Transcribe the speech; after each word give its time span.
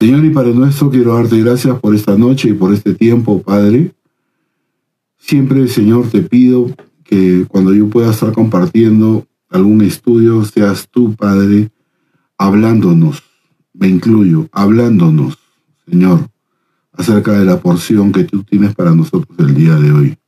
Señor 0.00 0.24
y 0.24 0.30
Padre 0.30 0.54
nuestro, 0.54 0.90
quiero 0.90 1.14
darte 1.14 1.42
gracias 1.42 1.76
por 1.80 1.92
esta 1.92 2.16
noche 2.16 2.50
y 2.50 2.52
por 2.52 2.72
este 2.72 2.94
tiempo, 2.94 3.42
Padre. 3.42 3.92
Siempre, 5.16 5.66
Señor, 5.66 6.08
te 6.08 6.22
pido 6.22 6.70
que 7.02 7.46
cuando 7.48 7.74
yo 7.74 7.88
pueda 7.88 8.12
estar 8.12 8.30
compartiendo 8.32 9.26
algún 9.48 9.82
estudio, 9.82 10.44
seas 10.44 10.86
tú, 10.88 11.16
Padre, 11.16 11.72
hablándonos, 12.36 13.24
me 13.72 13.88
incluyo, 13.88 14.48
hablándonos, 14.52 15.36
Señor, 15.88 16.28
acerca 16.92 17.32
de 17.32 17.44
la 17.44 17.60
porción 17.60 18.12
que 18.12 18.22
tú 18.22 18.44
tienes 18.44 18.76
para 18.76 18.94
nosotros 18.94 19.36
el 19.40 19.52
día 19.52 19.74
de 19.74 19.90
hoy. 19.90 20.18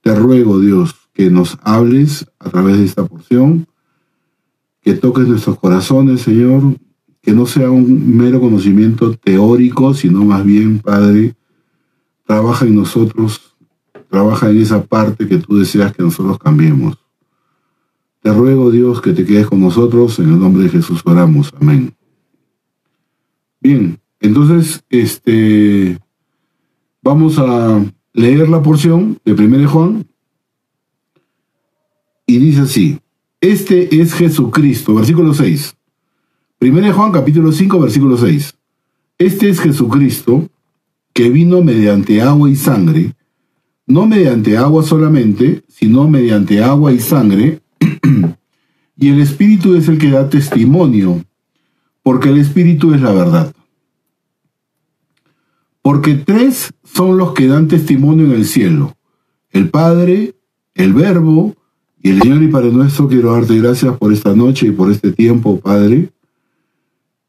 Te 0.00 0.14
ruego, 0.14 0.60
Dios, 0.60 0.94
que 1.12 1.30
nos 1.30 1.58
hables 1.60 2.26
a 2.38 2.48
través 2.48 2.78
de 2.78 2.84
esta 2.86 3.04
porción, 3.04 3.66
que 4.80 4.94
toques 4.94 5.28
nuestros 5.28 5.58
corazones, 5.58 6.22
Señor, 6.22 6.74
que 7.28 7.34
no 7.34 7.44
sea 7.44 7.70
un 7.70 8.16
mero 8.16 8.40
conocimiento 8.40 9.12
teórico, 9.12 9.92
sino 9.92 10.24
más 10.24 10.42
bien, 10.46 10.78
Padre, 10.78 11.34
trabaja 12.24 12.64
en 12.64 12.74
nosotros, 12.74 13.54
trabaja 14.08 14.48
en 14.48 14.62
esa 14.62 14.82
parte 14.82 15.28
que 15.28 15.36
tú 15.36 15.58
deseas 15.58 15.92
que 15.92 16.02
nosotros 16.02 16.38
cambiemos. 16.38 16.96
Te 18.22 18.32
ruego, 18.32 18.70
Dios, 18.70 19.02
que 19.02 19.12
te 19.12 19.26
quedes 19.26 19.46
con 19.46 19.60
nosotros, 19.60 20.18
en 20.20 20.30
el 20.30 20.38
nombre 20.38 20.62
de 20.62 20.70
Jesús 20.70 21.02
oramos, 21.04 21.52
amén. 21.60 21.94
Bien, 23.60 24.00
entonces, 24.20 24.82
este, 24.88 25.98
vamos 27.02 27.38
a 27.38 27.84
leer 28.14 28.48
la 28.48 28.62
porción 28.62 29.18
de 29.22 29.34
1 29.34 29.68
Juan, 29.68 30.06
y 32.26 32.38
dice 32.38 32.62
así, 32.62 32.98
este 33.38 34.00
es 34.00 34.14
Jesucristo, 34.14 34.94
versículo 34.94 35.34
6. 35.34 35.74
1 36.60 36.92
Juan 36.92 37.12
capítulo 37.12 37.52
5 37.52 37.78
versículo 37.78 38.16
6. 38.16 38.56
Este 39.16 39.48
es 39.48 39.60
Jesucristo 39.60 40.50
que 41.12 41.30
vino 41.30 41.62
mediante 41.62 42.20
agua 42.20 42.50
y 42.50 42.56
sangre, 42.56 43.14
no 43.86 44.06
mediante 44.06 44.56
agua 44.56 44.82
solamente, 44.82 45.62
sino 45.68 46.08
mediante 46.08 46.62
agua 46.62 46.92
y 46.92 46.98
sangre, 46.98 47.60
y 48.96 49.08
el 49.08 49.20
Espíritu 49.20 49.76
es 49.76 49.86
el 49.86 49.98
que 49.98 50.10
da 50.10 50.28
testimonio, 50.28 51.24
porque 52.02 52.30
el 52.30 52.38
Espíritu 52.38 52.92
es 52.92 53.02
la 53.02 53.12
verdad. 53.12 53.54
Porque 55.80 56.16
tres 56.16 56.74
son 56.82 57.18
los 57.18 57.34
que 57.34 57.46
dan 57.46 57.68
testimonio 57.68 58.26
en 58.26 58.32
el 58.32 58.46
cielo, 58.46 58.96
el 59.50 59.70
Padre, 59.70 60.34
el 60.74 60.92
Verbo 60.92 61.54
y 62.02 62.10
el 62.10 62.20
Señor 62.20 62.42
y 62.42 62.48
Padre 62.48 62.72
nuestro. 62.72 63.06
Quiero 63.06 63.32
darte 63.32 63.56
gracias 63.60 63.96
por 63.96 64.12
esta 64.12 64.34
noche 64.34 64.66
y 64.66 64.72
por 64.72 64.90
este 64.90 65.12
tiempo, 65.12 65.60
Padre. 65.60 66.10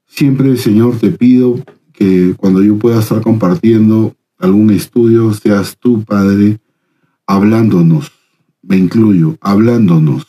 Siempre, 0.10 0.58
Señor, 0.58 0.98
te 0.98 1.12
pido 1.12 1.64
que 1.94 2.34
cuando 2.36 2.62
yo 2.64 2.78
pueda 2.78 3.00
estar 3.00 3.22
compartiendo 3.22 4.16
algún 4.38 4.72
estudio, 4.72 5.32
seas 5.34 5.78
tú, 5.80 6.04
Padre, 6.04 6.60
hablándonos, 7.28 8.12
me 8.62 8.76
incluyo, 8.76 9.38
hablándonos, 9.40 10.28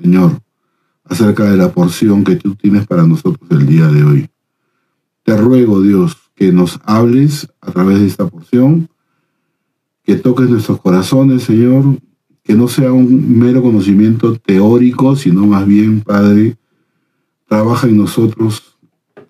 Señor, 0.00 0.38
acerca 1.04 1.50
de 1.50 1.56
la 1.56 1.72
porción 1.72 2.24
que 2.24 2.36
tú 2.36 2.54
tienes 2.54 2.86
para 2.86 3.04
nosotros 3.04 3.50
el 3.50 3.66
día 3.66 3.86
de 3.88 4.04
hoy. 4.04 4.30
Te 5.24 5.36
ruego, 5.36 5.80
Dios, 5.80 6.16
que 6.34 6.52
nos 6.52 6.78
hables 6.84 7.48
a 7.60 7.72
través 7.72 8.00
de 8.00 8.06
esta 8.06 8.28
porción, 8.28 8.88
que 10.04 10.16
toques 10.16 10.50
nuestros 10.50 10.80
corazones, 10.80 11.42
Señor, 11.44 11.98
que 12.44 12.54
no 12.54 12.68
sea 12.68 12.92
un 12.92 13.38
mero 13.38 13.62
conocimiento 13.62 14.36
teórico, 14.36 15.16
sino 15.16 15.46
más 15.46 15.66
bien, 15.66 16.00
Padre, 16.02 16.58
trabaja 17.48 17.88
en 17.88 17.96
nosotros 17.96 18.71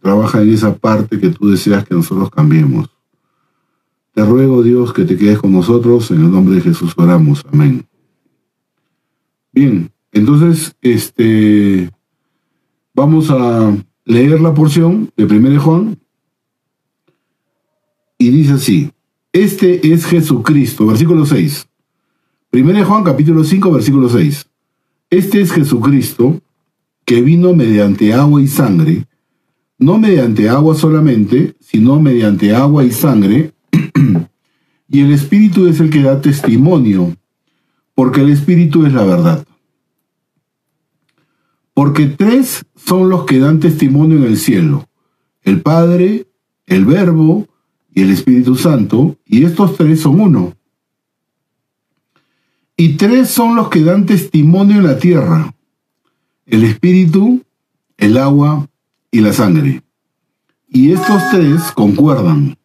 Trabaja 0.03 0.42
en 0.42 0.53
esa 0.53 0.75
parte 0.75 1.20
que 1.20 1.31
tú 1.31 1.48
deseas 1.48 1.84
que 1.84 1.95
nosotros 1.95 2.28
cambiemos. 2.28 2.91
Te 4.12 4.25
ruego, 4.25 4.64
Dios, 4.64 4.92
que 4.92 5.05
te 5.05 5.17
quedes 5.17 5.39
con 5.39 5.53
nosotros. 5.53 6.11
En 6.11 6.22
el 6.22 6.31
nombre 6.33 6.56
de 6.56 6.61
Jesús 6.61 6.92
oramos. 6.97 7.45
Amén. 7.53 7.86
Bien, 9.52 9.92
entonces, 10.11 10.74
este, 10.83 11.89
vamos 12.95 13.30
a 13.30 13.77
leer 14.05 14.40
la 14.40 14.52
porción 14.52 15.08
de 15.17 15.24
1 15.24 15.61
Juan. 15.61 15.96
Y 18.19 18.30
dice 18.30 18.55
así, 18.55 18.90
este 19.33 19.92
es 19.92 20.05
Jesucristo, 20.05 20.86
versículo 20.86 21.24
6. 21.24 21.69
1 22.52 22.84
Juan 22.84 23.05
capítulo 23.05 23.45
5, 23.45 23.70
versículo 23.70 24.08
6. 24.08 24.48
Este 25.11 25.40
es 25.40 25.52
Jesucristo 25.52 26.40
que 27.05 27.23
vino 27.23 27.55
mediante 27.55 28.13
agua 28.13 28.42
y 28.42 28.48
sangre 28.48 29.07
no 29.83 29.98
mediante 29.98 30.48
agua 30.48 30.75
solamente, 30.75 31.57
sino 31.61 32.01
mediante 32.01 32.55
agua 32.55 32.85
y 32.85 32.93
sangre, 32.93 33.53
y 34.89 35.01
el 35.01 35.13
Espíritu 35.13 35.67
es 35.67 35.81
el 35.81 35.91
que 35.91 36.03
da 36.03 36.20
testimonio, 36.20 37.17
porque 37.95 38.20
el 38.20 38.31
Espíritu 38.31 38.87
es 38.87 38.93
la 38.93 39.05
verdad. 39.05 39.45
Porque 41.75 42.07
tres 42.07 42.65
son 42.77 43.09
los 43.09 43.25
que 43.25 43.39
dan 43.39 43.59
testimonio 43.59 44.19
en 44.19 44.25
el 44.25 44.37
cielo, 44.37 44.89
el 45.43 45.63
Padre, 45.63 46.27
el 46.67 46.85
Verbo 46.85 47.49
y 47.93 48.03
el 48.03 48.11
Espíritu 48.11 48.55
Santo, 48.55 49.17
y 49.27 49.45
estos 49.45 49.77
tres 49.77 50.01
son 50.01 50.20
uno. 50.20 50.55
Y 52.77 52.97
tres 52.97 53.31
son 53.31 53.57
los 53.57 53.69
que 53.69 53.83
dan 53.83 54.07
testimonio 54.07 54.77
en 54.77 54.85
la 54.85 54.99
tierra, 54.99 55.55
el 56.47 56.64
Espíritu, 56.64 57.43
el 57.97 58.19
agua 58.19 58.69
y 59.12 59.20
la 59.20 59.33
sangre. 59.33 59.83
Y 60.68 60.90
estos 60.90 61.23
tres 61.30 61.70
concuerdan. 61.74 62.56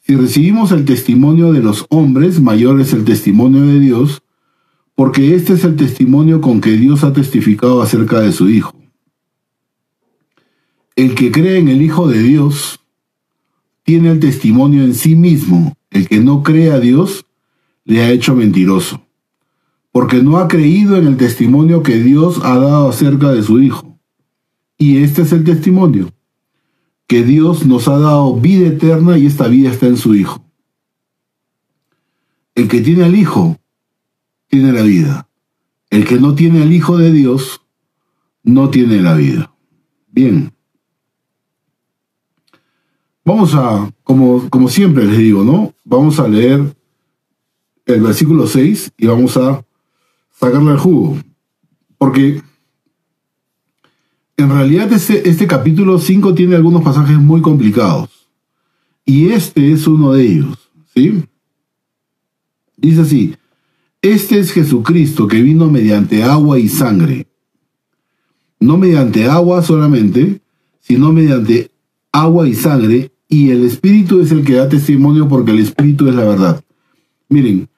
Si 0.00 0.16
recibimos 0.16 0.72
el 0.72 0.86
testimonio 0.86 1.52
de 1.52 1.60
los 1.60 1.84
hombres, 1.90 2.40
mayor 2.40 2.80
es 2.80 2.94
el 2.94 3.04
testimonio 3.04 3.66
de 3.66 3.80
Dios, 3.80 4.22
porque 4.94 5.34
este 5.34 5.52
es 5.52 5.64
el 5.64 5.76
testimonio 5.76 6.40
con 6.40 6.62
que 6.62 6.70
Dios 6.70 7.04
ha 7.04 7.12
testificado 7.12 7.82
acerca 7.82 8.20
de 8.20 8.32
su 8.32 8.48
Hijo. 8.48 8.74
El 10.96 11.14
que 11.14 11.30
cree 11.30 11.58
en 11.58 11.68
el 11.68 11.82
Hijo 11.82 12.08
de 12.08 12.22
Dios 12.22 12.80
tiene 13.82 14.10
el 14.10 14.20
testimonio 14.20 14.82
en 14.84 14.94
sí 14.94 15.16
mismo. 15.16 15.76
El 15.90 16.08
que 16.08 16.20
no 16.20 16.42
cree 16.42 16.70
a 16.70 16.78
Dios 16.78 17.26
le 17.84 18.02
ha 18.02 18.10
hecho 18.10 18.34
mentiroso, 18.34 19.02
porque 19.90 20.22
no 20.22 20.38
ha 20.38 20.46
creído 20.46 20.96
en 20.96 21.06
el 21.06 21.16
testimonio 21.16 21.82
que 21.82 21.96
Dios 21.96 22.40
ha 22.44 22.58
dado 22.58 22.90
acerca 22.90 23.30
de 23.32 23.42
su 23.42 23.60
Hijo. 23.60 23.87
Y 24.78 25.02
este 25.02 25.22
es 25.22 25.32
el 25.32 25.42
testimonio, 25.42 26.12
que 27.08 27.24
Dios 27.24 27.66
nos 27.66 27.88
ha 27.88 27.98
dado 27.98 28.36
vida 28.36 28.68
eterna 28.68 29.18
y 29.18 29.26
esta 29.26 29.48
vida 29.48 29.70
está 29.70 29.86
en 29.86 29.96
su 29.96 30.14
Hijo. 30.14 30.44
El 32.54 32.68
que 32.68 32.80
tiene 32.80 33.04
al 33.04 33.16
Hijo, 33.16 33.58
tiene 34.46 34.72
la 34.72 34.82
vida. 34.82 35.28
El 35.90 36.06
que 36.06 36.20
no 36.20 36.34
tiene 36.34 36.62
al 36.62 36.72
Hijo 36.72 36.96
de 36.96 37.10
Dios, 37.10 37.60
no 38.44 38.70
tiene 38.70 39.02
la 39.02 39.14
vida. 39.14 39.52
Bien. 40.08 40.52
Vamos 43.24 43.54
a, 43.54 43.92
como, 44.04 44.48
como 44.48 44.68
siempre 44.68 45.04
les 45.04 45.18
digo, 45.18 45.42
¿no? 45.44 45.74
Vamos 45.84 46.20
a 46.20 46.28
leer 46.28 46.76
el 47.84 48.00
versículo 48.00 48.46
6 48.46 48.92
y 48.96 49.06
vamos 49.06 49.36
a 49.36 49.64
sacarle 50.30 50.72
el 50.72 50.78
jugo. 50.78 51.18
Porque 51.98 52.42
en 54.38 54.50
realidad 54.50 54.90
este, 54.92 55.28
este 55.28 55.48
capítulo 55.48 55.98
5 55.98 56.32
tiene 56.32 56.54
algunos 56.54 56.82
pasajes 56.82 57.18
muy 57.18 57.42
complicados. 57.42 58.08
Y 59.04 59.30
este 59.30 59.72
es 59.72 59.86
uno 59.88 60.12
de 60.12 60.24
ellos. 60.24 60.70
¿sí? 60.94 61.24
Dice 62.76 63.00
así, 63.00 63.34
este 64.00 64.38
es 64.38 64.52
Jesucristo 64.52 65.26
que 65.26 65.42
vino 65.42 65.68
mediante 65.68 66.22
agua 66.22 66.58
y 66.60 66.68
sangre. 66.68 67.26
No 68.60 68.76
mediante 68.78 69.26
agua 69.26 69.62
solamente, 69.62 70.40
sino 70.80 71.12
mediante 71.12 71.72
agua 72.12 72.48
y 72.48 72.54
sangre, 72.54 73.10
y 73.28 73.50
el 73.50 73.64
Espíritu 73.64 74.20
es 74.20 74.30
el 74.30 74.44
que 74.44 74.54
da 74.54 74.68
testimonio 74.68 75.28
porque 75.28 75.50
el 75.50 75.58
Espíritu 75.58 76.08
es 76.08 76.14
la 76.14 76.24
verdad. 76.24 76.64
Miren, 77.28 77.68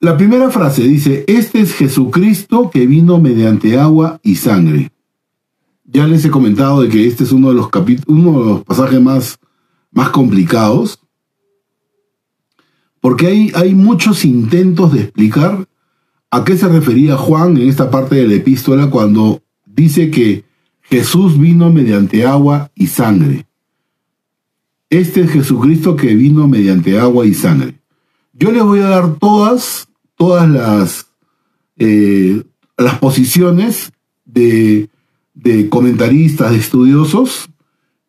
la 0.00 0.16
primera 0.16 0.50
frase 0.50 0.84
dice, 0.84 1.24
este 1.26 1.60
es 1.60 1.74
Jesucristo 1.74 2.70
que 2.70 2.86
vino 2.86 3.18
mediante 3.18 3.78
agua 3.78 4.20
y 4.22 4.36
sangre 4.36 4.90
ya 5.90 6.06
les 6.06 6.24
he 6.24 6.30
comentado 6.30 6.82
de 6.82 6.88
que 6.88 7.06
este 7.06 7.24
es 7.24 7.32
uno 7.32 7.48
de 7.48 7.54
los, 7.54 7.68
uno 8.06 8.40
de 8.40 8.46
los 8.46 8.64
pasajes 8.64 9.00
más, 9.00 9.38
más 9.90 10.10
complicados, 10.10 11.00
porque 13.00 13.26
hay, 13.26 13.52
hay 13.54 13.74
muchos 13.74 14.24
intentos 14.24 14.92
de 14.92 15.00
explicar 15.00 15.66
a 16.30 16.44
qué 16.44 16.58
se 16.58 16.68
refería 16.68 17.16
Juan 17.16 17.56
en 17.56 17.68
esta 17.68 17.90
parte 17.90 18.16
de 18.16 18.28
la 18.28 18.34
epístola 18.34 18.90
cuando 18.90 19.42
dice 19.64 20.10
que 20.10 20.44
Jesús 20.82 21.38
vino 21.38 21.72
mediante 21.72 22.26
agua 22.26 22.70
y 22.74 22.88
sangre. 22.88 23.46
Este 24.90 25.22
es 25.22 25.30
Jesucristo 25.30 25.96
que 25.96 26.14
vino 26.14 26.46
mediante 26.48 26.98
agua 26.98 27.24
y 27.24 27.32
sangre. 27.32 27.80
Yo 28.34 28.52
les 28.52 28.62
voy 28.62 28.80
a 28.80 28.88
dar 28.88 29.14
todas, 29.16 29.88
todas 30.16 30.48
las, 30.48 31.06
eh, 31.78 32.42
las 32.76 32.98
posiciones 32.98 33.92
de 34.24 34.90
de 35.42 35.68
comentaristas, 35.68 36.50
de 36.52 36.58
estudiosos, 36.58 37.48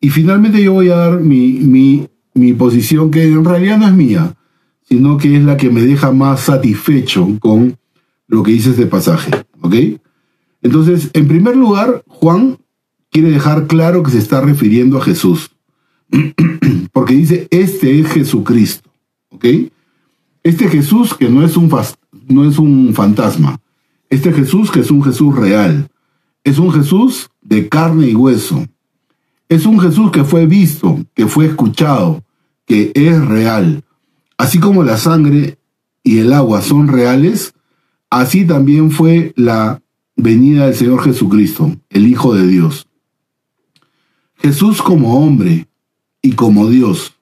Y 0.02 0.08
finalmente 0.08 0.62
yo 0.62 0.72
voy 0.72 0.88
a 0.88 0.96
dar 0.96 1.20
mi, 1.20 1.52
mi, 1.60 2.08
mi 2.32 2.54
posición, 2.54 3.10
que 3.10 3.22
en 3.22 3.44
realidad 3.44 3.78
no 3.78 3.86
es 3.86 3.92
mía, 3.92 4.34
sino 4.88 5.18
que 5.18 5.36
es 5.36 5.44
la 5.44 5.58
que 5.58 5.68
me 5.68 5.82
deja 5.82 6.10
más 6.10 6.40
satisfecho 6.40 7.28
con 7.38 7.76
lo 8.26 8.42
que 8.42 8.52
dice 8.52 8.70
este 8.70 8.86
pasaje. 8.86 9.30
¿Ok? 9.60 9.74
Entonces, 10.62 11.10
en 11.12 11.28
primer 11.28 11.54
lugar, 11.56 12.02
Juan 12.06 12.58
quiere 13.10 13.30
dejar 13.30 13.66
claro 13.66 14.02
que 14.02 14.10
se 14.10 14.18
está 14.18 14.40
refiriendo 14.40 14.98
a 14.98 15.02
Jesús. 15.02 15.50
Porque 16.92 17.14
dice, 17.14 17.46
este 17.50 18.00
es 18.00 18.06
Jesucristo. 18.08 18.90
¿Ok? 19.28 19.44
Este 20.42 20.68
Jesús 20.68 21.14
que 21.14 21.28
no 21.28 21.44
es 21.44 21.56
un, 21.58 21.70
no 22.28 22.48
es 22.48 22.58
un 22.58 22.94
fantasma. 22.94 23.60
Este 24.08 24.32
Jesús 24.32 24.70
que 24.70 24.80
es 24.80 24.90
un 24.90 25.04
Jesús 25.04 25.36
real. 25.36 25.89
Es 26.44 26.58
un 26.58 26.72
Jesús 26.72 27.30
de 27.40 27.68
carne 27.68 28.08
y 28.08 28.14
hueso. 28.14 28.66
Es 29.48 29.66
un 29.66 29.80
Jesús 29.80 30.10
que 30.10 30.24
fue 30.24 30.46
visto, 30.46 30.98
que 31.14 31.26
fue 31.26 31.46
escuchado, 31.46 32.22
que 32.66 32.92
es 32.94 33.24
real. 33.26 33.84
Así 34.38 34.58
como 34.58 34.84
la 34.84 34.96
sangre 34.96 35.58
y 36.02 36.18
el 36.18 36.32
agua 36.32 36.62
son 36.62 36.88
reales, 36.88 37.52
así 38.08 38.46
también 38.46 38.90
fue 38.90 39.32
la 39.36 39.82
venida 40.16 40.66
del 40.66 40.74
Señor 40.74 41.02
Jesucristo, 41.02 41.76
el 41.90 42.06
Hijo 42.06 42.34
de 42.34 42.46
Dios. 42.46 42.86
Jesús 44.36 44.80
como 44.80 45.18
hombre 45.18 45.68
y 46.22 46.32
como 46.32 46.68
Dios. 46.68 47.14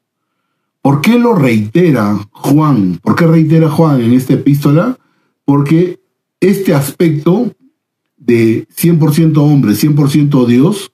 ¿Por 0.80 1.00
qué 1.00 1.18
lo 1.18 1.34
reitera 1.34 2.18
Juan? 2.30 3.00
¿Por 3.02 3.16
qué 3.16 3.26
reitera 3.26 3.68
Juan 3.68 4.00
en 4.00 4.12
esta 4.12 4.34
epístola? 4.34 4.98
Porque 5.44 6.00
este 6.40 6.74
aspecto 6.74 7.52
de 8.28 8.68
100% 8.68 9.38
hombre, 9.38 9.72
100% 9.72 10.46
Dios, 10.46 10.92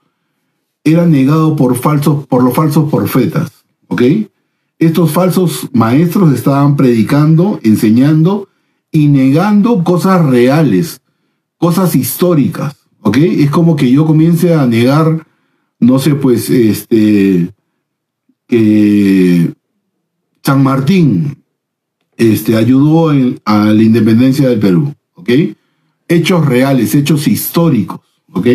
era 0.85 1.05
negado 1.07 1.55
por, 1.55 1.77
falsos, 1.77 2.27
por 2.27 2.43
los 2.43 2.55
falsos 2.55 2.91
profetas. 2.91 3.51
¿Ok? 3.89 4.03
estos 4.79 5.13
falsos 5.13 5.69
maestros 5.73 6.35
estaban 6.35 6.77
predicando, 6.77 7.61
enseñando 7.63 8.49
y 8.91 9.09
negando 9.09 9.83
cosas 9.85 10.25
reales, 10.25 11.01
cosas 11.57 11.95
históricas, 11.95 12.77
¿ok? 13.01 13.17
Es 13.17 13.51
como 13.51 13.77
que 13.77 13.91
yo 13.91 14.07
comience 14.07 14.55
a 14.55 14.67
negar, 14.67 15.27
no 15.79 15.99
sé, 15.99 16.15
pues, 16.15 16.51
este, 16.51 17.51
que 18.47 19.53
San 20.43 20.63
Martín 20.63 21.43
este, 22.17 22.57
ayudó 22.57 23.11
a 23.45 23.65
la 23.67 23.83
independencia 23.83 24.49
del 24.49 24.61
Perú, 24.61 24.95
¿ok? 25.15 25.31
Hechos 26.09 26.45
reales, 26.47 26.95
hechos 26.95 27.27
históricos, 27.27 28.01
¿ok? 28.33 28.47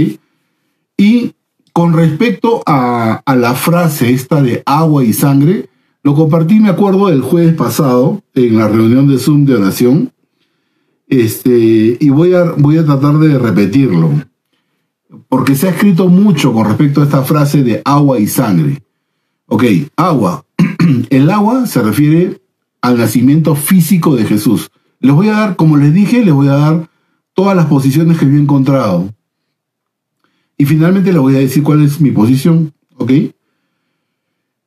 Y 0.97 1.33
con 1.73 1.93
respecto 1.93 2.61
a, 2.65 3.23
la 3.25 3.53
frase 3.53 4.11
esta 4.11 4.41
de 4.41 4.63
agua 4.65 5.03
y 5.03 5.13
sangre, 5.13 5.69
lo 6.03 6.13
compartí, 6.13 6.59
me 6.59 6.69
acuerdo, 6.69 7.09
el 7.09 7.21
jueves 7.21 7.55
pasado 7.55 8.21
en 8.35 8.57
la 8.57 8.67
reunión 8.67 9.07
de 9.07 9.17
Zoom 9.17 9.45
de 9.45 9.55
oración. 9.55 10.11
Este, 11.07 11.97
y 11.99 12.09
voy 12.09 12.33
a, 12.33 12.51
voy 12.57 12.77
a 12.77 12.85
tratar 12.85 13.17
de 13.17 13.37
repetirlo. 13.39 14.11
Porque 15.27 15.55
se 15.55 15.67
ha 15.67 15.71
escrito 15.71 16.07
mucho 16.07 16.53
con 16.53 16.67
respecto 16.67 17.01
a 17.01 17.05
esta 17.05 17.23
frase 17.23 17.63
de 17.63 17.81
agua 17.85 18.19
y 18.19 18.27
sangre. 18.27 18.83
Ok, 19.45 19.63
agua. 19.95 20.45
El 21.09 21.29
agua 21.31 21.65
se 21.65 21.81
refiere 21.81 22.41
al 22.81 22.97
nacimiento 22.97 23.55
físico 23.55 24.15
de 24.15 24.25
Jesús. 24.25 24.69
Les 24.99 25.13
voy 25.13 25.29
a 25.29 25.33
dar, 25.33 25.55
como 25.55 25.77
les 25.77 25.93
dije, 25.93 26.23
les 26.23 26.33
voy 26.33 26.47
a 26.49 26.55
dar 26.55 26.89
todas 27.33 27.55
las 27.55 27.67
posiciones 27.67 28.17
que 28.17 28.25
yo 28.25 28.31
he 28.31 28.39
encontrado. 28.39 29.13
Y 30.57 30.65
finalmente 30.65 31.13
les 31.13 31.21
voy 31.21 31.35
a 31.35 31.39
decir 31.39 31.63
cuál 31.63 31.83
es 31.83 32.01
mi 32.01 32.11
posición. 32.11 32.73
¿Ok? 32.97 33.11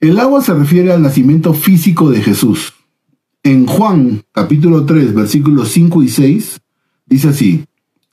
El 0.01 0.19
agua 0.19 0.43
se 0.43 0.55
refiere 0.55 0.93
al 0.93 1.03
nacimiento 1.03 1.55
físico 1.55 2.11
de 2.11 2.23
Jesús. 2.23 2.73
En 3.43 3.67
Juan 3.67 4.23
capítulo 4.33 4.85
3 4.85 5.15
versículos 5.15 5.69
5 5.69 6.03
y 6.03 6.09
6 6.09 6.61
dice 7.07 7.29
así, 7.29 7.65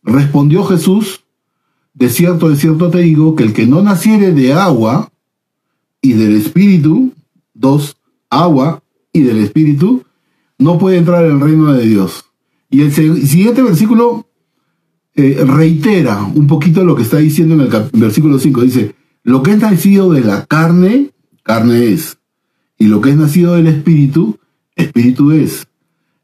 respondió 0.03 0.63
Jesús, 0.65 1.23
de 1.93 2.09
cierto, 2.09 2.49
de 2.49 2.57
cierto 2.57 2.89
te 2.89 2.99
digo, 2.99 3.35
que 3.35 3.43
el 3.43 3.53
que 3.53 3.65
no 3.65 3.81
naciere 3.81 4.33
de 4.33 4.53
agua 4.53 5.11
y 6.01 6.13
del 6.13 6.35
Espíritu, 6.35 7.13
dos, 7.53 7.97
agua 8.29 8.83
y 9.11 9.21
del 9.21 9.39
Espíritu, 9.39 10.03
no 10.57 10.77
puede 10.77 10.97
entrar 10.97 11.25
en 11.25 11.31
el 11.31 11.41
reino 11.41 11.73
de 11.73 11.85
Dios. 11.85 12.25
Y 12.69 12.81
el 12.81 12.91
siguiente 12.91 13.61
versículo 13.61 14.27
eh, 15.19 15.43
reitera 15.43 16.23
un 16.23 16.47
poquito 16.47 16.83
lo 16.83 16.95
que 16.95 17.03
está 17.03 17.17
diciendo 17.17 17.55
en 17.55 17.61
el 17.61 17.89
versículo 17.93 18.39
5. 18.39 18.61
Dice, 18.61 18.95
lo 19.23 19.43
que 19.43 19.51
es 19.51 19.59
nacido 19.59 20.11
de 20.11 20.21
la 20.21 20.45
carne, 20.45 21.11
carne 21.43 21.91
es. 21.91 22.17
Y 22.77 22.87
lo 22.87 23.01
que 23.01 23.09
es 23.09 23.17
nacido 23.17 23.55
del 23.55 23.67
espíritu, 23.67 24.39
espíritu 24.75 25.31
es. 25.31 25.67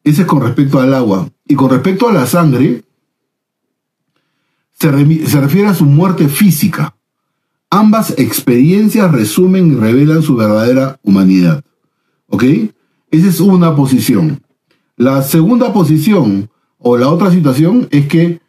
Ese 0.04 0.22
es 0.22 0.28
con 0.28 0.42
respecto 0.42 0.80
al 0.80 0.94
agua. 0.94 1.30
Y 1.48 1.56
con 1.56 1.70
respecto 1.70 2.08
a 2.08 2.14
la 2.14 2.26
sangre, 2.26 2.84
se, 4.80 4.92
refiere 4.92 5.68
a 5.68 5.74
su 5.74 5.86
muerte 5.86 6.30
física. 6.30 6.96
Ambas 7.70 8.14
experiencias 8.18 9.12
resumen 9.12 9.74
y 9.74 9.76
revelan 9.76 10.22
su 10.22 10.36
verdadera 10.36 11.00
humanidad. 11.04 11.64
¿Ok? 12.28 12.44
Esa 13.12 13.28
es 13.28 13.40
una 13.40 13.76
posición. 13.76 14.42
La 14.96 15.22
segunda 15.24 15.74
posición 15.74 16.50
o 16.78 16.98
la 16.98 17.10
otra 17.10 17.32
situación 17.32 17.88
es 17.92 18.08
que 18.08 18.40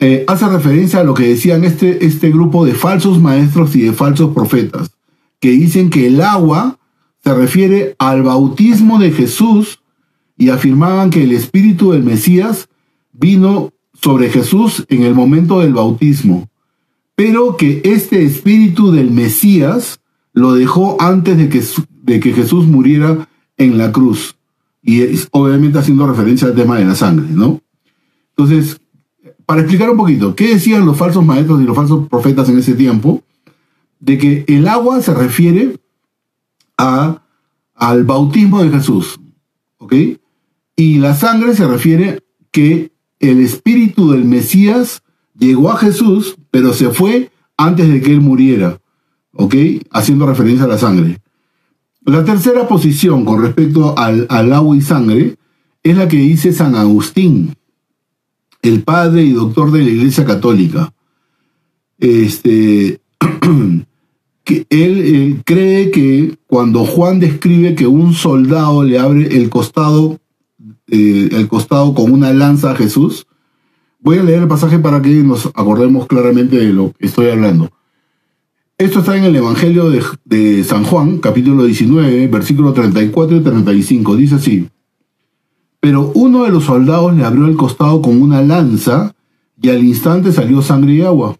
eh, 0.00 0.24
hace 0.28 0.46
referencia 0.48 1.00
a 1.00 1.04
lo 1.04 1.14
que 1.14 1.28
decían 1.28 1.64
este, 1.64 2.04
este 2.04 2.30
grupo 2.30 2.64
de 2.64 2.74
falsos 2.74 3.20
maestros 3.20 3.74
y 3.74 3.82
de 3.82 3.92
falsos 3.92 4.32
profetas 4.32 4.90
que 5.40 5.50
dicen 5.50 5.90
que 5.90 6.06
el 6.06 6.20
agua 6.20 6.78
se 7.22 7.34
refiere 7.34 7.96
al 7.98 8.22
bautismo 8.22 8.98
de 8.98 9.10
Jesús 9.12 9.80
y 10.36 10.50
afirmaban 10.50 11.10
que 11.10 11.24
el 11.24 11.32
espíritu 11.32 11.92
del 11.92 12.04
Mesías 12.04 12.68
vino 13.12 13.72
sobre 14.00 14.30
Jesús 14.30 14.84
en 14.88 15.02
el 15.02 15.14
momento 15.14 15.60
del 15.60 15.74
bautismo, 15.74 16.48
pero 17.16 17.56
que 17.56 17.80
este 17.84 18.24
espíritu 18.24 18.92
del 18.92 19.10
Mesías 19.10 20.00
lo 20.32 20.54
dejó 20.54 20.96
antes 21.00 21.36
de 21.36 21.48
que, 21.48 21.62
de 22.02 22.20
que 22.20 22.32
Jesús 22.32 22.66
muriera 22.66 23.28
en 23.56 23.76
la 23.76 23.90
cruz. 23.90 24.36
Y 24.80 25.02
obviamente 25.32 25.78
haciendo 25.78 26.06
referencia 26.06 26.46
al 26.46 26.54
tema 26.54 26.78
de 26.78 26.84
la 26.84 26.94
sangre, 26.94 27.26
¿no? 27.30 27.60
Entonces, 28.36 28.80
para 29.48 29.62
explicar 29.62 29.88
un 29.88 29.96
poquito, 29.96 30.36
¿qué 30.36 30.48
decían 30.48 30.84
los 30.84 30.98
falsos 30.98 31.24
maestros 31.24 31.62
y 31.62 31.64
los 31.64 31.74
falsos 31.74 32.06
profetas 32.08 32.48
en 32.50 32.58
ese 32.58 32.74
tiempo? 32.74 33.24
de 34.00 34.18
que 34.18 34.44
el 34.46 34.68
agua 34.68 35.00
se 35.00 35.14
refiere 35.14 35.78
a, 36.76 37.22
al 37.74 38.04
bautismo 38.04 38.62
de 38.62 38.70
Jesús, 38.70 39.20
¿ok? 39.78 39.94
Y 40.76 40.98
la 40.98 41.14
sangre 41.14 41.54
se 41.54 41.66
refiere 41.66 42.20
que 42.50 42.92
el 43.18 43.40
espíritu 43.40 44.12
del 44.12 44.24
Mesías 44.24 45.02
llegó 45.36 45.70
a 45.70 45.76
Jesús, 45.76 46.36
pero 46.50 46.72
se 46.72 46.90
fue 46.90 47.30
antes 47.56 47.88
de 47.88 48.00
que 48.00 48.12
él 48.12 48.20
muriera, 48.20 48.80
¿ok? 49.32 49.54
Haciendo 49.90 50.26
referencia 50.26 50.64
a 50.64 50.68
la 50.68 50.78
sangre. 50.78 51.18
La 52.04 52.24
tercera 52.24 52.68
posición 52.68 53.24
con 53.24 53.42
respecto 53.42 53.98
al, 53.98 54.26
al 54.30 54.52
agua 54.52 54.76
y 54.76 54.80
sangre 54.80 55.36
es 55.82 55.96
la 55.96 56.06
que 56.06 56.16
dice 56.16 56.52
San 56.52 56.74
Agustín, 56.76 57.54
el 58.62 58.82
padre 58.82 59.22
y 59.22 59.32
doctor 59.32 59.70
de 59.70 59.82
la 59.82 59.90
Iglesia 59.90 60.24
Católica. 60.24 60.92
Este, 61.98 63.00
que 64.44 64.66
él, 64.70 65.42
cree 65.44 65.90
que 65.90 66.38
cuando 66.46 66.84
Juan 66.84 67.20
describe 67.20 67.74
que 67.74 67.86
un 67.86 68.14
soldado 68.14 68.82
le 68.82 68.98
abre 68.98 69.36
el 69.36 69.50
costado, 69.50 70.18
eh, 70.90 71.28
el 71.32 71.48
costado 71.48 71.94
con 71.94 72.12
una 72.12 72.32
lanza 72.32 72.72
a 72.72 72.76
Jesús, 72.76 73.26
voy 74.00 74.18
a 74.18 74.22
leer 74.22 74.42
el 74.42 74.48
pasaje 74.48 74.78
para 74.78 75.02
que 75.02 75.10
nos 75.22 75.46
acordemos 75.46 76.06
claramente 76.06 76.56
de 76.56 76.72
lo 76.72 76.92
que 76.92 77.06
estoy 77.06 77.28
hablando. 77.28 77.70
Esto 78.78 79.00
está 79.00 79.16
en 79.16 79.24
el 79.24 79.34
Evangelio 79.34 79.90
de, 79.90 80.02
de 80.24 80.62
San 80.62 80.84
Juan, 80.84 81.18
capítulo 81.18 81.64
19, 81.64 82.28
versículos 82.28 82.74
34 82.74 83.36
y 83.36 83.40
35. 83.40 84.16
Dice 84.16 84.36
así, 84.36 84.68
pero 85.80 86.10
uno 86.14 86.44
de 86.44 86.50
los 86.50 86.64
soldados 86.64 87.14
le 87.14 87.24
abrió 87.24 87.46
el 87.46 87.56
costado 87.56 88.02
con 88.02 88.20
una 88.20 88.42
lanza 88.42 89.14
y 89.60 89.68
al 89.68 89.84
instante 89.84 90.32
salió 90.32 90.62
sangre 90.62 90.94
y 90.94 91.02
agua. 91.02 91.36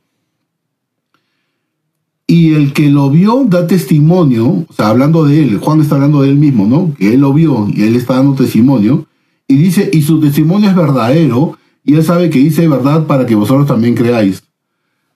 Y 2.27 2.55
el 2.55 2.73
que 2.75 2.91
lo 2.91 3.11
vio 3.11 3.45
da 3.49 3.67
testimonio, 3.67 4.67
o 4.69 4.73
sea, 4.73 4.89
hablando 4.89 5.25
de 5.25 5.43
él, 5.43 5.59
Juan 5.59 5.81
está 5.81 5.95
hablando 5.95 6.23
de 6.23 6.29
él 6.29 6.37
mismo, 6.37 6.67
¿no? 6.67 6.95
Que 6.99 7.15
él 7.15 7.21
lo 7.21 7.33
vio 7.33 7.69
y 7.75 7.85
él 7.85 7.97
está 7.97 8.17
dando 8.17 8.35
testimonio. 8.35 9.07
Y 9.47 9.57
dice, 9.57 9.89
y 9.93 10.03
su 10.03 10.21
testimonio 10.21 10.69
es 10.69 10.77
verdadero, 10.77 11.57
y 11.85 11.95
él 11.95 12.05
sabe 12.05 12.29
que 12.29 12.39
dice 12.39 12.69
verdad 12.69 13.07
para 13.07 13.25
que 13.25 13.35
vosotros 13.35 13.67
también 13.67 13.95
creáis. 13.95 14.43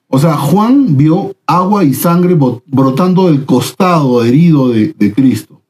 O 0.07 0.19
sea, 0.19 0.37
Juan 0.37 0.95
vio 0.95 1.35
agua 1.47 1.83
y 1.83 1.95
sangre 1.95 2.37
brotando 2.67 3.27
del 3.27 3.45
costado 3.45 4.23
herido 4.23 4.69
de, 4.69 5.13
Cristo. 5.15 5.62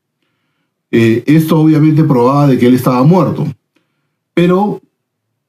Eh, 0.95 1.23
esto 1.25 1.59
obviamente 1.59 2.03
probaba 2.03 2.45
de 2.45 2.59
que 2.59 2.67
él 2.67 2.75
estaba 2.75 3.03
muerto. 3.03 3.47
Pero 4.35 4.79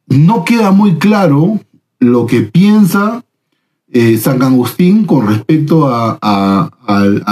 no 0.06 0.42
queda 0.42 0.70
muy 0.70 0.94
claro 0.94 1.60
lo 1.98 2.24
que 2.24 2.40
piensa 2.40 3.22
eh, 3.88 4.16
San 4.16 4.42
Agustín 4.42 5.04
con 5.04 5.26
respecto 5.26 5.86
a, 5.86 6.70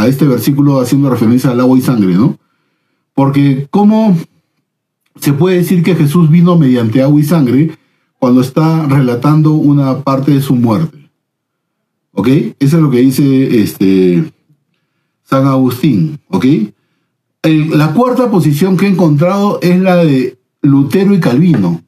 este 0.06 0.26
versículo 0.26 0.78
haciendo 0.78 1.08
referencia 1.08 1.50
al 1.50 1.60
agua 1.60 1.78
y 1.78 1.80
sangre, 1.80 2.12
¿no? 2.12 2.38
Porque 3.14 3.66
¿cómo 3.70 4.14
se 5.16 5.32
puede 5.32 5.56
decir 5.56 5.82
que 5.82 5.94
Jesús 5.94 6.30
vino 6.30 6.58
mediante 6.58 7.00
agua 7.00 7.18
y 7.18 7.24
sangre 7.24 7.78
cuando 8.18 8.42
está 8.42 8.86
relatando 8.88 9.52
una 9.52 10.00
parte 10.00 10.32
de 10.32 10.42
su 10.42 10.54
muerte? 10.54 10.98
¿Ok? 12.12 12.28
Eso 12.58 12.76
es 12.76 12.82
lo 12.82 12.90
que 12.90 12.98
dice 12.98 13.62
este, 13.62 14.30
San 15.22 15.46
Agustín, 15.46 16.20
¿ok? 16.28 16.44
La 17.42 17.92
cuarta 17.92 18.30
posición 18.30 18.76
que 18.76 18.86
he 18.86 18.90
encontrado 18.90 19.58
es 19.62 19.80
la 19.80 19.96
de 19.96 20.38
Lutero 20.60 21.14
y 21.14 21.20
Calvino. 21.20 21.82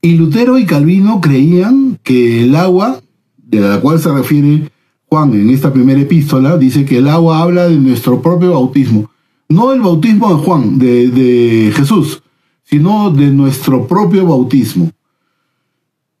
Y 0.00 0.12
Lutero 0.14 0.58
y 0.58 0.66
Calvino 0.66 1.20
creían 1.20 1.98
que 2.04 2.44
el 2.44 2.54
agua, 2.54 3.00
de 3.36 3.60
la 3.60 3.80
cual 3.80 3.98
se 3.98 4.12
refiere 4.12 4.70
Juan 5.06 5.34
en 5.34 5.50
esta 5.50 5.72
primera 5.72 6.00
epístola, 6.00 6.56
dice 6.56 6.84
que 6.84 6.98
el 6.98 7.08
agua 7.08 7.40
habla 7.40 7.68
de 7.68 7.76
nuestro 7.76 8.22
propio 8.22 8.52
bautismo. 8.52 9.10
No 9.48 9.72
el 9.72 9.80
bautismo 9.80 10.28
de 10.28 10.44
Juan, 10.44 10.78
de, 10.78 11.08
de 11.08 11.72
Jesús, 11.72 12.22
sino 12.62 13.10
de 13.10 13.30
nuestro 13.30 13.86
propio 13.88 14.26
bautismo. 14.26 14.90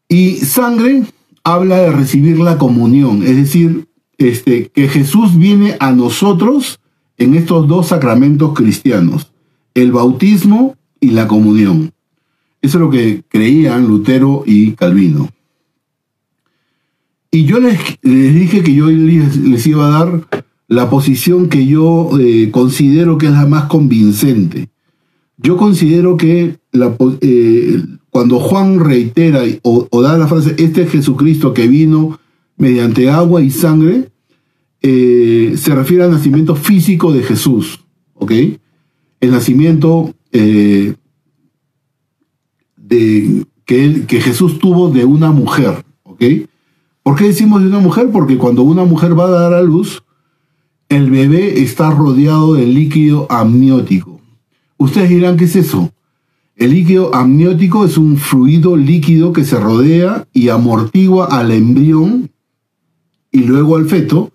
Y 0.08 0.36
sangre 0.36 1.04
habla 1.44 1.78
de 1.78 1.92
recibir 1.92 2.38
la 2.38 2.58
comunión, 2.58 3.22
es 3.22 3.36
decir, 3.36 3.86
este, 4.18 4.68
que 4.70 4.88
Jesús 4.88 5.36
viene 5.36 5.76
a 5.78 5.92
nosotros 5.92 6.80
en 7.18 7.34
estos 7.34 7.66
dos 7.68 7.88
sacramentos 7.88 8.52
cristianos, 8.54 9.32
el 9.74 9.92
bautismo 9.92 10.76
y 11.00 11.10
la 11.10 11.28
comunión. 11.28 11.92
Eso 12.62 12.78
es 12.78 12.82
lo 12.82 12.90
que 12.90 13.22
creían 13.28 13.86
Lutero 13.86 14.42
y 14.46 14.72
Calvino. 14.72 15.28
Y 17.30 17.44
yo 17.44 17.60
les, 17.60 17.78
dije 18.02 18.62
que 18.62 18.74
yo 18.74 18.86
les, 18.86 19.66
iba 19.66 19.86
a 19.86 19.90
dar 19.90 20.26
la 20.68 20.88
posición 20.88 21.48
que 21.48 21.66
yo 21.66 22.10
eh, 22.18 22.50
considero 22.50 23.18
que 23.18 23.26
es 23.26 23.32
la 23.32 23.46
más 23.46 23.64
convincente. 23.64 24.68
Yo 25.36 25.56
considero 25.56 26.16
que 26.16 26.56
eh, 27.20 27.82
cuando 28.10 28.40
Juan 28.40 28.80
reitera 28.80 29.42
o, 29.62 29.86
o, 29.90 30.02
da 30.02 30.16
la 30.16 30.28
frase, 30.28 30.54
este 30.58 30.82
es 30.82 30.90
Jesucristo 30.90 31.52
que 31.52 31.68
vino 31.68 32.18
mediante 32.56 33.10
agua 33.10 33.42
y 33.42 33.50
sangre, 33.50 34.08
eh, 34.82 35.54
se 35.56 35.74
refiere 35.74 36.04
al 36.04 36.10
nacimiento 36.10 36.54
físico 36.54 37.12
de 37.12 37.22
Jesús, 37.22 37.84
¿ok? 38.14 38.32
El 39.20 39.30
nacimiento 39.30 40.14
eh, 40.32 40.94
de, 42.76 43.46
que, 43.64 44.20
Jesús 44.20 44.58
tuvo 44.58 44.90
de 44.90 45.04
una 45.04 45.32
mujer, 45.32 45.84
¿ok? 46.04 46.22
¿Por 47.02 47.16
qué 47.16 47.24
decimos 47.24 47.62
de 47.62 47.68
una 47.68 47.78
mujer? 47.78 48.10
Porque 48.12 48.36
cuando 48.36 48.62
una 48.62 48.84
mujer 48.84 49.18
va 49.18 49.26
a 49.26 49.30
dar 49.30 49.54
a 49.54 49.62
luz, 49.62 50.02
el 50.88 51.10
bebé 51.10 51.62
está 51.62 51.90
rodeado 51.90 52.54
de 52.54 52.66
líquido 52.66 53.26
amniótico. 53.30 54.20
Ustedes 54.76 55.08
dirán, 55.08 55.36
¿qué 55.36 55.44
es 55.44 55.56
eso? 55.56 55.92
El 56.54 56.70
líquido 56.70 57.14
amniótico 57.14 57.84
es 57.84 57.98
un 57.98 58.16
fluido 58.16 58.76
líquido 58.76 59.32
que 59.32 59.44
se 59.44 59.58
rodea 59.58 60.26
y 60.32 60.48
amortigua 60.48 61.26
al 61.26 61.50
embrión 61.50 62.30
y 63.30 63.40
luego 63.40 63.76
al 63.76 63.86
feto 63.86 64.32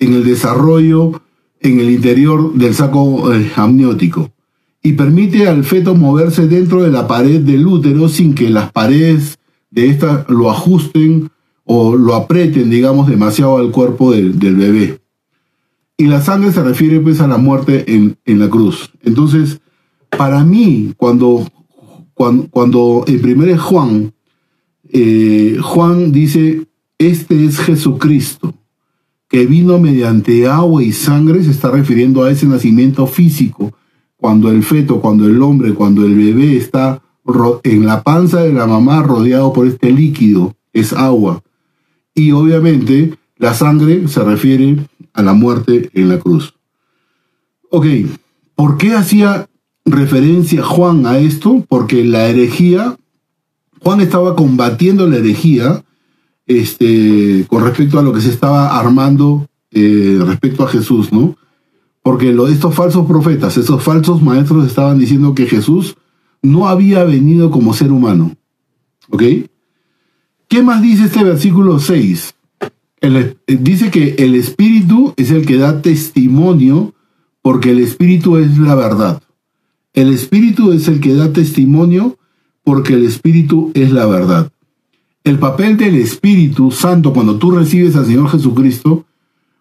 en 0.00 0.14
el 0.14 0.24
desarrollo 0.24 1.22
en 1.60 1.78
el 1.78 1.90
interior 1.90 2.54
del 2.54 2.74
saco 2.74 3.32
eh, 3.32 3.52
amniótico 3.54 4.32
y 4.82 4.94
permite 4.94 5.46
al 5.46 5.64
feto 5.64 5.94
moverse 5.94 6.48
dentro 6.48 6.82
de 6.82 6.90
la 6.90 7.06
pared 7.06 7.40
del 7.40 7.66
útero 7.66 8.08
sin 8.08 8.34
que 8.34 8.48
las 8.48 8.72
paredes 8.72 9.38
de 9.70 9.88
esta 9.88 10.24
lo 10.28 10.50
ajusten 10.50 11.30
o 11.64 11.94
lo 11.94 12.14
aprieten, 12.14 12.70
digamos, 12.70 13.08
demasiado 13.08 13.58
al 13.58 13.70
cuerpo 13.70 14.10
del, 14.10 14.32
bebé. 14.32 15.00
Y 15.96 16.06
la 16.06 16.20
sangre 16.22 16.50
se 16.50 16.62
refiere 16.62 16.98
pues 16.98 17.20
a 17.20 17.28
la 17.28 17.36
muerte 17.36 17.84
en, 17.86 18.16
la 18.24 18.48
cruz. 18.48 18.90
Entonces, 19.02 19.60
para 20.08 20.42
mí, 20.44 20.94
cuando, 20.96 21.46
cuando, 22.14 23.04
en 23.06 23.20
primer 23.20 23.56
Juan, 23.58 24.12
eh, 24.88 25.58
Juan 25.62 26.10
dice, 26.10 26.66
este 26.98 27.44
es 27.44 27.58
Jesucristo, 27.58 28.54
que 29.30 29.46
vino 29.46 29.78
mediante 29.78 30.48
agua 30.48 30.82
y 30.82 30.92
sangre 30.92 31.44
se 31.44 31.52
está 31.52 31.70
refiriendo 31.70 32.24
a 32.24 32.32
ese 32.32 32.46
nacimiento 32.46 33.06
físico, 33.06 33.72
cuando 34.16 34.50
el 34.50 34.64
feto, 34.64 35.00
cuando 35.00 35.24
el 35.24 35.40
hombre, 35.40 35.72
cuando 35.72 36.04
el 36.04 36.16
bebé 36.16 36.56
está 36.56 37.00
en 37.62 37.86
la 37.86 38.02
panza 38.02 38.42
de 38.42 38.52
la 38.52 38.66
mamá 38.66 39.04
rodeado 39.04 39.52
por 39.52 39.68
este 39.68 39.92
líquido, 39.92 40.56
es 40.72 40.92
agua. 40.92 41.42
Y 42.12 42.32
obviamente 42.32 43.14
la 43.36 43.54
sangre 43.54 44.08
se 44.08 44.22
refiere 44.24 44.84
a 45.12 45.22
la 45.22 45.32
muerte 45.32 45.90
en 45.94 46.08
la 46.08 46.18
cruz. 46.18 46.54
Ok, 47.70 47.86
¿por 48.56 48.78
qué 48.78 48.94
hacía 48.94 49.48
referencia 49.84 50.64
Juan 50.64 51.06
a 51.06 51.18
esto? 51.18 51.64
Porque 51.68 52.04
la 52.04 52.26
herejía, 52.26 52.96
Juan 53.78 54.00
estaba 54.00 54.34
combatiendo 54.34 55.06
la 55.06 55.18
herejía 55.18 55.84
este, 56.50 57.46
con 57.46 57.62
respecto 57.62 58.00
a 58.00 58.02
lo 58.02 58.12
que 58.12 58.20
se 58.20 58.30
estaba 58.30 58.76
armando 58.76 59.48
eh, 59.70 60.18
respecto 60.26 60.64
a 60.64 60.68
Jesús, 60.68 61.12
¿no? 61.12 61.36
Porque 62.02 62.32
lo, 62.32 62.48
estos 62.48 62.74
falsos 62.74 63.06
profetas, 63.06 63.56
esos 63.56 63.80
falsos 63.80 64.20
maestros 64.20 64.66
estaban 64.66 64.98
diciendo 64.98 65.32
que 65.32 65.46
Jesús 65.46 65.96
no 66.42 66.68
había 66.68 67.04
venido 67.04 67.52
como 67.52 67.72
ser 67.72 67.92
humano. 67.92 68.34
¿Ok? 69.10 69.22
¿Qué 70.48 70.62
más 70.64 70.82
dice 70.82 71.04
este 71.04 71.22
versículo 71.22 71.78
6? 71.78 72.34
Eh, 73.02 73.36
dice 73.46 73.92
que 73.92 74.16
el 74.18 74.34
Espíritu 74.34 75.14
es 75.16 75.30
el 75.30 75.46
que 75.46 75.56
da 75.56 75.82
testimonio 75.82 76.94
porque 77.42 77.70
el 77.70 77.78
Espíritu 77.78 78.38
es 78.38 78.58
la 78.58 78.74
verdad. 78.74 79.22
El 79.92 80.12
Espíritu 80.12 80.72
es 80.72 80.88
el 80.88 80.98
que 80.98 81.14
da 81.14 81.32
testimonio 81.32 82.18
porque 82.64 82.94
el 82.94 83.04
Espíritu 83.04 83.70
es 83.74 83.92
la 83.92 84.06
verdad 84.06 84.50
el 85.24 85.38
papel 85.38 85.76
del 85.76 85.96
Espíritu 85.96 86.70
Santo 86.70 87.12
cuando 87.12 87.36
tú 87.36 87.50
recibes 87.50 87.96
al 87.96 88.06
Señor 88.06 88.30
Jesucristo, 88.30 89.04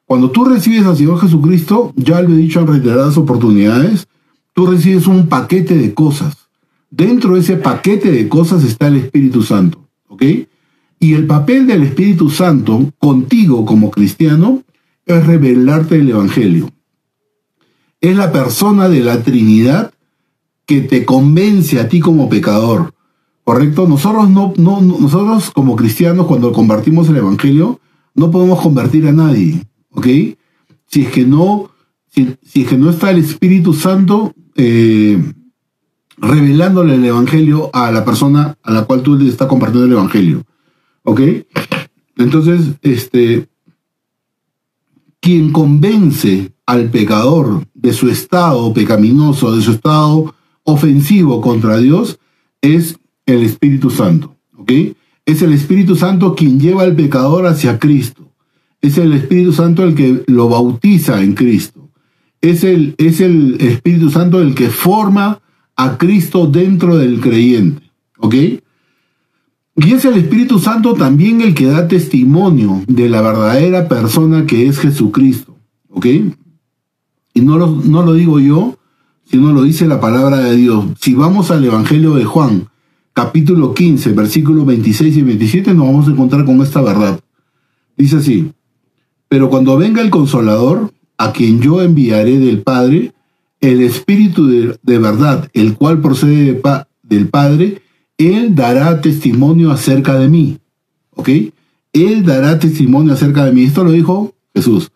cuando 0.06 0.32
tú 0.32 0.46
recibes 0.46 0.86
al 0.86 0.98
Señor 0.98 1.20
Jesucristo, 1.20 1.94
ya 1.96 2.22
lo 2.22 2.34
he 2.34 2.38
dicho 2.38 2.60
en 2.62 2.68
reiteradas 2.68 3.18
oportunidades, 3.18 4.08
tú 4.54 4.66
recibes 4.66 5.08
un 5.08 5.28
paquete 5.28 5.78
de 5.78 5.94
cosas. 5.94 6.36
Dentro 6.90 7.36
de 7.36 7.42
ese 7.42 7.58
paquete 7.58 8.12
de 8.12 8.28
cosas 8.28 8.64
está 8.64 8.88
el 8.88 8.96
Espíritu 8.96 9.44
Santo, 9.44 9.88
¿ok? 10.08 10.24
Y 11.00 11.14
el 11.14 11.28
papel 11.28 11.68
del 11.68 11.84
Espíritu 11.84 12.30
Santo 12.30 12.92
contigo 12.98 13.66
como 13.66 13.92
cristiano 13.92 14.64
es 15.06 15.26
revelarte 15.26 15.96
el 15.96 16.10
Evangelio. 16.10 16.70
Es 18.02 18.16
la 18.16 18.32
persona 18.32 18.90
de 18.90 19.02
la 19.02 19.22
Trinidad 19.24 19.94
que 20.66 20.82
te 20.82 21.06
convence 21.06 21.80
a 21.80 21.90
ti 21.90 22.00
como 22.00 22.30
pecador, 22.30 22.94
¿Correcto? 23.50 23.88
Nosotros, 23.88 24.30
no, 24.30 24.54
no, 24.58 24.80
nosotros 24.80 25.50
como 25.50 25.76
cristianos, 25.76 26.28
cuando 26.28 26.52
compartimos 26.52 27.10
el 27.10 27.18
Evangelio, 27.18 27.80
no 28.14 28.30
podemos 28.30 28.62
convertir 28.62 29.08
a 29.08 29.12
nadie, 29.12 29.64
¿ok? 29.90 30.06
Si 30.86 31.02
es 31.02 31.12
que 31.12 31.26
no, 31.26 31.72
si, 32.10 32.38
es 32.54 32.68
que 32.68 32.78
no 32.78 32.92
está 32.92 33.10
el 33.10 33.18
Espíritu 33.18 33.74
Santo 33.74 34.36
eh, 34.56 35.34
revelándole 36.18 36.94
el 36.94 37.04
Evangelio 37.04 37.72
a 37.74 37.92
la 37.92 38.06
persona 38.06 38.56
a 38.62 38.72
la 38.72 38.86
cual 38.86 39.02
tú 39.02 39.16
le 39.16 39.28
estás 39.28 39.48
compartiendo 39.48 39.88
el 39.88 39.94
Evangelio, 39.94 40.44
¿ok? 41.02 41.22
Entonces, 42.18 42.76
este, 42.84 43.50
quien 45.20 45.52
convence 45.52 46.52
al 46.68 46.92
pecador 46.92 47.66
de 47.74 47.94
su 47.94 48.10
estado 48.10 48.72
pecaminoso, 48.76 49.56
de 49.56 49.64
su 49.64 49.72
estado 49.72 50.36
ofensivo 50.66 51.42
contra 51.42 51.80
Dios, 51.80 52.20
es 52.62 52.99
el 53.30 53.44
Espíritu 53.44 53.90
Santo. 53.90 54.36
¿Ok? 54.58 54.72
Es 55.26 55.42
el 55.42 55.54
Espíritu 55.54 55.96
Santo 55.96 56.36
quien 56.36 56.60
lleva 56.60 56.84
al 56.84 56.96
pecador 56.96 57.46
hacia 57.46 57.80
Cristo. 57.80 58.32
Es 58.82 58.98
el 58.98 59.14
Espíritu 59.14 59.54
Santo 59.54 59.84
el 59.84 59.94
que 59.94 60.24
lo 60.28 60.50
bautiza 60.50 61.22
en 61.22 61.34
Cristo. 61.34 61.90
Es 62.42 62.64
el, 62.64 62.96
es 62.98 63.20
el 63.20 63.58
Espíritu 63.60 64.10
Santo 64.10 64.42
el 64.42 64.56
que 64.56 64.70
forma 64.70 65.42
a 65.76 65.98
Cristo 65.98 66.48
dentro 66.48 66.98
del 66.98 67.20
creyente. 67.20 67.92
¿Ok? 68.18 68.36
Y 69.76 69.94
es 69.94 70.04
el 70.06 70.16
Espíritu 70.18 70.60
Santo 70.60 70.94
también 70.94 71.42
el 71.42 71.54
que 71.54 71.68
da 71.68 71.88
testimonio 71.88 72.84
de 72.88 73.08
la 73.08 73.22
verdadera 73.22 73.88
persona 73.88 74.46
que 74.46 74.68
es 74.68 74.80
Jesucristo. 74.80 75.58
¿Ok? 75.90 76.06
Y 77.34 77.42
no 77.42 77.58
lo, 77.58 77.68
no 77.68 78.04
lo 78.04 78.14
digo 78.14 78.40
yo, 78.40 78.78
sino 79.26 79.54
lo 79.54 79.64
dice 79.64 79.88
la 79.88 80.00
palabra 80.00 80.40
de 80.40 80.56
Dios. 80.56 80.86
Si 81.00 81.14
vamos 81.14 81.52
al 81.52 81.64
Evangelio 81.64 82.16
de 82.16 82.26
Juan, 82.26 82.69
capítulo 83.20 83.74
15, 83.74 84.14
versículos 84.14 84.66
26 84.66 85.18
y 85.18 85.22
27, 85.24 85.74
nos 85.74 85.88
vamos 85.88 86.08
a 86.08 86.12
encontrar 86.12 86.46
con 86.46 86.62
esta 86.62 86.82
verdad. 86.82 87.20
Dice 87.98 88.16
así, 88.16 88.54
pero 89.28 89.50
cuando 89.50 89.76
venga 89.76 90.02
el 90.02 90.10
consolador, 90.10 90.94
a 91.18 91.34
quien 91.34 91.60
yo 91.60 91.82
enviaré 91.82 92.40
del 92.40 92.62
Padre, 92.62 93.12
el 93.60 93.82
Espíritu 93.82 94.48
de, 94.48 94.98
verdad, 95.00 95.50
el 95.52 95.76
cual 95.76 96.00
procede 96.00 96.62
del 97.04 97.28
Padre, 97.28 97.82
Él 98.18 98.56
dará 98.56 99.02
testimonio 99.02 99.72
acerca 99.72 100.18
de 100.18 100.30
mí. 100.30 100.58
¿Ok? 101.14 101.28
Él 101.92 102.24
dará 102.24 102.58
testimonio 102.58 103.12
acerca 103.12 103.44
de 103.44 103.52
mí. 103.52 103.64
Esto 103.64 103.84
lo 103.84 103.92
dijo 103.92 104.34
Jesús. 104.56 104.94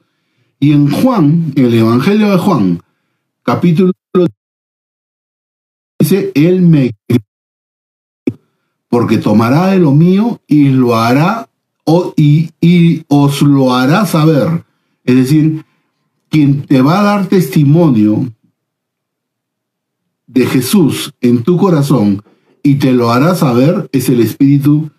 Y 0.62 0.72
en 0.72 0.89
Juan, 0.89 1.51
en 1.56 1.65
el 1.65 1.74
Evangelio 1.74 2.32
de 2.32 2.38
Juan, 2.38 2.80
capítulo 3.44 3.92
dice, 6.00 6.32
Él 6.36 6.62
me 6.62 6.92
porque 8.94 9.18
tomará 9.18 9.70
de 9.70 9.80
lo 9.80 9.92
mío 9.92 10.40
y 10.46 10.70
lo 10.70 10.96
hará 10.96 11.50
y, 12.16 12.52
y 12.62 13.04
os 13.08 13.42
lo 13.42 13.74
hará 13.74 14.06
saber. 14.06 14.66
Es 15.04 15.16
decir, 15.16 15.66
quien 16.30 16.62
te 16.62 16.80
va 16.84 17.00
a 17.00 17.04
dar 17.04 17.26
testimonio 17.26 18.32
de 20.28 20.46
Jesús 20.46 21.12
en 21.22 21.42
tu 21.42 21.58
corazón 21.58 22.22
y 22.62 22.76
te 22.76 22.92
lo 22.92 23.10
hará 23.10 23.34
saber 23.34 23.90
es 23.92 24.10
el 24.10 24.22
Espíritu 24.22 24.92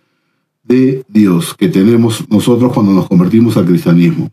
de 0.64 1.04
Dios 1.06 1.54
que 1.54 1.68
tenemos 1.68 2.28
nosotros 2.28 2.72
cuando 2.72 2.90
nos 2.90 3.06
convertimos 3.06 3.56
al 3.56 3.66
cristianismo. 3.66 4.28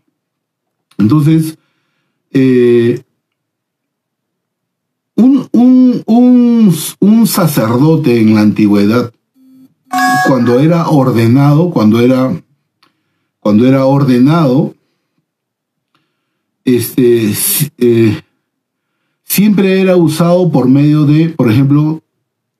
Entonces, 0.98 1.56
eh, 2.32 3.00
un, 5.14 5.48
un, 6.08 7.28
sacerdote 7.28 8.20
en 8.20 8.34
la 8.34 8.42
antigüedad, 8.42 9.14
cuando 10.28 10.60
era 10.60 10.88
ordenado, 10.88 11.72
cuando 11.72 12.00
era, 12.00 12.42
cuando 13.40 13.68
era 13.68 13.86
ordenado, 13.86 14.74
este, 16.64 17.34
eh, 17.78 18.22
siempre 19.24 19.82
era 19.82 19.96
usado 19.96 20.52
por 20.52 20.68
medio 20.70 21.06
de, 21.06 21.30
por 21.30 21.52
ejemplo, 21.52 22.04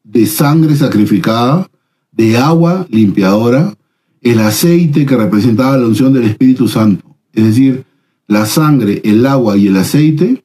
de 0.04 0.26
sangre 0.26 0.76
sacrificada, 0.76 1.70
de 2.12 2.38
agua 2.38 2.86
limpiadora, 2.90 3.76
el 4.22 4.40
aceite 4.40 5.06
que 5.06 5.16
representaba 5.16 5.78
la 5.78 5.88
unción 5.88 6.14
del 6.14 6.24
Espíritu 6.24 6.68
Santo. 6.68 7.16
Es 7.34 7.46
decir, 7.46 7.86
la 8.28 8.46
sangre, 8.46 9.02
el 9.04 9.26
agua 9.26 9.58
y 9.58 9.68
el 9.68 9.78
aceite 9.78 10.44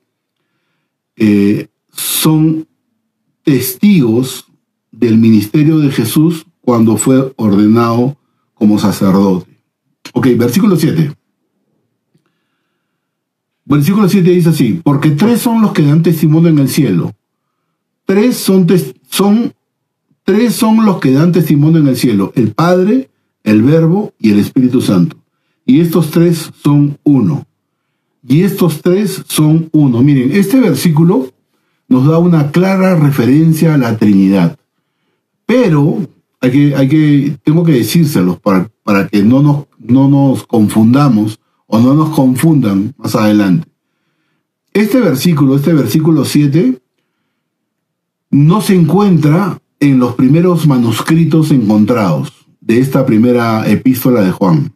eh, 1.17 1.69
son 1.93 2.67
testigos 3.43 4.47
del 4.91 5.19
ministerio 5.19 5.79
de 5.79 5.91
Jesús 5.91 6.46
cuando 6.67 6.97
fue 6.97 7.33
ordenado 7.37 8.19
como 8.55 8.79
sacerdote. 8.79 9.47
Ok, 10.13 10.27
versículo 10.37 10.77
7. 10.77 11.13
Versículo 13.65 14.09
7 14.09 14.31
dice 14.31 14.49
así, 14.49 14.81
porque 14.85 15.11
tres 15.11 15.41
son 15.41 15.63
los 15.63 15.73
que 15.73 15.83
dan 15.83 16.03
testimonio 16.03 16.51
en 16.51 16.59
el 16.59 16.69
cielo. 16.69 17.15
Tres 18.05 18.37
son, 18.37 18.67
son 19.09 19.53
Tres 20.27 20.57
son 20.57 20.85
los 20.85 20.99
que 20.99 21.13
dan 21.13 21.31
testimonio 21.31 21.79
en 21.79 21.87
el 21.87 21.97
cielo, 21.97 22.33
el 22.35 22.51
Padre, 22.51 23.11
el 23.45 23.63
Verbo 23.63 24.13
y 24.19 24.33
el 24.33 24.41
Espíritu 24.41 24.81
Santo. 24.81 25.17
Y 25.65 25.81
estos 25.81 26.11
tres 26.11 26.51
son 26.65 26.99
uno. 27.05 27.47
Y 28.27 28.43
estos 28.43 28.83
tres 28.83 29.23
son 29.29 29.69
uno. 29.71 30.03
Miren, 30.03 30.33
este 30.33 30.59
versículo 30.59 31.33
nos 31.87 32.09
da 32.09 32.19
una 32.19 32.51
clara 32.51 32.97
referencia 32.97 33.75
a 33.75 33.79
la 33.79 33.97
Trinidad. 33.99 34.59
Pero 35.47 36.09
hay 36.41 36.51
que, 36.51 36.77
hay 36.77 36.89
que, 36.89 37.37
tengo 37.43 37.65
que 37.65 37.73
decírselos 37.73 38.39
para, 38.41 38.71
para 38.83 39.09
que 39.09 39.23
no 39.23 39.43
nos, 39.43 39.67
no 39.79 40.09
nos 40.09 40.47
confundamos 40.47 41.41
o 41.67 41.79
no 41.79 41.95
nos 41.95 42.11
confundan 42.11 42.95
más 42.97 43.15
adelante. 43.15 43.69
Este 44.73 45.01
versículo, 45.01 45.57
este 45.57 45.73
versículo 45.73 46.25
7, 46.25 46.81
no 48.31 48.61
se 48.61 48.75
encuentra 48.75 49.59
en 49.81 49.99
los 49.99 50.15
primeros 50.15 50.67
manuscritos 50.67 51.51
encontrados 51.51 52.33
de 52.61 52.81
esta 52.81 53.07
primera 53.07 53.69
epístola 53.69 54.23
de 54.23 54.33
Juan. 54.33 54.73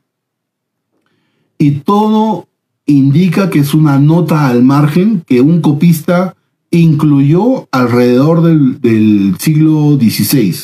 Y 1.59 1.73
todo 1.81 2.49
indica 2.87 3.51
que 3.51 3.59
es 3.59 3.75
una 3.75 3.99
nota 3.99 4.49
al 4.49 4.63
margen 4.63 5.23
que 5.27 5.41
un 5.41 5.61
copista 5.61 6.35
incluyó 6.71 7.69
alrededor 7.73 8.43
del, 8.43 9.37
siglo 9.39 9.99
XVI. 10.01 10.55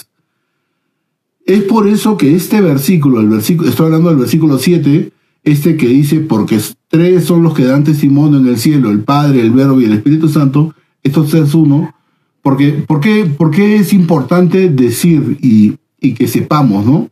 Es 1.47 1.63
por 1.63 1.87
eso 1.87 2.17
que 2.17 2.35
este 2.35 2.61
versículo, 2.61 3.21
el 3.21 3.29
versículo, 3.29 3.71
estoy 3.71 3.87
hablando 3.87 4.09
del 4.09 4.19
versículo 4.19 4.59
7, 4.59 5.13
este 5.45 5.77
que 5.77 5.87
dice, 5.87 6.19
porque 6.19 6.59
tres 6.89 7.25
son 7.25 7.45
los 7.45 7.55
que 7.55 7.65
dan 7.65 7.85
testimonio 7.85 8.41
en 8.41 8.49
el 8.49 8.59
cielo, 8.59 8.91
el 8.91 9.05
Padre, 9.05 9.43
el 9.43 9.53
Verbo 9.53 9.81
y 9.81 9.85
el 9.85 9.93
Espíritu 9.93 10.29
Santo, 10.29 10.75
estos 11.05 11.31
tres 11.31 11.55
uno, 11.55 11.95
porque, 12.43 12.73
¿por, 12.73 13.01
qué, 13.01 13.77
es 13.77 13.93
importante 13.93 14.69
decir 14.71 15.39
y, 15.41 15.77
que 16.15 16.27
sepamos, 16.27 16.85
no? 16.85 17.11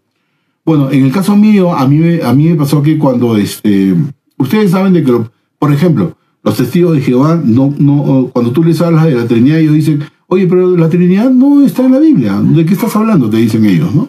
Bueno, 0.65 0.91
en 0.91 1.05
el 1.05 1.13
caso 1.13 1.37
mío, 1.37 1.73
a 1.73 1.87
mí, 1.87 2.21
a 2.21 2.33
mí 2.33 2.49
me 2.49 2.57
pasó 2.57 2.83
que 2.83 2.99
cuando, 2.99 3.37
este, 3.37 3.95
ustedes 4.37 4.73
saben 4.73 4.95
de 4.95 5.05
que, 5.05 5.13
por 5.61 5.73
ejemplo, 5.73 6.17
los 6.43 6.57
testigos 6.57 6.97
de 6.97 7.03
Jehová, 7.03 7.41
no, 7.45 7.73
no, 7.79 8.31
cuando 8.33 8.51
tú 8.51 8.65
les 8.65 8.81
hablas 8.81 9.05
de 9.05 9.15
la 9.15 9.27
Trinidad, 9.27 9.59
ellos 9.59 9.75
dicen, 9.75 10.01
oye, 10.27 10.49
pero 10.49 10.77
la 10.77 10.89
Trinidad 10.89 11.31
no 11.31 11.63
está 11.63 11.85
en 11.87 11.93
la 11.93 12.01
Biblia, 12.01 12.41
¿de 12.41 12.65
qué 12.65 12.75
estás 12.75 12.97
hablando? 12.97 13.31
Te 13.31 13.37
dicen 13.37 13.65
ellos, 13.65 13.95
¿no? 13.95 14.09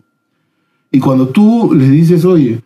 Y 0.96 1.00
cuando 1.00 1.28
tú 1.28 1.74
les 1.74 1.92
dices, 1.92 2.24
oye, 2.26 2.62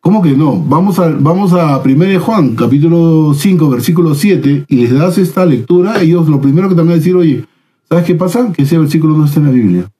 ¿cómo 0.00 0.20
que 0.20 0.36
no? 0.36 0.60
Vamos 0.60 0.98
a, 0.98 1.08
vamos 1.08 1.52
a 1.52 1.78
1 1.78 2.20
Juan, 2.20 2.56
capítulo 2.56 3.34
5, 3.34 3.70
versículo 3.70 4.14
7, 4.14 4.64
y 4.68 4.76
les 4.76 4.92
das 4.92 5.18
esta 5.18 5.46
lectura, 5.46 6.02
ellos 6.02 6.28
lo 6.28 6.40
primero 6.40 6.68
que 6.68 6.74
te 6.74 6.80
van 6.80 6.90
a 6.90 6.94
decir, 6.94 7.14
oye, 7.14 7.46
¿Sabes 7.92 8.06
qué 8.06 8.14
pasa? 8.14 8.50
Que 8.54 8.62
ese 8.62 8.78
versículo 8.78 9.18
no 9.18 9.26
está 9.26 9.40
en 9.40 9.44
la 9.44 9.52
Biblia. 9.52 9.92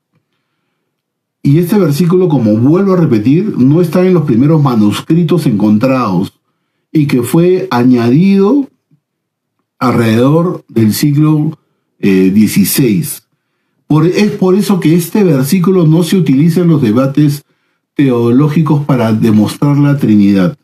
Y 1.42 1.58
este 1.58 1.78
versículo, 1.78 2.30
como 2.30 2.56
vuelvo 2.56 2.94
a 2.94 2.96
repetir, 2.96 3.58
no 3.58 3.82
está 3.82 4.02
en 4.06 4.14
los 4.14 4.22
primeros 4.22 4.62
manuscritos 4.62 5.44
encontrados 5.44 6.32
y 6.90 7.06
que 7.06 7.20
fue 7.20 7.68
añadido 7.70 8.66
alrededor 9.78 10.64
del 10.68 10.94
siglo 10.94 11.58
XVI. 12.00 13.04
Eh, 13.90 14.12
es 14.16 14.30
por 14.30 14.54
eso 14.54 14.80
que 14.80 14.94
este 14.94 15.22
versículo 15.22 15.86
no 15.86 16.02
se 16.02 16.16
utiliza 16.16 16.62
en 16.62 16.68
los 16.68 16.80
debates 16.80 17.44
teológicos 17.94 18.84
para 18.84 19.12
demostrar 19.12 19.76
la 19.76 19.96
Trinidad. 19.98 20.56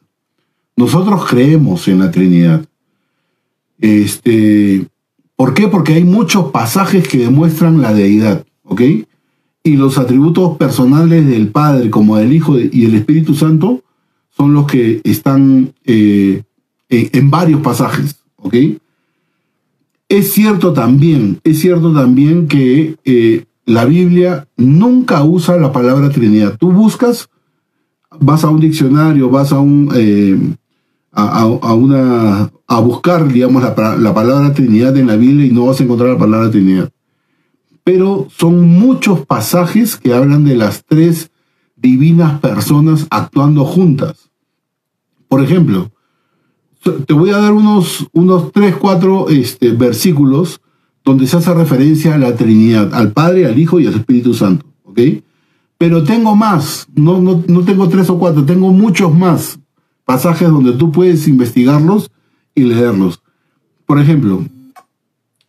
Nosotros 0.77 1.27
creemos 1.29 1.88
en 1.88 1.99
la 1.99 2.11
Trinidad. 2.11 2.64
Este, 3.79 4.87
¿Por 5.37 5.55
qué? 5.55 5.69
Porque 5.69 5.95
hay 5.95 6.05
muchos 6.05 6.51
pasajes 6.51 7.07
que 7.07 7.19
demuestran 7.19 7.81
la 7.81 7.93
deidad, 7.93 8.45
¿ok? 8.64 8.83
Y 9.62 9.77
los 9.77 9.99
atributos 9.99 10.57
personales 10.57 11.27
del 11.27 11.49
Padre, 11.49 11.91
como 11.91 12.17
del 12.17 12.33
Hijo 12.33 12.59
y 12.59 12.87
del 12.87 12.97
Espíritu 12.97 13.35
Santo, 13.35 13.83
son 14.37 14.53
los 14.53 14.67
que 14.67 15.01
están 15.05 15.75
eh, 15.85 16.43
en 16.88 17.31
varios 17.31 17.61
pasajes, 17.61 18.21
¿ok? 18.37 18.55
Es 20.09 20.33
cierto 20.33 20.73
también, 20.73 21.38
es 21.45 21.61
cierto 21.61 21.93
también 21.93 22.49
que 22.49 22.97
eh, 23.05 23.45
la 23.69 23.85
Biblia 23.85 24.49
nunca 24.57 25.23
usa 25.23 25.59
la 25.59 25.73
palabra 25.73 26.09
Trinidad. 26.09 26.57
Tú 26.59 26.73
buscas, 26.73 27.29
vas 28.19 28.43
a 28.43 28.49
un 28.49 28.61
diccionario, 28.61 29.29
vas 29.29 29.53
a 29.53 29.61
un, 29.61 29.91
eh, 29.95 30.39
a, 31.13 31.45
una, 31.75 32.51
a 32.67 32.81
buscar, 32.81 33.31
digamos, 33.31 33.63
la, 33.63 33.75
palabra 33.75 34.55
Trinidad 34.55 34.97
en 34.97 35.07
la 35.07 35.17
Biblia 35.17 35.45
y 35.45 35.51
no 35.51 35.67
vas 35.67 35.81
a 35.81 35.85
encontrar 35.85 36.13
la 36.13 36.19
palabra 36.19 36.51
Trinidad. 36.51 36.91
Pero 37.85 38.27
son 38.35 38.67
muchos 38.67 39.27
pasajes 39.27 39.97
que 39.97 40.15
hablan 40.15 40.47
de 40.47 40.57
las 40.57 40.87
tres 40.87 41.31
divinas 41.77 42.41
personas 42.41 43.07
actuando 43.11 43.67
juntas. 43.67 44.31
Por 45.29 45.43
ejemplo, 45.43 45.93
te 47.07 47.13
voy 47.13 47.31
a 47.31 47.37
dar 47.37 47.53
unos, 47.53 48.09
unos 48.13 48.51
tres, 48.51 48.77
cuatro 48.77 49.29
este, 49.29 49.73
versículos 49.73 50.63
donde 51.09 51.27
se 51.27 51.38
hace 51.38 51.55
referencia 51.55 52.14
a 52.14 52.18
la 52.18 52.37
Trinidad, 52.37 52.92
al 52.92 53.12
Padre, 53.12 53.47
al 53.47 53.59
Hijo 53.59 53.81
y 53.81 53.87
al 53.87 53.94
Espíritu 53.94 54.35
Santo. 54.35 54.66
¿Ok? 54.85 55.01
Pero 55.79 56.05
tengo 56.05 56.37
más, 56.37 56.87
no, 56.94 57.18
no, 57.18 57.42
no 57.49 57.62
tengo 57.62 57.88
tres 57.88 58.11
o 58.11 58.18
cuatro, 58.18 58.44
tengo 58.44 58.71
muchos 58.73 59.16
más 59.16 59.59
pasajes 60.05 60.51
donde 60.51 60.73
tú 60.73 60.92
puedes 60.92 61.27
investigarlos 61.27 62.11
y 62.55 62.64
leerlos. 62.64 63.23
Por 63.87 63.99
ejemplo, 63.99 64.44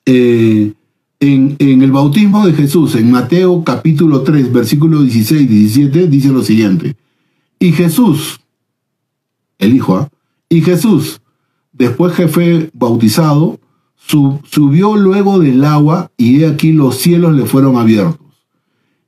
eh, 0.06 0.72
en, 1.20 1.58
el 1.60 1.92
bautismo 1.92 2.46
de 2.46 2.54
Jesús, 2.54 2.96
en 2.96 3.12
Mateo 3.12 3.62
capítulo 3.66 4.22
3, 4.22 4.54
versículo 4.54 5.02
16 5.02 5.42
y 5.42 5.46
17, 5.46 6.08
dice 6.08 6.30
lo 6.30 6.42
siguiente. 6.42 6.96
Y 7.60 7.74
Jesús, 7.74 8.40
el 9.58 9.76
Hijo, 9.76 9.98
¿ah? 9.98 10.10
y 10.48 10.62
Jesús, 10.62 11.20
después 11.74 12.14
que 12.14 12.30
fue 12.30 12.70
bautizado, 12.72 13.60
subió 14.10 14.96
luego 14.96 15.40
del 15.40 15.64
agua 15.64 16.12
y 16.18 16.42
he 16.42 16.48
aquí 16.48 16.72
los 16.72 16.98
cielos 16.98 17.36
le 17.36 17.46
fueron 17.46 17.78
abiertos. 17.78 18.28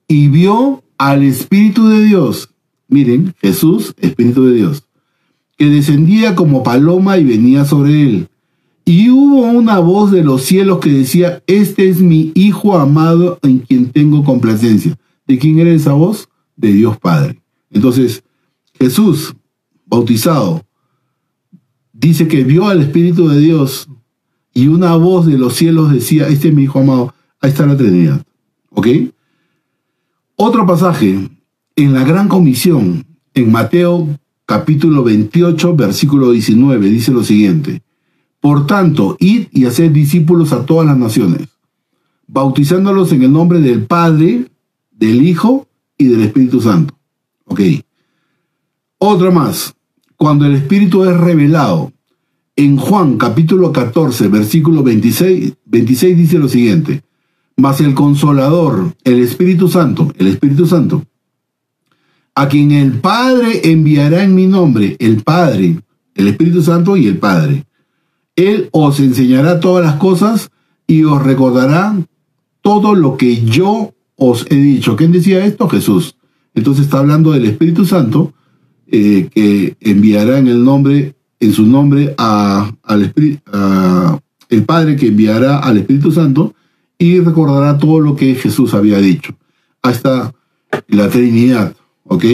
Y 0.07 0.27
vio 0.27 0.83
al 0.97 1.23
Espíritu 1.23 1.87
de 1.87 2.03
Dios. 2.03 2.49
Miren, 2.87 3.33
Jesús, 3.41 3.95
Espíritu 3.97 4.45
de 4.45 4.55
Dios 4.55 4.83
que 5.61 5.69
descendía 5.69 6.33
como 6.33 6.63
paloma 6.63 7.19
y 7.19 7.23
venía 7.23 7.65
sobre 7.65 8.01
él. 8.01 8.29
Y 8.83 9.11
hubo 9.11 9.43
una 9.43 9.77
voz 9.77 10.11
de 10.11 10.23
los 10.23 10.41
cielos 10.41 10.79
que 10.79 10.89
decía, 10.89 11.43
este 11.45 11.87
es 11.87 12.01
mi 12.01 12.31
Hijo 12.33 12.79
amado 12.79 13.37
en 13.43 13.59
quien 13.59 13.91
tengo 13.91 14.23
complacencia. 14.23 14.97
¿De 15.27 15.37
quién 15.37 15.59
era 15.59 15.69
esa 15.69 15.93
voz? 15.93 16.29
De 16.55 16.73
Dios 16.73 16.97
Padre. 16.97 17.43
Entonces, 17.69 18.23
Jesús, 18.79 19.35
bautizado, 19.85 20.65
dice 21.93 22.27
que 22.27 22.43
vio 22.43 22.67
al 22.67 22.81
Espíritu 22.81 23.27
de 23.27 23.39
Dios 23.39 23.87
y 24.53 24.67
una 24.67 24.95
voz 24.95 25.25
de 25.25 25.37
los 25.37 25.53
cielos 25.53 25.91
decía, 25.91 26.27
este 26.27 26.49
es 26.49 26.53
mi 26.53 26.63
hijo 26.63 26.79
amado, 26.79 27.13
ahí 27.39 27.51
está 27.51 27.65
la 27.65 27.77
Trinidad. 27.77 28.21
¿Ok? 28.71 28.87
Otro 30.35 30.65
pasaje, 30.65 31.29
en 31.75 31.93
la 31.93 32.03
Gran 32.03 32.27
Comisión, 32.27 33.05
en 33.33 33.51
Mateo 33.51 34.07
capítulo 34.45 35.03
28, 35.03 35.75
versículo 35.75 36.31
19, 36.31 36.89
dice 36.89 37.11
lo 37.11 37.23
siguiente. 37.23 37.81
Por 38.39 38.65
tanto, 38.65 39.15
id 39.19 39.47
y 39.51 39.65
haced 39.65 39.91
discípulos 39.91 40.51
a 40.51 40.65
todas 40.65 40.87
las 40.87 40.97
naciones, 40.97 41.47
bautizándolos 42.27 43.11
en 43.11 43.23
el 43.23 43.31
nombre 43.31 43.61
del 43.61 43.85
Padre, 43.85 44.47
del 44.91 45.21
Hijo 45.21 45.67
y 45.97 46.05
del 46.05 46.21
Espíritu 46.21 46.59
Santo. 46.59 46.97
Ok. 47.45 47.61
Otra 48.97 49.31
más. 49.31 49.73
Cuando 50.17 50.45
el 50.45 50.55
Espíritu 50.55 51.03
es 51.05 51.15
revelado, 51.17 51.93
en 52.63 52.77
Juan 52.77 53.17
capítulo 53.17 53.71
14, 53.71 54.27
versículo 54.27 54.83
26, 54.83 55.53
26 55.65 56.17
dice 56.17 56.37
lo 56.37 56.47
siguiente. 56.47 57.01
Mas 57.57 57.81
el 57.81 57.95
consolador, 57.95 58.93
el 59.03 59.19
Espíritu 59.19 59.67
Santo, 59.67 60.13
el 60.17 60.27
Espíritu 60.27 60.67
Santo, 60.67 61.03
a 62.35 62.47
quien 62.47 62.71
el 62.71 62.99
Padre 62.99 63.71
enviará 63.71 64.23
en 64.23 64.35
mi 64.35 64.45
nombre, 64.45 64.95
el 64.99 65.23
Padre, 65.23 65.79
el 66.13 66.27
Espíritu 66.27 66.61
Santo 66.61 66.97
y 66.97 67.07
el 67.07 67.17
Padre. 67.17 67.65
Él 68.35 68.69
os 68.71 68.99
enseñará 68.99 69.59
todas 69.59 69.83
las 69.83 69.95
cosas 69.95 70.51
y 70.85 71.03
os 71.03 71.21
recordará 71.23 71.95
todo 72.61 72.93
lo 72.93 73.17
que 73.17 73.43
yo 73.43 73.93
os 74.15 74.45
he 74.51 74.55
dicho. 74.55 74.95
¿Quién 74.95 75.11
decía 75.11 75.43
esto? 75.45 75.67
Jesús. 75.67 76.15
Entonces 76.53 76.85
está 76.85 76.99
hablando 76.99 77.31
del 77.31 77.45
Espíritu 77.45 77.85
Santo 77.85 78.33
eh, 78.85 79.29
que 79.33 79.75
enviará 79.79 80.37
en 80.37 80.47
el 80.47 80.63
nombre, 80.63 81.15
en 81.41 81.51
su 81.51 81.65
nombre 81.65 82.15
a, 82.17 82.71
al 82.83 83.13
el 84.49 84.63
Padre 84.63 84.95
que 84.95 85.07
enviará 85.07 85.59
al 85.59 85.77
Espíritu 85.77 86.11
Santo 86.11 86.53
y 86.97 87.19
recordará 87.19 87.77
todo 87.77 87.99
lo 87.99 88.15
que 88.15 88.35
Jesús 88.35 88.73
había 88.73 88.99
dicho. 88.99 89.35
Hasta 89.81 90.33
la 90.87 91.09
Trinidad. 91.09 91.75
¿Ok? 92.03 92.25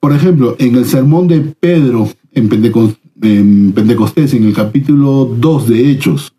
Por 0.00 0.12
ejemplo, 0.12 0.56
en 0.58 0.76
el 0.76 0.86
sermón 0.86 1.28
de 1.28 1.40
Pedro 1.40 2.08
en, 2.32 2.48
Pentecostés, 3.72 4.34
en 4.34 4.44
el 4.44 4.52
capítulo 4.52 5.24
2 5.24 5.68
de 5.68 5.90
Hechos, 5.90 6.34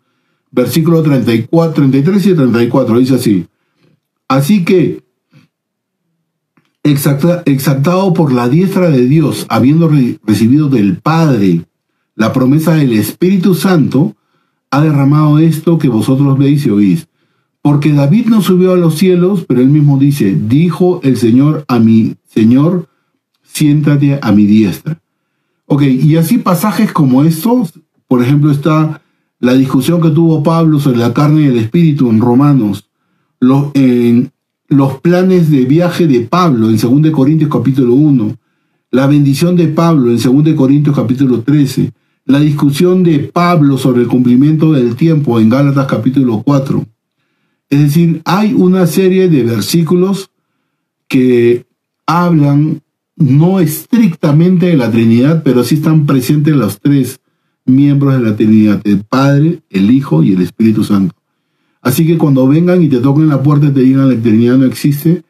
versículo 0.50 1.02
34, 1.02 1.74
33 1.74 2.26
y 2.26 2.34
34, 2.34 2.98
dice 2.98 3.14
así. 3.14 3.46
Así 4.28 4.64
que, 4.64 5.02
exaltado 6.82 8.12
por 8.12 8.32
la 8.32 8.48
diestra 8.48 8.90
de 8.90 9.06
Dios, 9.06 9.46
habiendo 9.48 9.90
recibido 10.24 10.68
del 10.68 10.98
Padre 10.98 11.67
la 12.18 12.32
promesa 12.32 12.74
del 12.74 12.94
Espíritu 12.94 13.54
Santo, 13.54 14.16
ha 14.72 14.82
derramado 14.82 15.38
esto 15.38 15.78
que 15.78 15.88
vosotros 15.88 16.36
veis 16.36 16.66
y 16.66 16.70
oís. 16.70 17.06
Porque 17.62 17.92
David 17.92 18.26
no 18.26 18.42
subió 18.42 18.72
a 18.72 18.76
los 18.76 18.96
cielos, 18.96 19.44
pero 19.46 19.60
él 19.60 19.68
mismo 19.68 19.98
dice, 19.98 20.36
dijo 20.36 21.00
el 21.04 21.16
Señor 21.16 21.64
a 21.68 21.78
mi 21.78 22.16
Señor, 22.28 22.88
siéntate 23.44 24.18
a 24.20 24.32
mi 24.32 24.46
diestra. 24.46 25.00
Ok, 25.66 25.82
y 25.82 26.16
así 26.16 26.38
pasajes 26.38 26.92
como 26.92 27.22
estos, 27.22 27.78
por 28.08 28.20
ejemplo, 28.20 28.50
está 28.50 29.00
la 29.38 29.54
discusión 29.54 30.00
que 30.00 30.10
tuvo 30.10 30.42
Pablo 30.42 30.80
sobre 30.80 30.98
la 30.98 31.14
carne 31.14 31.42
y 31.42 31.46
el 31.46 31.58
espíritu 31.58 32.10
en 32.10 32.20
Romanos, 32.20 32.90
los, 33.38 33.70
en 33.74 34.32
los 34.66 34.98
planes 34.98 35.52
de 35.52 35.66
viaje 35.66 36.08
de 36.08 36.22
Pablo 36.22 36.68
en 36.68 36.78
2 36.78 37.12
Corintios 37.12 37.48
capítulo 37.48 37.94
1, 37.94 38.36
la 38.90 39.06
bendición 39.06 39.54
de 39.54 39.68
Pablo 39.68 40.10
en 40.10 40.20
2 40.20 40.54
Corintios 40.56 40.96
capítulo 40.96 41.42
13, 41.42 41.92
la 42.28 42.40
discusión 42.40 43.04
de 43.04 43.20
Pablo 43.20 43.78
sobre 43.78 44.02
el 44.02 44.06
cumplimiento 44.06 44.72
del 44.72 44.96
tiempo 44.96 45.40
en 45.40 45.48
Gálatas 45.48 45.86
capítulo 45.86 46.42
4. 46.42 46.84
Es 47.70 47.80
decir, 47.80 48.20
hay 48.26 48.52
una 48.52 48.86
serie 48.86 49.30
de 49.30 49.42
versículos 49.44 50.30
que 51.08 51.64
hablan 52.06 52.82
no 53.16 53.60
estrictamente 53.60 54.66
de 54.66 54.76
la 54.76 54.90
Trinidad, 54.90 55.42
pero 55.42 55.64
sí 55.64 55.76
están 55.76 56.04
presentes 56.04 56.54
los 56.54 56.78
tres 56.80 57.18
miembros 57.64 58.12
de 58.12 58.20
la 58.20 58.36
Trinidad, 58.36 58.82
el 58.84 59.04
Padre, 59.04 59.62
el 59.70 59.90
Hijo 59.90 60.22
y 60.22 60.34
el 60.34 60.42
Espíritu 60.42 60.84
Santo. 60.84 61.14
Así 61.80 62.06
que 62.06 62.18
cuando 62.18 62.46
vengan 62.46 62.82
y 62.82 62.88
te 62.88 62.98
toquen 62.98 63.28
la 63.28 63.42
puerta 63.42 63.68
y 63.68 63.70
te 63.70 63.80
digan 63.80 64.06
la 64.06 64.20
Trinidad 64.20 64.58
no 64.58 64.66
existe, 64.66 65.22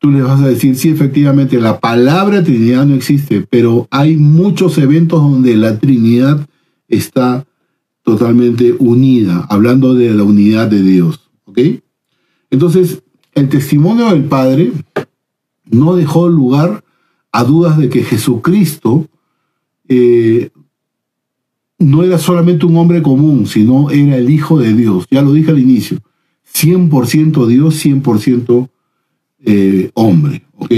tú 0.00 0.10
les 0.10 0.24
vas 0.24 0.40
a 0.40 0.48
decir, 0.48 0.76
sí, 0.76 0.88
efectivamente, 0.88 1.60
la 1.60 1.78
palabra 1.78 2.42
Trinidad 2.42 2.86
no 2.86 2.94
existe, 2.94 3.46
pero 3.48 3.86
hay 3.90 4.16
muchos 4.16 4.78
eventos 4.78 5.22
donde 5.22 5.56
la 5.56 5.78
Trinidad 5.78 6.48
está 6.88 7.46
totalmente 8.02 8.74
unida, 8.78 9.46
hablando 9.50 9.94
de 9.94 10.12
la 10.14 10.24
unidad 10.24 10.68
de 10.68 10.82
Dios. 10.82 11.30
¿Ok? 11.44 11.58
Entonces, 12.50 13.02
el 13.34 13.50
testimonio 13.50 14.10
del 14.10 14.24
Padre 14.24 14.72
no 15.66 15.94
dejó 15.94 16.28
lugar 16.28 16.82
a 17.30 17.44
dudas 17.44 17.76
de 17.76 17.90
que 17.90 18.02
Jesucristo 18.02 19.06
eh, 19.86 20.48
no 21.78 22.02
era 22.02 22.18
solamente 22.18 22.64
un 22.64 22.76
hombre 22.76 23.02
común, 23.02 23.46
sino 23.46 23.90
era 23.90 24.16
el 24.16 24.30
Hijo 24.30 24.58
de 24.58 24.72
Dios. 24.72 25.06
Ya 25.10 25.20
lo 25.20 25.34
dije 25.34 25.50
al 25.50 25.58
inicio. 25.58 25.98
100% 26.54 27.46
Dios, 27.46 27.84
100% 27.84 28.70
eh, 29.44 29.90
hombre. 29.94 30.44
¿Ok? 30.56 30.72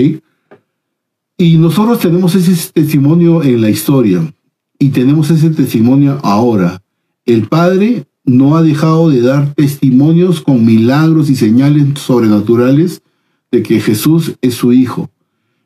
Y 1.38 1.56
nosotros 1.58 1.98
tenemos 1.98 2.34
ese 2.34 2.72
testimonio 2.72 3.42
en 3.42 3.60
la 3.60 3.70
historia 3.70 4.32
y 4.78 4.90
tenemos 4.90 5.30
ese 5.30 5.50
testimonio 5.50 6.18
ahora. 6.22 6.82
El 7.24 7.48
Padre 7.48 8.06
no 8.24 8.56
ha 8.56 8.62
dejado 8.62 9.10
de 9.10 9.22
dar 9.22 9.54
testimonios 9.54 10.40
con 10.40 10.64
milagros 10.64 11.30
y 11.30 11.36
señales 11.36 11.98
sobrenaturales 11.98 13.02
de 13.50 13.62
que 13.62 13.80
Jesús 13.80 14.36
es 14.40 14.54
su 14.54 14.72
Hijo. 14.72 15.10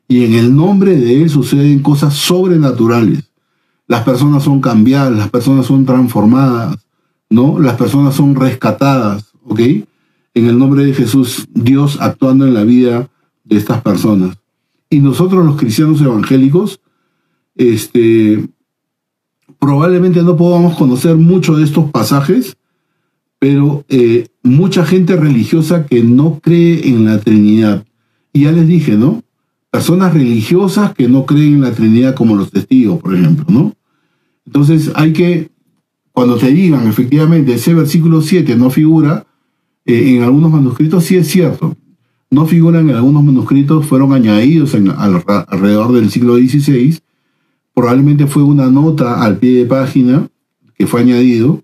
Y 0.07 0.23
en 0.23 0.33
el 0.33 0.55
nombre 0.55 0.95
de 0.95 1.21
Él 1.21 1.29
suceden 1.29 1.79
cosas 1.79 2.15
sobrenaturales. 2.15 3.29
Las 3.87 4.03
personas 4.03 4.43
son 4.43 4.61
cambiadas, 4.61 5.15
las 5.15 5.29
personas 5.29 5.65
son 5.65 5.85
transformadas, 5.85 6.77
¿no? 7.29 7.59
Las 7.59 7.75
personas 7.75 8.15
son 8.15 8.35
rescatadas, 8.35 9.25
¿ok? 9.45 9.59
En 10.37 10.45
el 10.45 10.59
nombre 10.59 10.85
de 10.85 10.93
Jesús, 10.93 11.47
Dios 11.51 11.97
actuando 11.99 12.45
en 12.45 12.53
la 12.53 12.63
vida 12.63 13.09
de 13.43 13.57
estas 13.57 13.81
personas. 13.81 14.37
Y 14.87 14.99
nosotros 14.99 15.43
los 15.43 15.57
cristianos 15.57 15.99
evangélicos, 15.99 16.79
este, 17.55 18.47
probablemente 19.57 20.21
no 20.21 20.37
podamos 20.37 20.77
conocer 20.77 21.15
mucho 21.15 21.55
de 21.55 21.63
estos 21.63 21.89
pasajes, 21.89 22.55
pero 23.39 23.83
eh, 23.89 24.27
mucha 24.43 24.85
gente 24.85 25.15
religiosa 25.15 25.87
que 25.87 26.03
no 26.03 26.39
cree 26.39 26.87
en 26.87 27.05
la 27.05 27.17
Trinidad. 27.17 27.83
Y 28.31 28.43
ya 28.43 28.51
les 28.51 28.67
dije, 28.67 28.95
¿no? 28.95 29.23
Personas 29.71 30.13
religiosas 30.13 30.93
que 30.93 31.09
no 31.09 31.25
creen 31.25 31.55
en 31.55 31.61
la 31.61 31.71
Trinidad 31.71 32.13
como 32.13 32.35
los 32.35 32.51
testigos, 32.51 33.01
por 33.01 33.15
ejemplo, 33.15 33.45
¿no? 33.49 33.73
Entonces 34.45 34.91
hay 34.93 35.13
que, 35.13 35.49
cuando 36.11 36.37
te 36.37 36.51
digan 36.51 36.87
efectivamente 36.87 37.55
ese 37.55 37.73
versículo 37.73 38.21
7 38.21 38.55
no 38.55 38.69
figura 38.69 39.25
eh, 39.87 40.15
en 40.15 40.21
algunos 40.21 40.51
manuscritos, 40.51 41.05
sí 41.05 41.15
es 41.15 41.29
cierto. 41.29 41.75
No 42.29 42.45
figuran 42.45 42.89
en 42.89 42.95
algunos 42.97 43.23
manuscritos, 43.23 43.85
fueron 43.85 44.11
añadidos 44.11 44.75
alrededor 44.75 45.93
del 45.93 46.11
siglo 46.11 46.35
XVI. 46.35 46.99
Probablemente 47.73 48.27
fue 48.27 48.43
una 48.43 48.69
nota 48.69 49.23
al 49.23 49.37
pie 49.37 49.59
de 49.59 49.65
página 49.65 50.27
que 50.77 50.87
fue 50.87 51.01
añadido, 51.01 51.63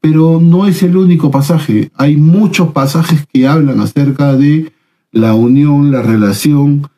pero 0.00 0.40
no 0.40 0.66
es 0.66 0.82
el 0.82 0.96
único 0.96 1.30
pasaje. 1.30 1.92
Hay 1.94 2.16
muchos 2.16 2.72
pasajes 2.72 3.24
que 3.32 3.46
hablan 3.46 3.78
acerca 3.78 4.34
de 4.34 4.72
la 5.12 5.34
unión, 5.34 5.92
la 5.92 6.02
relación, 6.02 6.88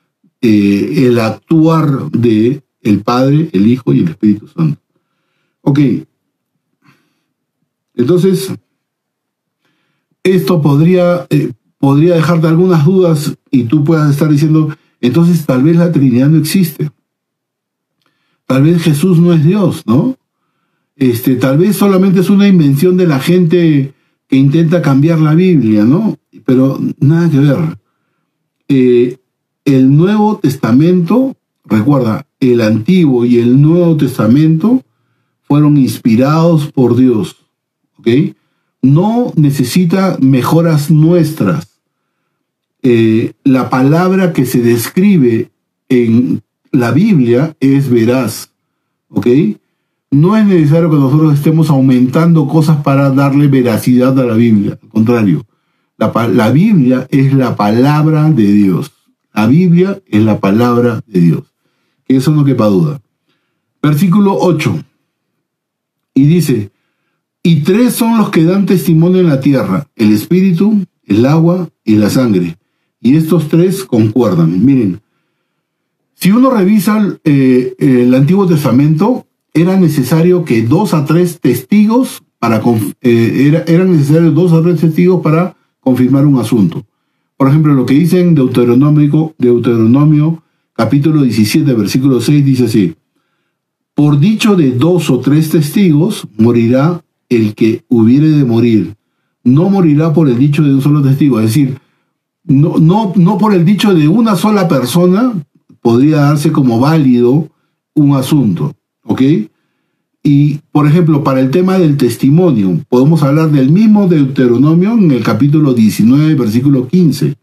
eh, 0.40 1.06
el 1.06 1.20
actuar 1.20 2.10
de 2.10 2.62
el 2.80 3.00
Padre, 3.00 3.50
el 3.52 3.66
Hijo 3.66 3.92
y 3.92 4.00
el 4.00 4.08
Espíritu 4.08 4.48
Santo. 4.48 4.80
Ok. 5.60 5.80
Entonces, 7.96 8.50
esto 10.24 10.60
podría, 10.60 11.26
eh, 11.30 11.52
podría 11.78 12.14
dejarte 12.14 12.48
algunas 12.48 12.84
dudas 12.84 13.36
y 13.50 13.64
tú 13.64 13.84
puedas 13.84 14.10
estar 14.10 14.28
diciendo, 14.28 14.74
entonces 15.00 15.44
tal 15.46 15.62
vez 15.62 15.76
la 15.76 15.92
Trinidad 15.92 16.28
no 16.28 16.38
existe. 16.38 16.90
Tal 18.46 18.62
vez 18.62 18.82
Jesús 18.82 19.18
no 19.18 19.32
es 19.32 19.44
Dios, 19.44 19.84
¿no? 19.86 20.16
Este, 20.96 21.36
tal 21.36 21.58
vez 21.58 21.76
solamente 21.76 22.20
es 22.20 22.30
una 22.30 22.48
invención 22.48 22.96
de 22.96 23.06
la 23.06 23.18
gente 23.18 23.94
que 24.26 24.36
intenta 24.36 24.82
cambiar 24.82 25.18
la 25.20 25.34
Biblia, 25.34 25.84
¿no? 25.84 26.18
Pero 26.44 26.80
nada 26.98 27.30
que 27.30 27.38
ver. 27.38 27.78
Eh, 28.68 29.18
el 29.64 29.94
Nuevo 29.94 30.38
Testamento, 30.38 31.36
recuerda, 31.64 32.26
el 32.40 32.60
Antiguo 32.60 33.24
y 33.24 33.38
el 33.38 33.60
Nuevo 33.60 33.96
Testamento 33.96 34.82
fueron 35.42 35.76
inspirados 35.76 36.70
por 36.70 36.96
Dios, 36.96 37.36
¿ok? 37.98 38.08
No 38.84 39.32
necesita 39.34 40.18
mejoras 40.20 40.90
nuestras. 40.90 41.68
Eh, 42.82 43.32
la 43.44 43.70
palabra 43.70 44.34
que 44.34 44.44
se 44.44 44.60
describe 44.60 45.50
en 45.88 46.42
la 46.70 46.90
Biblia 46.90 47.56
es 47.60 47.88
veraz, 47.88 48.50
¿ok? 49.08 49.26
No 50.10 50.36
es 50.36 50.44
necesario 50.44 50.90
que 50.90 50.96
nosotros 50.96 51.32
estemos 51.32 51.70
aumentando 51.70 52.46
cosas 52.46 52.82
para 52.82 53.10
darle 53.10 53.48
veracidad 53.48 54.18
a 54.20 54.24
la 54.24 54.34
Biblia, 54.34 54.78
al 54.82 54.88
contrario, 54.90 55.46
la, 55.96 56.50
Biblia 56.50 57.06
es 57.10 57.32
la 57.32 57.56
palabra 57.56 58.30
de 58.30 58.44
Dios. 58.44 58.92
La 59.32 59.46
Biblia 59.46 60.02
es 60.06 60.22
la 60.22 60.40
palabra 60.40 61.02
de 61.06 61.20
Dios. 61.20 61.42
Eso 62.06 62.32
no 62.32 62.44
quepa 62.44 62.66
duda. 62.66 63.00
Versículo 63.82 64.36
8. 64.38 64.84
Y 66.14 66.26
dice, 66.26 66.70
y 67.46 67.56
tres 67.56 67.92
son 67.92 68.16
los 68.16 68.30
que 68.30 68.42
dan 68.42 68.64
testimonio 68.64 69.20
en 69.20 69.28
la 69.28 69.40
tierra, 69.40 69.86
el 69.96 70.12
espíritu, 70.12 70.86
el 71.04 71.26
agua 71.26 71.68
y 71.84 71.96
la 71.96 72.08
sangre. 72.08 72.56
Y 73.02 73.16
estos 73.16 73.48
tres 73.48 73.84
concuerdan. 73.84 74.64
Miren, 74.64 75.02
si 76.14 76.32
uno 76.32 76.48
revisa 76.48 77.18
eh, 77.22 77.74
el 77.78 78.14
Antiguo 78.14 78.46
Testamento, 78.46 79.26
era 79.52 79.78
necesario 79.78 80.46
que 80.46 80.62
dos 80.62 80.94
a 80.94 81.04
tres 81.04 81.38
testigos 81.38 82.22
para 82.38 82.62
eh, 83.02 83.44
era, 83.46 83.62
eran 83.66 83.92
necesarios 83.92 84.34
dos 84.34 84.54
a 84.54 84.62
tres 84.62 84.80
testigos 84.80 85.20
para 85.20 85.54
confirmar 85.80 86.24
un 86.24 86.38
asunto. 86.38 86.86
Por 87.36 87.48
ejemplo, 87.48 87.74
lo 87.74 87.84
que 87.84 87.92
dice 87.92 88.20
en 88.20 88.34
Deuteronomio, 88.34 89.34
Deuteronomio 89.36 90.42
capítulo 90.72 91.20
17, 91.22 91.74
versículo 91.74 92.22
6 92.22 92.42
dice 92.42 92.64
así: 92.64 92.94
Por 93.94 94.18
dicho 94.18 94.56
de 94.56 94.70
dos 94.70 95.10
o 95.10 95.20
tres 95.20 95.50
testigos 95.50 96.26
morirá 96.38 97.03
el 97.28 97.54
que 97.54 97.84
hubiere 97.88 98.28
de 98.28 98.44
morir. 98.44 98.94
No 99.42 99.68
morirá 99.68 100.12
por 100.12 100.28
el 100.28 100.38
dicho 100.38 100.62
de 100.62 100.74
un 100.74 100.80
solo 100.80 101.02
testigo, 101.02 101.38
es 101.40 101.46
decir, 101.46 101.78
no, 102.44 102.78
no, 102.78 103.12
no 103.16 103.38
por 103.38 103.54
el 103.54 103.64
dicho 103.64 103.94
de 103.94 104.08
una 104.08 104.36
sola 104.36 104.68
persona 104.68 105.32
podría 105.80 106.16
darse 106.18 106.52
como 106.52 106.80
válido 106.80 107.48
un 107.94 108.16
asunto, 108.16 108.74
¿ok? 109.04 109.22
Y, 110.22 110.60
por 110.72 110.86
ejemplo, 110.86 111.22
para 111.22 111.40
el 111.40 111.50
tema 111.50 111.78
del 111.78 111.98
testimonio, 111.98 112.80
podemos 112.88 113.22
hablar 113.22 113.50
del 113.50 113.70
mismo 113.70 114.08
Deuteronomio 114.08 114.94
en 114.94 115.10
el 115.10 115.22
capítulo 115.22 115.74
19, 115.74 116.34
versículo 116.34 116.88
15. 116.88 117.34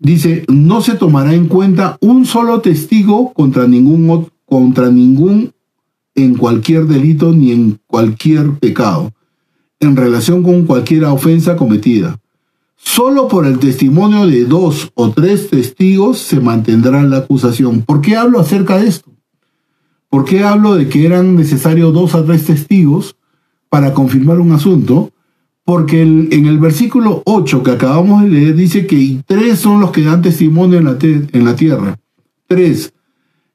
Dice, 0.00 0.44
no 0.48 0.80
se 0.80 0.96
tomará 0.96 1.34
en 1.34 1.46
cuenta 1.46 1.96
un 2.00 2.26
solo 2.26 2.60
testigo 2.60 3.32
contra 3.32 3.68
ningún, 3.68 4.26
contra 4.44 4.90
ningún 4.90 5.52
en 6.16 6.34
cualquier 6.34 6.86
delito 6.86 7.32
ni 7.32 7.52
en 7.52 7.78
cualquier 7.86 8.54
pecado, 8.54 9.12
en 9.78 9.94
relación 9.94 10.42
con 10.42 10.64
cualquier 10.64 11.04
ofensa 11.04 11.56
cometida. 11.56 12.18
Solo 12.76 13.28
por 13.28 13.46
el 13.46 13.58
testimonio 13.58 14.26
de 14.26 14.44
dos 14.44 14.90
o 14.94 15.10
tres 15.10 15.50
testigos 15.50 16.18
se 16.18 16.40
mantendrá 16.40 17.02
la 17.02 17.18
acusación. 17.18 17.82
¿Por 17.82 18.00
qué 18.00 18.16
hablo 18.16 18.40
acerca 18.40 18.78
de 18.78 18.88
esto? 18.88 19.12
¿Por 20.08 20.24
qué 20.24 20.42
hablo 20.42 20.74
de 20.74 20.88
que 20.88 21.04
eran 21.04 21.36
necesarios 21.36 21.92
dos 21.92 22.14
o 22.14 22.24
tres 22.24 22.44
testigos 22.46 23.16
para 23.68 23.92
confirmar 23.92 24.40
un 24.40 24.52
asunto? 24.52 25.10
Porque 25.64 26.00
en 26.02 26.46
el 26.46 26.58
versículo 26.58 27.22
8 27.26 27.62
que 27.62 27.72
acabamos 27.72 28.22
de 28.22 28.28
leer 28.30 28.54
dice 28.54 28.86
que 28.86 29.20
tres 29.26 29.58
son 29.58 29.80
los 29.80 29.90
que 29.90 30.02
dan 30.02 30.22
testimonio 30.22 30.78
en 30.78 30.84
la, 30.84 30.96
en 31.00 31.44
la 31.44 31.56
tierra. 31.56 31.98
Tres. 32.46 32.92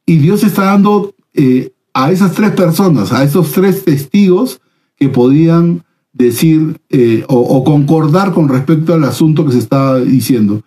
Y 0.06 0.18
Dios 0.18 0.44
está 0.44 0.66
dando 0.66 1.16
eh, 1.34 1.72
a 1.94 2.12
esas 2.12 2.34
tres 2.34 2.52
personas, 2.52 3.12
a 3.12 3.24
esos 3.24 3.52
tres 3.52 3.84
testigos 3.84 4.62
que 4.98 5.10
podían 5.10 5.84
decir 6.14 6.80
eh, 6.90 7.24
o, 7.28 7.64
concordar 7.64 8.34
con 8.34 8.50
respecto 8.50 8.94
al 8.94 9.04
asunto 9.04 9.46
que 9.46 9.54
se 9.54 9.60
estaba 9.60 10.00
diciendo. 10.00 10.62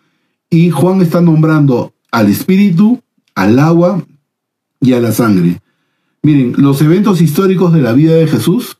Y 0.50 0.70
Juan 0.70 1.00
está 1.02 1.20
nombrando 1.20 1.92
al 2.10 2.28
espíritu, 2.28 3.00
al 3.34 3.58
agua 3.58 4.04
y 4.80 4.92
a 4.92 5.00
la 5.00 5.12
sangre. 5.12 5.60
Miren, 6.22 6.54
los 6.56 6.80
eventos 6.80 7.20
históricos 7.20 7.72
de 7.72 7.82
la 7.82 7.92
vida 7.92 8.14
de 8.14 8.26
Jesús 8.26 8.78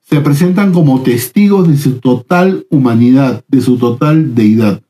se 0.00 0.20
presentan 0.20 0.72
como 0.72 1.02
testigos 1.02 1.68
de 1.68 1.76
su 1.76 2.00
total 2.00 2.66
humanidad, 2.68 3.44
de 3.48 3.60
su 3.60 3.78
total 3.78 4.34
deidad. 4.34 4.82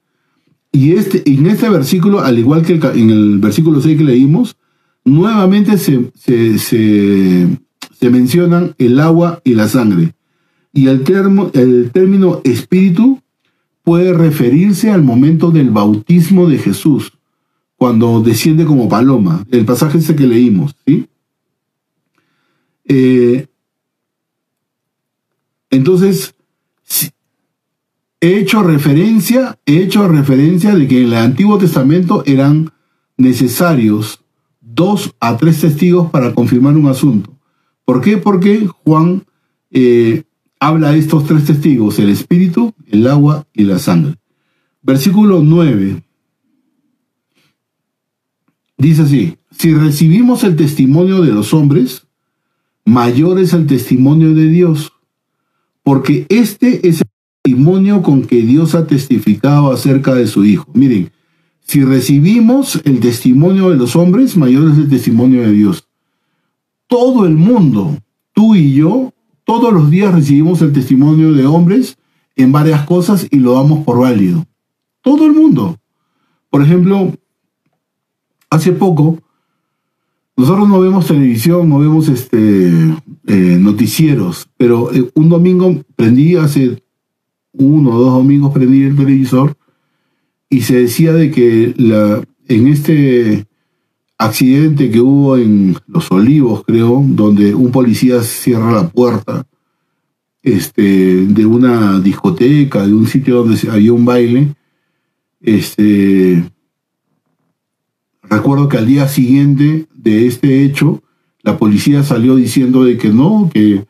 Y 0.72 0.92
este, 0.92 1.28
en 1.30 1.46
este 1.46 1.68
versículo, 1.68 2.20
al 2.20 2.38
igual 2.38 2.62
que 2.62 2.74
en 2.74 3.10
el 3.10 3.38
versículo 3.38 3.80
6 3.80 3.98
que 3.98 4.04
leímos, 4.04 4.56
nuevamente 5.04 5.78
se, 5.78 6.10
se, 6.58 8.10
mencionan 8.10 8.74
el 8.78 9.00
agua 9.00 9.40
y 9.44 9.54
la 9.54 9.68
sangre. 9.68 10.14
Y 10.72 10.88
el, 10.88 11.04
el 11.54 11.90
término 11.92 12.40
espíritu 12.44 13.20
puede 13.82 14.12
referirse 14.12 14.90
al 14.90 15.02
momento 15.02 15.50
del 15.50 15.70
bautismo 15.70 16.48
de 16.48 16.58
Jesús, 16.58 17.12
cuando 17.76 18.20
desciende 18.20 18.64
como 18.64 18.88
paloma, 18.88 19.44
el 19.50 19.64
pasaje 19.64 19.98
ese 19.98 20.14
que 20.14 20.26
leímos, 20.26 20.76
¿sí? 20.86 21.06
Eh, 22.84 23.46
entonces, 25.70 26.34
he 28.20 28.38
hecho 28.38 28.62
referencia, 28.62 29.58
he 29.64 29.78
hecho 29.78 30.06
referencia 30.08 30.74
de 30.74 30.88
que 30.88 30.98
en 30.98 31.06
el 31.06 31.14
Antiguo 31.14 31.56
Testamento 31.56 32.22
eran 32.26 32.72
necesarios 33.16 34.19
dos 34.80 35.14
a 35.20 35.36
tres 35.36 35.60
testigos 35.60 36.10
para 36.10 36.32
confirmar 36.32 36.74
un 36.74 36.86
asunto. 36.86 37.36
¿Por 37.84 38.00
qué? 38.00 38.16
Porque 38.16 38.66
Juan 38.66 39.24
eh, 39.70 40.22
habla 40.58 40.92
de 40.92 40.98
estos 40.98 41.26
tres 41.26 41.44
testigos, 41.44 41.98
el 41.98 42.08
espíritu, 42.08 42.72
el 42.86 43.06
agua 43.06 43.46
y 43.52 43.64
la 43.64 43.78
sangre. 43.78 44.16
Versículo 44.80 45.42
9. 45.42 46.02
Dice 48.78 49.02
así, 49.02 49.36
si 49.50 49.74
recibimos 49.74 50.44
el 50.44 50.56
testimonio 50.56 51.20
de 51.20 51.32
los 51.32 51.52
hombres, 51.52 52.06
mayor 52.86 53.38
es 53.38 53.52
el 53.52 53.66
testimonio 53.66 54.32
de 54.32 54.48
Dios, 54.48 54.94
porque 55.82 56.24
este 56.30 56.88
es 56.88 57.02
el 57.02 57.10
testimonio 57.42 58.00
con 58.00 58.22
que 58.22 58.40
Dios 58.40 58.74
ha 58.74 58.86
testificado 58.86 59.70
acerca 59.70 60.14
de 60.14 60.26
su 60.26 60.46
Hijo. 60.46 60.70
Miren, 60.72 61.10
si 61.70 61.84
recibimos 61.84 62.82
el 62.84 62.98
testimonio 62.98 63.70
de 63.70 63.76
los 63.76 63.94
hombres, 63.94 64.36
mayor 64.36 64.72
es 64.72 64.78
el 64.78 64.88
testimonio 64.88 65.42
de 65.42 65.52
Dios. 65.52 65.86
Todo 66.88 67.26
el 67.26 67.36
mundo, 67.36 67.96
tú 68.32 68.56
y 68.56 68.74
yo, 68.74 69.14
todos 69.44 69.72
los 69.72 69.88
días 69.88 70.12
recibimos 70.12 70.60
el 70.62 70.72
testimonio 70.72 71.32
de 71.32 71.46
hombres 71.46 71.96
en 72.34 72.50
varias 72.50 72.84
cosas 72.86 73.28
y 73.30 73.36
lo 73.36 73.52
damos 73.52 73.84
por 73.84 74.00
válido. 74.00 74.44
Todo 75.00 75.26
el 75.26 75.32
mundo. 75.32 75.78
Por 76.50 76.62
ejemplo, 76.62 77.12
hace 78.50 78.72
poco 78.72 79.20
nosotros 80.36 80.68
no 80.68 80.80
vemos 80.80 81.06
televisión, 81.06 81.68
no 81.68 81.78
vemos 81.78 82.08
este, 82.08 82.66
eh, 83.28 83.58
noticieros, 83.60 84.48
pero 84.56 84.92
eh, 84.92 85.08
un 85.14 85.28
domingo 85.28 85.72
prendí, 85.94 86.34
hace 86.34 86.82
uno 87.52 87.90
o 87.90 87.98
dos 88.00 88.14
domingos 88.14 88.52
prendí 88.52 88.82
el 88.82 88.96
televisor 88.96 89.56
y 90.50 90.62
se 90.62 90.76
decía 90.76 91.14
de 91.14 91.30
que 91.30 91.72
la, 91.78 92.22
en 92.48 92.66
este 92.66 93.46
accidente 94.18 94.90
que 94.90 95.00
hubo 95.00 95.38
en 95.38 95.76
Los 95.86 96.10
Olivos, 96.10 96.64
creo, 96.66 97.02
donde 97.06 97.54
un 97.54 97.70
policía 97.70 98.22
cierra 98.22 98.72
la 98.72 98.88
puerta 98.88 99.46
este, 100.42 101.26
de 101.26 101.46
una 101.46 102.00
discoteca, 102.00 102.86
de 102.86 102.92
un 102.92 103.06
sitio 103.06 103.36
donde 103.36 103.70
había 103.70 103.92
un 103.94 104.04
baile, 104.04 104.54
este, 105.40 106.44
Recuerdo 108.30 108.68
que 108.68 108.78
al 108.78 108.86
día 108.86 109.08
siguiente 109.08 109.86
de 109.92 110.28
este 110.28 110.64
hecho, 110.64 111.02
la 111.42 111.58
policía 111.58 112.04
salió 112.04 112.36
diciendo 112.36 112.84
de 112.84 112.96
que 112.96 113.08
no, 113.08 113.50
que 113.52 113.84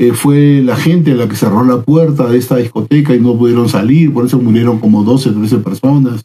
eh, 0.00 0.12
fue 0.12 0.62
la 0.62 0.76
gente 0.76 1.12
la 1.16 1.28
que 1.28 1.34
cerró 1.34 1.64
la 1.64 1.82
puerta 1.82 2.28
de 2.28 2.38
esta 2.38 2.56
discoteca 2.56 3.16
y 3.16 3.20
no 3.20 3.36
pudieron 3.36 3.68
salir, 3.68 4.12
por 4.12 4.24
eso 4.24 4.38
murieron 4.38 4.78
como 4.78 5.02
12, 5.02 5.32
13 5.32 5.58
personas. 5.58 6.24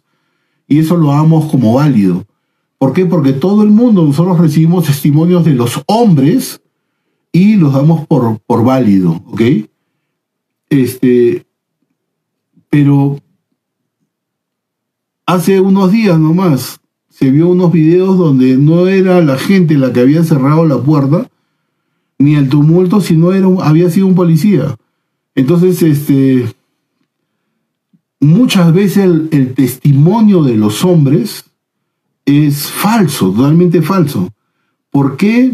Y 0.68 0.78
eso 0.78 0.96
lo 0.96 1.08
damos 1.08 1.50
como 1.50 1.74
válido. 1.74 2.24
¿Por 2.78 2.94
qué? 2.94 3.08
Porque 3.08 3.34
todo 3.34 3.64
el 3.64 3.72
mundo, 3.72 4.06
nosotros 4.06 4.38
recibimos 4.38 4.86
testimonios 4.86 5.44
de 5.44 5.56
los 5.56 5.82
hombres 5.88 6.62
y 7.32 7.56
los 7.56 7.74
damos 7.74 8.06
por, 8.06 8.38
por 8.46 8.64
válido, 8.64 9.24
¿ok? 9.26 9.42
Este, 10.70 11.44
pero 12.70 13.18
hace 15.26 15.60
unos 15.62 15.92
días 15.92 16.20
nomás, 16.20 16.80
se 17.10 17.32
vio 17.32 17.50
unos 17.50 17.72
videos 17.72 18.20
donde 18.20 18.56
no 18.56 18.88
era 18.88 19.20
la 19.24 19.38
gente 19.40 19.80
la 19.80 19.92
que 19.92 20.02
había 20.02 20.24
cerrado 20.24 20.68
la 20.68 20.78
puerta, 20.78 21.28
ni 22.24 22.36
el 22.36 22.50
tumulto, 22.50 23.02
sino 23.02 23.34
era 23.34 23.48
había 23.62 23.90
sido 23.90 24.08
un 24.08 24.16
policía. 24.16 24.76
Entonces, 25.36 25.82
este, 25.82 26.54
muchas 28.20 28.74
veces 28.74 29.06
el, 29.06 29.30
el 29.32 29.54
testimonio 29.54 30.44
de 30.44 30.56
los 30.56 30.84
hombres 30.86 31.46
es 32.26 32.68
falso, 32.68 33.32
totalmente 33.32 33.82
falso. 33.82 34.30
¿Por 34.90 35.18
qué 35.18 35.52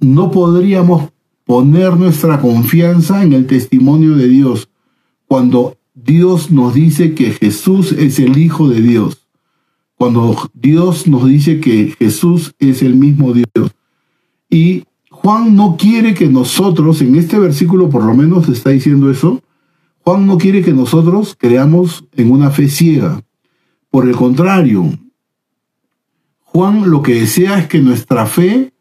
no 0.00 0.30
podríamos 0.30 1.10
poner 1.44 1.96
nuestra 1.96 2.40
confianza 2.40 3.22
en 3.22 3.32
el 3.32 3.46
testimonio 3.46 4.16
de 4.16 4.28
Dios 4.28 4.68
cuando 5.26 5.76
Dios 5.94 6.50
nos 6.50 6.74
dice 6.74 7.14
que 7.14 7.32
Jesús 7.32 7.92
es 7.92 8.18
el 8.18 8.38
Hijo 8.38 8.68
de 8.68 8.80
Dios? 8.80 9.28
cuando 9.98 10.48
Dios 10.54 11.08
nos 11.08 11.26
dice 11.26 11.58
que 11.60 11.92
Jesús 11.98 12.54
es 12.60 12.82
el 12.82 12.94
mismo 12.94 13.34
Dios. 13.34 13.72
Y 14.48 14.84
Juan 15.20 15.56
no 15.56 15.76
quiere 15.76 16.14
que 16.14 16.28
nosotros, 16.28 17.02
en 17.02 17.16
este 17.16 17.40
versículo 17.40 17.90
por 17.90 18.04
lo 18.04 18.14
menos 18.14 18.48
está 18.48 18.70
diciendo 18.70 19.10
eso, 19.10 19.42
Juan 20.04 20.28
no 20.28 20.38
quiere 20.38 20.62
que 20.62 20.72
nosotros 20.72 21.36
creamos 21.36 22.04
en 22.16 22.30
una 22.30 22.50
fe 22.50 22.68
ciega. 22.68 23.20
Por 23.90 24.08
el 24.08 24.14
contrario, 24.14 24.96
Juan 26.44 26.88
lo 26.88 27.02
que 27.02 27.14
desea 27.14 27.58
es 27.58 27.66
que 27.66 27.80
nuestra 27.80 28.26
fe 28.26 28.72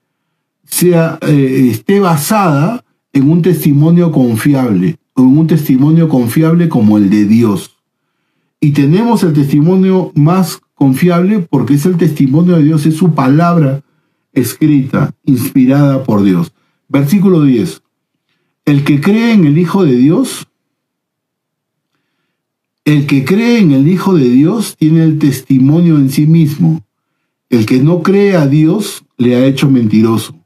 sea, 0.64 1.18
eh, 1.22 1.70
esté 1.72 2.00
basada 2.00 2.86
en 3.14 3.32
un 3.32 3.42
testimonio 3.42 4.12
confiable, 4.12 4.98
en 5.16 5.38
un 5.38 5.48
testimonio 5.48 6.08
confiable 6.08 6.70
como 6.70 7.00
el 7.00 7.10
de 7.10 7.26
Dios. 7.26 7.78
Y 8.60 8.72
tenemos 8.72 9.24
el 9.24 9.34
testimonio 9.34 10.12
más 10.14 10.62
confiable 10.76 11.40
porque 11.40 11.74
es 11.74 11.86
el 11.88 11.98
testimonio 11.98 12.58
de 12.58 12.64
Dios, 12.64 12.86
es 12.86 12.96
su 12.96 13.16
palabra 13.16 13.82
escrita, 14.40 15.16
inspirada 15.26 16.04
por 16.04 16.24
Dios. 16.24 16.54
Versículo 16.88 17.42
10. 17.42 17.82
El 18.66 18.84
que 18.84 19.02
cree 19.02 19.34
en 19.34 19.46
el 19.46 19.58
Hijo 19.58 19.84
de 19.84 19.96
Dios, 19.96 20.48
el 22.86 23.08
que 23.08 23.26
cree 23.26 23.60
en 23.60 23.72
el 23.72 23.88
Hijo 23.88 24.16
de 24.16 24.30
Dios 24.30 24.78
tiene 24.78 25.04
el 25.04 25.20
testimonio 25.20 25.98
en 25.98 26.10
sí 26.10 26.28
mismo. 26.28 26.86
El 27.50 27.66
que 27.66 27.82
no 27.82 28.04
cree 28.04 28.36
a 28.36 28.48
Dios 28.48 29.06
le 29.18 29.36
ha 29.36 29.46
hecho 29.46 29.70
mentiroso, 29.70 30.38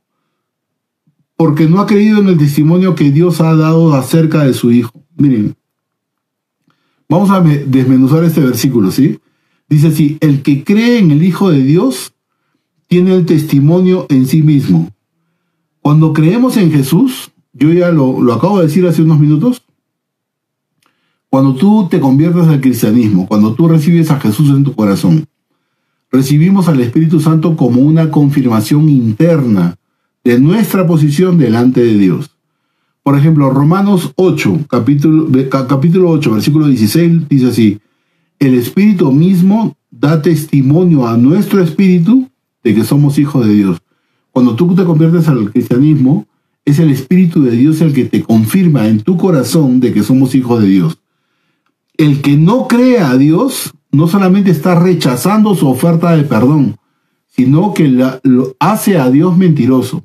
porque 1.35 1.67
no 1.67 1.81
ha 1.81 1.87
creído 1.87 2.19
en 2.19 2.29
el 2.29 2.37
testimonio 2.37 2.95
que 2.95 3.11
Dios 3.11 3.41
ha 3.41 3.55
dado 3.55 3.93
acerca 3.93 4.45
de 4.45 4.53
su 4.53 4.71
Hijo. 4.71 5.03
Miren, 5.17 5.55
vamos 7.09 7.29
a 7.31 7.41
desmenuzar 7.41 8.23
este 8.23 8.41
versículo, 8.41 8.91
¿sí? 8.91 9.19
Dice 9.67 9.87
así, 9.87 10.17
el 10.21 10.43
que 10.43 10.63
cree 10.63 10.99
en 10.99 11.11
el 11.11 11.23
Hijo 11.23 11.49
de 11.49 11.63
Dios 11.63 12.13
tiene 12.91 13.15
el 13.15 13.25
testimonio 13.25 14.05
en 14.09 14.27
sí 14.27 14.41
mismo. 14.41 14.89
Cuando 15.79 16.11
creemos 16.11 16.57
en 16.57 16.73
Jesús, 16.73 17.31
yo 17.53 17.71
ya 17.71 17.89
lo, 17.89 18.21
lo 18.21 18.33
acabo 18.33 18.59
de 18.59 18.65
decir 18.65 18.85
hace 18.85 19.01
unos 19.01 19.17
minutos, 19.17 19.61
cuando 21.29 21.55
tú 21.55 21.87
te 21.89 22.01
conviertes 22.01 22.47
al 22.47 22.59
cristianismo, 22.59 23.27
cuando 23.27 23.53
tú 23.53 23.69
recibes 23.69 24.11
a 24.11 24.19
Jesús 24.19 24.49
en 24.49 24.65
tu 24.65 24.73
corazón, 24.75 25.25
recibimos 26.11 26.67
al 26.67 26.81
Espíritu 26.81 27.21
Santo 27.21 27.55
como 27.55 27.79
una 27.79 28.11
confirmación 28.11 28.89
interna 28.89 29.77
de 30.25 30.41
nuestra 30.41 30.85
posición 30.85 31.37
delante 31.37 31.81
de 31.81 31.97
Dios. 31.97 32.31
Por 33.03 33.17
ejemplo, 33.17 33.51
Romanos 33.51 34.11
8, 34.17 34.65
capítulo, 34.67 35.29
capítulo 35.49 36.09
8, 36.09 36.33
versículo 36.33 36.67
16, 36.67 37.29
dice 37.29 37.47
así, 37.47 37.79
el 38.37 38.55
Espíritu 38.55 39.13
mismo 39.13 39.77
da 39.89 40.21
testimonio 40.21 41.07
a 41.07 41.15
nuestro 41.15 41.63
espíritu 41.63 42.27
de 42.63 42.75
que 42.75 42.83
somos 42.83 43.17
hijos 43.17 43.45
de 43.45 43.53
Dios. 43.53 43.81
Cuando 44.31 44.55
tú 44.55 44.73
te 44.75 44.85
conviertes 44.85 45.27
al 45.27 45.51
cristianismo, 45.51 46.27
es 46.63 46.79
el 46.79 46.91
Espíritu 46.91 47.43
de 47.43 47.51
Dios 47.51 47.81
el 47.81 47.93
que 47.93 48.05
te 48.05 48.21
confirma 48.23 48.87
en 48.87 49.01
tu 49.01 49.17
corazón 49.17 49.79
de 49.79 49.93
que 49.93 50.03
somos 50.03 50.35
hijos 50.35 50.61
de 50.61 50.67
Dios. 50.67 50.99
El 51.97 52.21
que 52.21 52.37
no 52.37 52.67
cree 52.67 52.99
a 52.99 53.17
Dios 53.17 53.73
no 53.91 54.07
solamente 54.07 54.51
está 54.51 54.79
rechazando 54.79 55.55
su 55.55 55.67
oferta 55.67 56.15
de 56.15 56.23
perdón, 56.23 56.77
sino 57.27 57.73
que 57.73 57.87
lo 57.87 58.55
hace 58.59 58.97
a 58.97 59.09
Dios 59.09 59.37
mentiroso. 59.37 60.03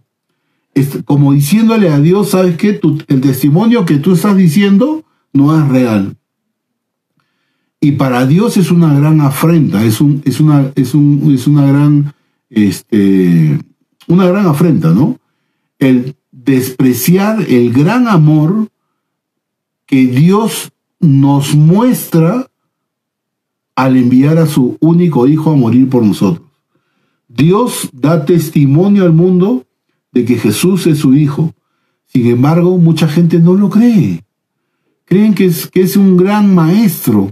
Es 0.75 0.99
como 1.05 1.33
diciéndole 1.33 1.91
a 1.91 2.01
Dios, 2.01 2.31
¿sabes 2.31 2.57
qué? 2.57 2.81
el 3.09 3.21
testimonio 3.21 3.85
que 3.85 3.97
tú 3.97 4.13
estás 4.13 4.37
diciendo 4.37 5.05
no 5.33 5.59
es 5.59 5.69
real. 5.69 6.17
Y 7.81 7.93
para 7.93 8.27
Dios 8.27 8.57
es 8.57 8.71
una 8.71 8.93
gran 8.99 9.21
afrenta, 9.21 9.85
es, 9.85 10.01
un, 10.01 10.23
es, 10.25 10.41
una, 10.41 10.73
es, 10.75 10.95
un, 10.95 11.33
es 11.33 11.47
una, 11.47 11.67
gran, 11.67 12.15
este, 12.51 13.59
una 14.07 14.27
gran 14.27 14.47
afrenta, 14.47 14.91
¿no? 14.91 15.19
El 15.79 16.17
despreciar 16.31 17.43
el 17.49 17.73
gran 17.73 18.09
amor 18.09 18.69
que 19.87 20.07
Dios 20.07 20.73
nos 21.01 21.55
muestra 21.55 22.51
al 23.75 23.97
enviar 23.97 24.39
a 24.39 24.47
su 24.47 24.79
único 24.81 25.27
hijo 25.27 25.51
a 25.51 25.57
morir 25.57 25.89
por 25.89 26.03
nosotros. 26.03 26.47
Dios 27.29 27.91
da 27.93 28.25
testimonio 28.25 29.05
al 29.05 29.13
mundo 29.13 29.67
de 30.13 30.25
que 30.25 30.37
Jesús 30.37 30.87
es 30.87 30.99
su 30.99 31.15
hijo. 31.15 31.55
Sin 32.07 32.27
embargo, 32.27 32.79
mucha 32.79 33.09
gente 33.09 33.39
no 33.39 33.55
lo 33.55 33.69
cree. 33.69 34.25
Creen 35.05 35.35
que 35.35 35.47
es, 35.47 35.69
que 35.69 35.83
es 35.83 35.97
un 35.97 36.17
gran 36.17 36.55
maestro, 36.55 37.31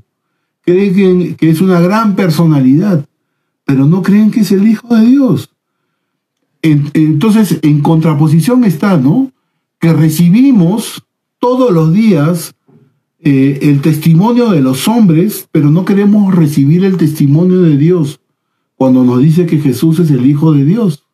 creen 0.61 1.35
que, 1.37 1.51
es 1.51 1.61
una 1.61 1.81
gran 1.81 2.15
personalidad, 2.15 3.07
pero 3.65 3.87
no 3.87 4.03
creen 4.03 4.31
que 4.31 4.41
es 4.41 4.53
el 4.53 4.69
Hijo 4.69 4.95
de 4.95 5.07
Dios. 5.07 5.51
entonces, 6.63 7.59
en 7.63 7.81
contraposición 7.81 8.65
está, 8.65 8.97
¿no? 8.97 9.33
Que 9.79 9.93
recibimos 9.93 11.05
todos 11.39 11.73
los 11.73 11.93
días 11.93 12.55
eh, 13.27 13.59
el 13.63 13.81
testimonio 13.81 14.51
de 14.51 14.61
los 14.61 14.87
hombres, 14.87 15.49
pero 15.51 15.71
no 15.71 15.87
queremos 15.87 16.35
recibir 16.35 16.85
el 16.85 16.99
testimonio 16.99 17.63
de 17.63 17.79
Dios 17.79 18.21
cuando 18.77 19.03
nos 19.03 19.21
dice 19.21 19.47
que 19.47 19.59
Jesús 19.59 19.99
es 19.99 20.11
el 20.11 20.27
Hijo 20.27 20.53
de 20.53 20.67
Dios. 20.67 21.05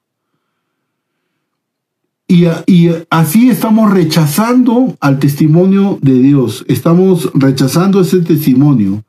Y, 2.26 2.46
y, 2.66 2.90
así 3.10 3.48
estamos 3.48 3.92
rechazando 3.92 4.96
al 5.00 5.20
testimonio 5.20 5.98
de 6.02 6.14
Dios, 6.14 6.64
estamos 6.66 7.30
rechazando 7.34 8.00
ese 8.00 8.20
testimonio. 8.20 9.04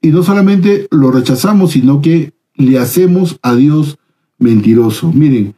Y 0.00 0.10
no 0.10 0.22
solamente 0.22 0.86
lo 0.92 1.10
rechazamos, 1.10 1.72
sino 1.72 2.00
que 2.00 2.32
le 2.56 2.78
hacemos 2.78 3.38
a 3.42 3.54
Dios 3.54 3.98
mentiroso. 4.38 5.12
Miren, 5.12 5.54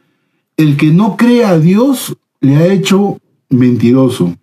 el 0.57 0.77
que 0.77 0.91
no 0.91 1.17
cree 1.17 1.45
a 1.45 1.57
Dios 1.59 2.17
le 2.41 2.57
ha 2.57 2.67
hecho 2.67 3.19
mentiroso. 3.49 4.35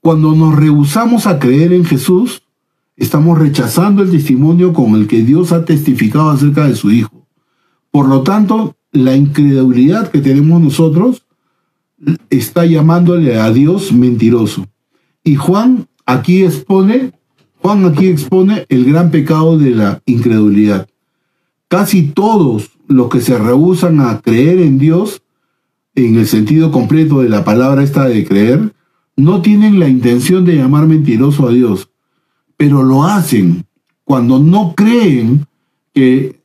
Cuando 0.00 0.34
nos 0.34 0.56
rehusamos 0.56 1.26
a 1.26 1.38
creer 1.38 1.72
en 1.72 1.84
Jesús, 1.84 2.42
estamos 2.96 3.38
rechazando 3.38 4.02
el 4.02 4.10
testimonio 4.10 4.72
con 4.72 4.94
el 4.94 5.06
que 5.06 5.22
Dios 5.22 5.52
ha 5.52 5.64
testificado 5.64 6.30
acerca 6.30 6.66
de 6.66 6.74
su 6.74 6.90
Hijo. 6.90 7.26
Por 7.90 8.08
lo 8.08 8.22
tanto, 8.22 8.76
la 8.92 9.14
incredulidad 9.16 10.10
que 10.10 10.20
tenemos 10.20 10.60
nosotros 10.60 11.26
está 12.30 12.64
llamándole 12.64 13.38
a 13.38 13.52
Dios 13.52 13.92
mentiroso. 13.92 14.66
Y 15.22 15.36
Juan 15.36 15.86
aquí 16.06 16.44
expone 16.44 17.12
Juan 17.62 17.84
aquí 17.84 18.06
expone 18.06 18.64
el 18.70 18.86
gran 18.86 19.10
pecado 19.10 19.58
de 19.58 19.70
la 19.70 20.02
incredulidad. 20.06 20.88
Casi 21.70 22.02
todos 22.02 22.72
los 22.88 23.08
que 23.08 23.20
se 23.20 23.38
rehusan 23.38 24.00
a 24.00 24.20
creer 24.20 24.58
en 24.58 24.80
Dios, 24.80 25.22
en 25.94 26.16
el 26.16 26.26
sentido 26.26 26.72
completo 26.72 27.20
de 27.20 27.28
la 27.28 27.44
palabra 27.44 27.84
esta 27.84 28.06
de 28.06 28.24
creer, 28.24 28.74
no 29.14 29.40
tienen 29.40 29.78
la 29.78 29.86
intención 29.86 30.44
de 30.44 30.56
llamar 30.56 30.88
mentiroso 30.88 31.46
a 31.46 31.52
Dios, 31.52 31.88
pero 32.56 32.82
lo 32.82 33.04
hacen 33.04 33.66
cuando 34.02 34.40
no 34.40 34.74
creen 34.74 35.46
que 35.94 36.40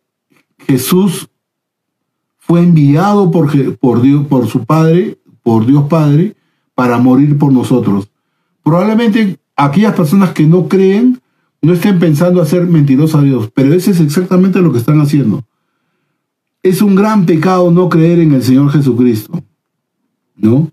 Jesús 0.59 1.27
fue 2.37 2.59
enviado 2.59 3.31
por, 3.31 3.49
por, 3.77 4.03
Dios, 4.03 4.27
por 4.27 4.45
su 4.45 4.63
Padre, 4.63 5.17
por 5.41 5.65
Dios 5.65 5.85
Padre, 5.89 6.35
para 6.75 6.99
morir 6.99 7.35
por 7.39 7.51
nosotros. 7.51 8.09
Probablemente 8.61 9.39
aquellas 9.55 9.95
personas 9.95 10.33
que 10.33 10.45
no 10.45 10.67
creen 10.67 11.19
no 11.65 11.73
estén 11.73 11.97
pensando 11.97 12.41
hacer 12.41 12.67
mentiroso 12.67 13.17
a 13.17 13.23
Dios, 13.23 13.49
pero 13.53 13.73
ese 13.73 13.91
es 13.91 13.99
exactamente 13.99 14.61
lo 14.61 14.71
que 14.71 14.77
están 14.77 15.01
haciendo. 15.01 15.43
Es 16.61 16.81
un 16.81 16.93
gran 16.95 17.25
pecado 17.25 17.71
no 17.71 17.89
creer 17.89 18.19
en 18.19 18.33
el 18.33 18.43
Señor 18.43 18.71
Jesucristo, 18.71 19.43
¿no? 20.35 20.71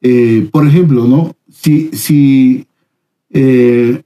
Eh, 0.00 0.48
por 0.52 0.66
ejemplo, 0.66 1.06
¿no? 1.06 1.34
Si, 1.50 1.90
si, 1.92 2.66
eh, 3.30 4.02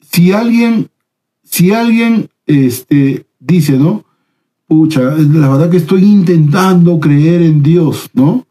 si 0.00 0.32
alguien, 0.32 0.90
si 1.42 1.72
alguien 1.72 2.28
este, 2.46 3.26
dice, 3.38 3.78
¿no? 3.78 4.04
Pucha, 4.66 5.00
la 5.16 5.48
verdad 5.48 5.70
que 5.70 5.78
estoy 5.78 6.04
intentando 6.04 7.00
creer 7.00 7.40
en 7.40 7.62
Dios, 7.62 8.10
¿no? 8.12 8.46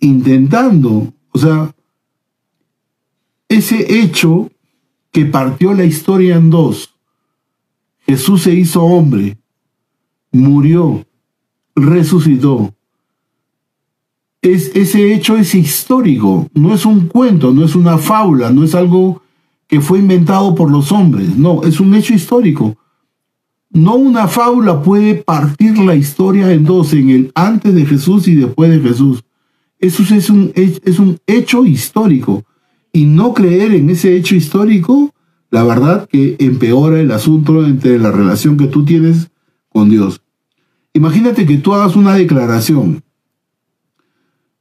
Intentando, 0.00 1.12
o 1.32 1.38
sea, 1.38 1.75
ese 3.48 4.00
hecho 4.00 4.50
que 5.12 5.24
partió 5.24 5.72
la 5.72 5.84
historia 5.84 6.36
en 6.36 6.50
dos. 6.50 6.94
Jesús 8.06 8.42
se 8.42 8.54
hizo 8.54 8.82
hombre, 8.84 9.38
murió, 10.30 11.04
resucitó. 11.74 12.74
Es, 14.42 14.70
ese 14.76 15.12
hecho 15.12 15.36
es 15.36 15.54
histórico, 15.54 16.48
no 16.54 16.74
es 16.74 16.86
un 16.86 17.08
cuento, 17.08 17.52
no 17.52 17.64
es 17.64 17.74
una 17.74 17.98
fábula, 17.98 18.50
no 18.50 18.62
es 18.62 18.74
algo 18.74 19.22
que 19.66 19.80
fue 19.80 19.98
inventado 19.98 20.54
por 20.54 20.70
los 20.70 20.92
hombres, 20.92 21.36
no, 21.36 21.62
es 21.64 21.80
un 21.80 21.94
hecho 21.94 22.14
histórico. 22.14 22.76
No 23.70 23.96
una 23.96 24.28
fábula 24.28 24.82
puede 24.82 25.16
partir 25.16 25.76
la 25.78 25.96
historia 25.96 26.52
en 26.52 26.64
dos, 26.64 26.92
en 26.92 27.10
el 27.10 27.32
antes 27.34 27.74
de 27.74 27.84
Jesús 27.84 28.28
y 28.28 28.36
después 28.36 28.70
de 28.70 28.80
Jesús. 28.80 29.24
Eso 29.80 30.02
es 30.02 30.30
un, 30.30 30.52
es 30.54 30.98
un 30.98 31.18
hecho 31.26 31.64
histórico 31.64 32.44
y 32.96 33.04
no 33.04 33.34
creer 33.34 33.74
en 33.74 33.90
ese 33.90 34.16
hecho 34.16 34.34
histórico, 34.34 35.12
la 35.50 35.62
verdad 35.64 36.08
que 36.08 36.36
empeora 36.38 36.98
el 36.98 37.12
asunto 37.12 37.66
entre 37.66 37.98
la 37.98 38.10
relación 38.10 38.56
que 38.56 38.68
tú 38.68 38.86
tienes 38.86 39.30
con 39.68 39.90
Dios. 39.90 40.22
Imagínate 40.94 41.44
que 41.44 41.58
tú 41.58 41.74
hagas 41.74 41.94
una 41.94 42.14
declaración 42.14 43.02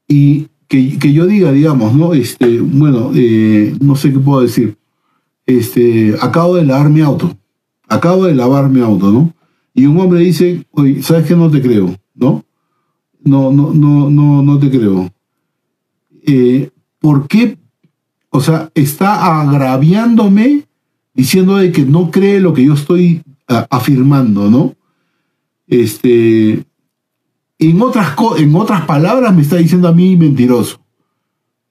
y 0.05 0.47
que, 0.67 1.13
yo 1.13 1.27
diga, 1.27 1.53
digamos, 1.53 1.93
¿no? 1.93 2.13
Este, 2.13 2.59
bueno, 2.59 3.11
eh, 3.15 3.73
no 3.79 3.95
sé 3.95 4.11
qué 4.11 4.19
puedo 4.19 4.41
decir. 4.41 4.75
Este, 5.45 6.13
acabo 6.19 6.57
de 6.57 6.65
lavar 6.65 6.89
mi 6.89 6.99
auto. 6.99 7.37
Acabo 7.87 8.25
de 8.25 8.35
lavar 8.35 8.69
mi 8.69 8.81
auto, 8.81 9.13
¿no? 9.13 9.33
Y 9.73 9.85
un 9.85 9.97
hombre 9.97 10.19
dice, 10.19 10.65
oye, 10.71 11.01
¿sabes 11.03 11.25
qué? 11.25 11.37
No 11.37 11.49
te 11.49 11.61
creo, 11.61 11.95
¿no? 12.13 12.43
No, 13.23 13.53
no, 13.53 13.73
no, 13.73 14.09
no, 14.09 14.41
no 14.41 14.59
te 14.59 14.69
creo. 14.69 15.09
Eh, 16.27 16.69
¿Por 16.99 17.29
qué? 17.29 17.57
O 18.35 18.41
sea, 18.41 18.69
está 18.75 19.39
agraviándome 19.39 20.65
diciendo 21.13 21.55
de 21.55 21.71
que 21.71 21.83
no 21.83 22.11
cree 22.11 22.41
lo 22.41 22.53
que 22.53 22.65
yo 22.65 22.73
estoy 22.73 23.23
afirmando, 23.47 24.49
¿no? 24.49 24.75
Este, 25.67 26.65
en 27.59 27.81
otras, 27.81 28.13
en 28.37 28.53
otras 28.55 28.81
palabras 28.81 29.33
me 29.33 29.41
está 29.41 29.55
diciendo 29.55 29.87
a 29.87 29.93
mí 29.93 30.17
mentiroso. 30.17 30.81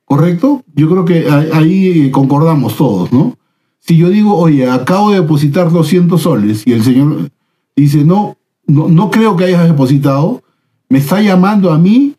¿Correcto? 0.06 0.64
Yo 0.74 0.88
creo 0.88 1.04
que 1.04 1.28
ahí 1.52 2.10
concordamos 2.10 2.78
todos, 2.78 3.12
¿no? 3.12 3.36
Si 3.80 3.98
yo 3.98 4.08
digo, 4.08 4.34
oye, 4.34 4.70
acabo 4.70 5.10
de 5.10 5.20
depositar 5.20 5.70
200 5.70 6.20
soles 6.20 6.66
y 6.66 6.72
el 6.72 6.82
señor 6.82 7.30
dice, 7.76 8.04
no, 8.04 8.38
no, 8.66 8.88
no 8.88 9.10
creo 9.10 9.36
que 9.36 9.44
hayas 9.44 9.68
depositado, 9.68 10.42
me 10.88 10.98
está 10.98 11.20
llamando 11.20 11.70
a 11.70 11.78
mí, 11.78 12.14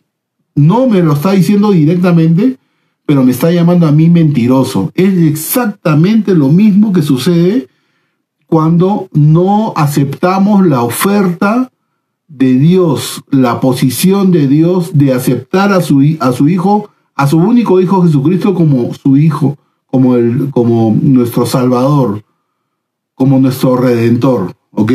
no 0.54 0.88
me 0.88 1.02
lo 1.02 1.14
está 1.14 1.32
diciendo 1.32 1.72
directamente, 1.72 2.60
pero 3.06 3.24
me 3.24 3.32
está 3.32 3.51
llamando 3.51 3.88
a 3.88 3.91
mí 3.91 4.10
mentiroso. 4.10 4.91
Es 4.95 5.16
exactamente 5.18 6.34
lo 6.34 6.49
mismo 6.49 6.91
que 6.91 7.01
sucede 7.01 7.68
cuando 8.47 9.10
no 9.14 9.74
aceptamos 9.76 10.66
la 10.66 10.82
oferta 10.82 11.72
de 12.28 12.53
Dios, 12.53 13.24
la 13.30 13.60
posición 13.60 14.32
de 14.32 14.47
Dios 14.47 14.97
de 14.97 15.14
aceptar 15.14 15.72
a 15.72 15.82
su, 15.82 16.01
a 16.20 16.32
su 16.32 16.49
Hijo, 16.49 16.89
a 17.16 17.28
su 17.28 17.38
único 17.38 17.80
Hijo 17.80 18.03
Jesucristo 18.03 18.53
como 18.53 18.93
su 18.93 19.18
Hijo, 19.18 19.58
como, 19.86 20.16
el, 20.16 20.49
como 20.49 20.97
nuestro 21.01 21.45
Salvador, 21.45 22.24
como 23.14 23.39
nuestro 23.39 23.78
Redentor, 23.78 24.56
¿ok? 24.72 24.91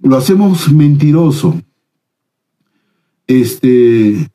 Lo 0.00 0.16
hacemos 0.16 0.72
mentiroso. 0.72 1.54
Este, 3.26 4.30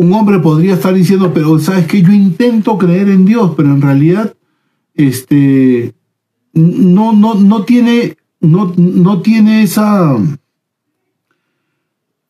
un 0.00 0.14
hombre 0.14 0.38
podría 0.38 0.74
estar 0.74 0.94
diciendo, 0.94 1.34
pero 1.34 1.58
sabes 1.58 1.86
que 1.86 2.00
yo 2.00 2.10
intento 2.10 2.78
creer 2.78 3.10
en 3.10 3.26
Dios, 3.26 3.52
pero 3.54 3.68
en 3.68 3.82
realidad, 3.82 4.34
este, 4.94 5.94
no, 6.54 7.12
no, 7.12 7.34
no 7.34 7.64
tiene, 7.64 8.16
no, 8.40 8.72
no 8.78 9.20
tiene 9.20 9.62
esa, 9.62 10.16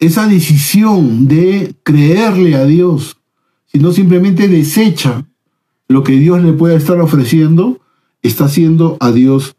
esa 0.00 0.26
decisión 0.26 1.28
de 1.28 1.76
creerle 1.84 2.56
a 2.56 2.64
Dios, 2.64 3.18
sino 3.66 3.92
simplemente 3.92 4.48
desecha 4.48 5.24
lo 5.86 6.02
que 6.02 6.14
Dios 6.14 6.42
le 6.42 6.52
pueda 6.52 6.74
estar 6.74 7.00
ofreciendo, 7.00 7.80
está 8.20 8.46
haciendo 8.46 8.96
a 8.98 9.12
Dios 9.12 9.54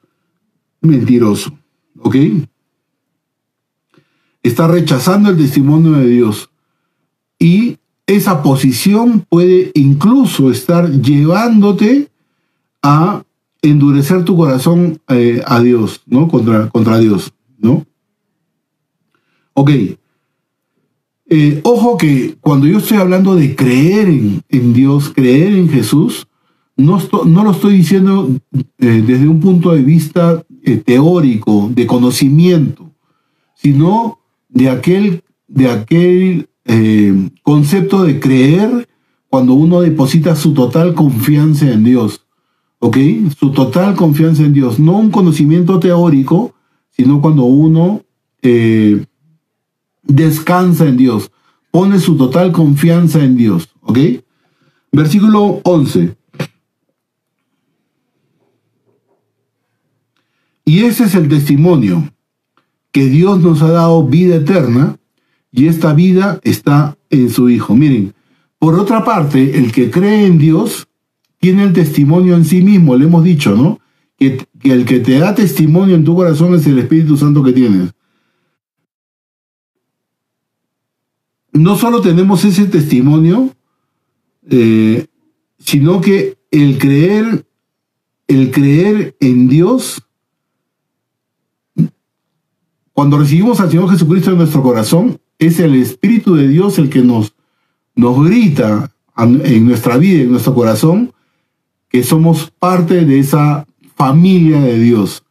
mentiroso. 0.82 1.58
¿Ok? 2.00 2.18
Está 4.44 4.68
rechazando 4.68 5.30
el 5.30 5.38
testimonio 5.38 5.94
de 5.94 6.08
Dios. 6.08 6.50
Y 7.40 7.78
esa 8.08 8.44
posición 8.44 9.26
puede 9.30 9.72
incluso 9.74 10.52
estar 10.52 10.90
llevándote 10.92 12.10
a 12.82 13.24
endurecer 13.62 14.26
tu 14.26 14.36
corazón 14.36 15.00
eh, 15.08 15.42
a 15.46 15.62
Dios, 15.62 16.02
¿no? 16.06 16.28
Contra, 16.28 16.70
contra 16.70 16.98
Dios, 16.98 17.34
¿no? 17.60 17.86
Ok, 19.54 19.72
eh, 21.34 21.62
ojo 21.64 21.98
que 21.98 22.36
cuando 22.42 22.68
yo 22.68 22.80
estoy 22.80 22.98
hablando 22.98 23.36
de 23.36 23.56
creer 23.56 24.08
en, 24.50 24.74
Dios, 24.74 25.12
creer 25.14 25.54
en 25.54 25.70
Jesús, 25.70 26.28
no, 26.76 27.00
no 27.26 27.44
lo 27.44 27.52
estoy 27.52 27.78
diciendo 27.78 28.30
eh, 28.80 29.04
desde 29.06 29.28
un 29.28 29.40
punto 29.40 29.74
de 29.74 29.82
vista 29.82 30.44
teórico, 30.86 31.70
de 31.74 31.88
conocimiento, 31.88 32.92
sino 33.56 34.20
de 34.50 34.70
aquel, 34.70 35.24
de 35.48 35.70
aquel 35.70 36.50
concepto 37.44 38.04
de 38.04 38.20
creer 38.20 38.88
cuando 39.30 39.54
uno 39.54 39.82
deposita 39.82 40.36
su 40.36 40.54
total 40.54 40.94
confianza 40.94 41.72
en 41.72 41.84
Dios. 41.84 42.26
¿Ok? 42.80 42.98
Su 43.38 43.52
total 43.52 43.96
confianza 43.96 44.44
en 44.44 44.54
Dios. 44.54 44.80
No 44.80 44.98
un 44.98 45.12
conocimiento 45.12 45.80
teórico, 45.80 46.54
sino 46.90 47.22
cuando 47.22 47.44
uno 47.44 48.04
descansa 50.04 50.88
en 50.88 50.98
Dios, 50.98 51.32
pone 51.70 52.00
su 52.00 52.18
total 52.18 52.52
confianza 52.52 53.24
en 53.24 53.38
Dios. 53.38 53.70
¿Ok? 53.82 54.00
Versículo 54.92 55.62
11. 55.64 56.16
Y 60.66 60.84
ese 60.84 61.06
es 61.06 61.16
el 61.16 61.28
testimonio, 61.28 62.12
que 62.92 63.06
Dios 63.06 63.40
nos 63.40 63.62
ha 63.62 63.72
dado 63.72 64.08
vida 64.08 64.36
eterna 64.36 64.98
y 65.52 65.68
esta 65.68 65.94
vida 65.94 66.40
está 66.44 66.98
en 67.10 67.30
su 67.30 67.50
Hijo. 67.50 67.76
Miren, 67.76 68.14
por 68.60 68.80
otra 68.80 69.04
parte, 69.04 69.58
el 69.58 69.72
que 69.72 69.92
cree 69.92 70.26
en 70.26 70.38
Dios 70.38 70.88
tiene 71.40 71.64
el 71.64 71.74
testimonio 71.74 72.36
en 72.36 72.46
sí 72.46 72.62
mismo, 72.62 72.96
le 72.96 73.06
hemos 73.06 73.24
dicho, 73.24 73.56
¿no? 73.56 73.80
Que, 74.18 74.46
el 74.64 74.86
que 74.86 75.00
te 75.00 75.18
da 75.18 75.34
testimonio 75.34 75.96
en 75.96 76.04
tu 76.04 76.16
corazón 76.16 76.54
es 76.54 76.68
el 76.68 76.78
Espíritu 76.78 77.18
Santo 77.18 77.42
que 77.44 77.54
tienes. 77.54 77.92
no 81.54 81.78
solo 81.78 82.02
tenemos 82.02 82.44
ese 82.46 82.66
testimonio, 82.66 83.54
eh, 84.50 85.06
sino 85.60 86.02
que 86.02 86.38
el 86.50 86.78
creer, 86.78 87.46
el 88.28 88.52
creer 88.52 89.16
en 89.20 89.48
Dios, 89.48 90.02
cuando 92.94 93.20
recibimos 93.20 93.60
al 93.60 93.70
Señor 93.70 93.90
Jesucristo 93.90 94.32
en 94.32 94.38
nuestro 94.38 94.64
corazón, 94.64 95.20
es 95.42 95.60
el 95.60 95.76
Espíritu 95.76 96.36
de 96.36 96.48
Dios 96.48 96.80
el 96.80 96.90
que 96.90 97.02
nos, 97.02 97.34
nos 97.96 98.24
grita 98.24 98.92
en 99.18 99.68
nuestra 99.68 99.98
vida, 99.98 100.24
en 100.24 100.32
nuestro 100.32 100.56
corazón, 100.56 101.12
que 101.90 102.04
somos 102.04 102.52
parte 102.58 103.06
de 103.06 103.20
esa 103.20 103.68
familia 103.96 104.62
de 104.62 104.80
Dios. 104.80 105.24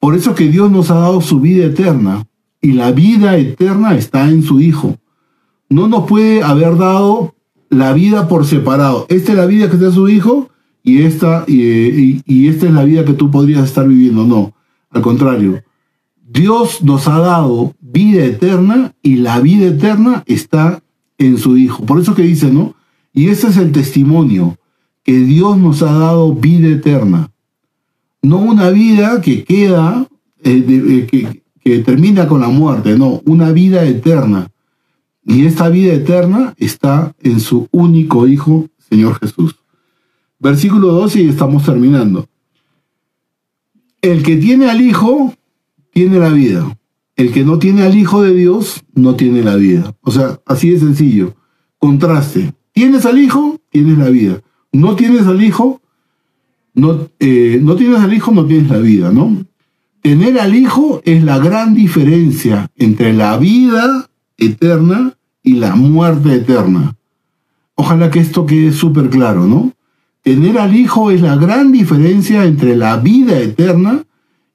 Por 0.00 0.14
eso 0.14 0.34
que 0.34 0.48
Dios 0.48 0.70
nos 0.70 0.90
ha 0.90 0.96
dado 0.96 1.20
su 1.20 1.40
vida 1.40 1.66
eterna 1.66 2.26
y 2.60 2.72
la 2.72 2.92
vida 2.92 3.36
eterna 3.36 3.96
está 3.96 4.28
en 4.28 4.42
su 4.42 4.60
Hijo 4.60 4.98
no 5.68 5.88
nos 5.88 6.06
puede 6.06 6.42
haber 6.42 6.76
dado 6.76 7.34
la 7.68 7.92
vida 7.92 8.28
por 8.28 8.46
separado. 8.46 9.06
Esta 9.08 9.32
es 9.32 9.38
la 9.38 9.46
vida 9.46 9.68
que 9.68 9.76
está 9.76 9.90
su 9.90 10.08
hijo 10.08 10.48
y 10.82 11.02
esta, 11.02 11.44
y, 11.46 12.48
esta 12.48 12.66
es 12.66 12.72
la 12.72 12.84
vida 12.84 13.04
que 13.04 13.12
tú 13.12 13.30
podrías 13.30 13.64
estar 13.64 13.86
viviendo. 13.86 14.24
No, 14.24 14.54
al 14.90 15.02
contrario. 15.02 15.62
Dios 16.26 16.82
nos 16.82 17.08
ha 17.08 17.18
dado 17.18 17.74
vida 17.90 18.24
eterna 18.24 18.94
y 19.02 19.16
la 19.16 19.40
vida 19.40 19.66
eterna 19.66 20.22
está 20.26 20.82
en 21.16 21.38
su 21.38 21.56
Hijo. 21.56 21.84
Por 21.84 22.00
eso 22.00 22.14
que 22.14 22.22
dice, 22.22 22.50
¿no? 22.52 22.74
Y 23.12 23.28
ese 23.28 23.48
es 23.48 23.56
el 23.56 23.72
testimonio, 23.72 24.58
que 25.02 25.18
Dios 25.18 25.56
nos 25.56 25.82
ha 25.82 25.92
dado 25.92 26.34
vida 26.34 26.68
eterna. 26.68 27.30
No 28.22 28.38
una 28.38 28.70
vida 28.70 29.20
que 29.20 29.44
queda, 29.44 30.06
eh, 30.44 30.64
eh, 30.68 31.06
que, 31.10 31.42
que 31.60 31.78
termina 31.78 32.28
con 32.28 32.40
la 32.40 32.48
muerte, 32.48 32.98
no, 32.98 33.22
una 33.24 33.52
vida 33.52 33.84
eterna. 33.84 34.48
Y 35.24 35.46
esta 35.46 35.68
vida 35.68 35.92
eterna 35.92 36.54
está 36.56 37.14
en 37.22 37.40
su 37.40 37.68
único 37.70 38.26
Hijo, 38.26 38.68
Señor 38.88 39.18
Jesús. 39.18 39.56
Versículo 40.38 40.88
12 40.88 41.22
y 41.22 41.28
estamos 41.28 41.64
terminando. 41.64 42.28
El 44.00 44.22
que 44.22 44.36
tiene 44.36 44.70
al 44.70 44.80
Hijo, 44.80 45.34
tiene 45.92 46.18
la 46.18 46.28
vida. 46.28 46.77
El 47.18 47.32
que 47.32 47.44
no 47.44 47.58
tiene 47.58 47.82
al 47.82 47.96
Hijo 47.96 48.22
de 48.22 48.32
Dios, 48.32 48.84
no 48.94 49.16
tiene 49.16 49.42
la 49.42 49.56
vida. 49.56 49.92
O 50.02 50.12
sea, 50.12 50.38
así 50.46 50.70
de 50.70 50.78
sencillo. 50.78 51.34
Contraste. 51.76 52.54
Tienes 52.72 53.04
al 53.06 53.18
Hijo, 53.18 53.60
tienes 53.70 53.98
la 53.98 54.08
vida. 54.08 54.40
No 54.70 54.94
tienes 54.94 55.26
al 55.26 55.42
Hijo, 55.42 55.82
no, 56.74 57.08
eh, 57.18 57.58
no 57.60 57.74
tienes 57.74 57.98
al 57.98 58.14
Hijo, 58.14 58.30
no 58.30 58.46
tienes 58.46 58.70
la 58.70 58.78
vida, 58.78 59.10
¿no? 59.10 59.36
Tener 60.00 60.38
al 60.38 60.54
Hijo 60.54 61.02
es 61.04 61.24
la 61.24 61.40
gran 61.40 61.74
diferencia 61.74 62.70
entre 62.76 63.12
la 63.12 63.36
vida 63.36 64.08
eterna 64.36 65.18
y 65.42 65.54
la 65.54 65.74
muerte 65.74 66.34
eterna. 66.34 66.96
Ojalá 67.74 68.12
que 68.12 68.20
esto 68.20 68.46
quede 68.46 68.70
súper 68.70 69.10
claro, 69.10 69.48
¿no? 69.48 69.72
Tener 70.22 70.56
al 70.60 70.76
Hijo 70.76 71.10
es 71.10 71.20
la 71.20 71.34
gran 71.34 71.72
diferencia 71.72 72.44
entre 72.44 72.76
la 72.76 72.96
vida 72.98 73.40
eterna 73.40 74.04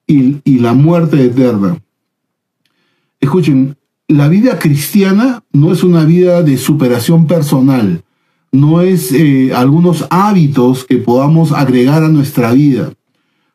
y, 0.07 0.37
y 0.45 0.59
la 0.59 0.73
muerte 0.73 1.21
eterna. 1.25 1.82
Escuchen, 3.33 3.77
la 4.07 4.27
vida 4.27 4.59
cristiana 4.59 5.43
no 5.51 5.73
es 5.73 5.83
una 5.83 6.05
vida 6.05 6.43
de 6.43 6.55
superación 6.55 7.25
personal, 7.25 8.03
no 8.51 8.81
es 8.81 9.11
eh, 9.11 9.51
algunos 9.55 10.05
hábitos 10.11 10.85
que 10.85 10.97
podamos 10.97 11.51
agregar 11.51 12.03
a 12.03 12.09
nuestra 12.09 12.51
vida, 12.51 12.93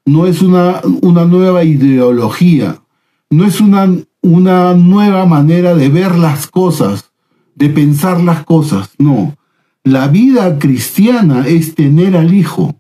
no 0.05 0.27
es 0.27 0.43
una, 0.43 0.81
una 1.01 1.27
nueva 1.27 1.63
ideología, 1.63 2.83
no 3.31 3.45
es 3.45 3.61
una, 3.61 3.89
una 4.21 4.75
nueva 4.75 5.27
manera 5.27 5.77
de 5.77 5.89
ver 5.91 6.19
las 6.19 6.49
cosas, 6.49 7.13
de 7.55 7.69
pensar 7.69 8.21
las 8.21 8.45
cosas, 8.45 8.91
no. 8.99 9.37
La 9.85 10.09
vida 10.09 10.59
cristiana 10.59 11.47
es 11.47 11.77
tener 11.77 12.17
al 12.17 12.35
Hijo. 12.35 12.75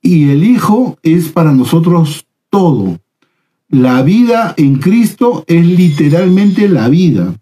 Y 0.00 0.30
el 0.30 0.44
Hijo 0.44 0.98
es 1.02 1.30
para 1.30 1.50
nosotros 1.50 2.28
todo. 2.48 3.00
La 3.74 4.02
vida 4.02 4.54
en 4.56 4.78
Cristo 4.78 5.42
es 5.48 5.66
literalmente 5.66 6.68
la 6.68 6.88
vida. 6.88 7.34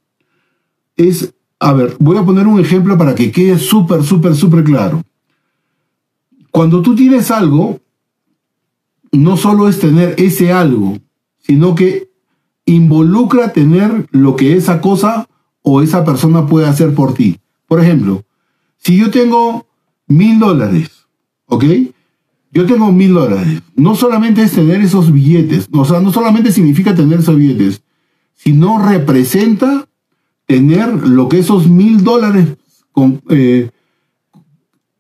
Es 0.97 1.35
a 1.61 1.75
ver, 1.75 1.95
voy 2.01 2.17
a 2.17 2.25
poner 2.25 2.47
un 2.47 2.59
ejemplo 2.59 2.97
para 2.97 3.15
que 3.15 3.31
quede 3.31 3.59
súper, 3.59 4.03
súper, 4.03 4.35
súper 4.35 4.65
claro. 4.65 5.03
Cuando 6.51 6.81
tú 6.81 6.97
tienes 6.97 7.31
algo, 7.31 7.81
no 9.13 9.37
solo 9.37 9.69
es 9.69 9.79
tener 9.79 10.15
ese 10.17 10.53
algo, 10.53 10.97
sino 11.39 11.75
que 11.75 12.09
involucra 12.65 13.53
tener 13.53 14.07
lo 14.11 14.35
que 14.35 14.57
esa 14.57 14.81
cosa 14.81 15.29
o 15.61 15.83
esa 15.83 16.03
persona 16.03 16.47
puede 16.47 16.67
hacer 16.67 16.95
por 16.95 17.13
ti. 17.13 17.39
Por 17.69 17.79
ejemplo, 17.79 18.25
si 18.79 18.97
yo 18.97 19.11
tengo 19.11 19.67
mil 20.07 20.39
dólares, 20.39 20.89
¿ok? 21.45 21.65
Yo 22.53 22.67
tengo 22.67 22.93
mil 22.93 23.15
dólares. 23.15 23.63
No 23.75 23.95
solamente 23.95 24.43
es 24.43 24.53
tener 24.53 24.83
esos 24.83 25.11
billetes, 25.11 25.69
o 25.73 25.85
sea, 25.85 26.01
no 26.01 26.13
solamente 26.13 26.53
significa 26.53 26.95
tener 26.95 27.21
esos 27.21 27.37
billetes, 27.37 27.83
sino 28.35 28.79
representa 28.79 29.89
tener 30.47 31.09
lo 31.09 31.29
que 31.29 31.39
esos 31.39 31.69
mil 31.69 32.05
dólares, 32.05 32.57
eh, 33.31 33.71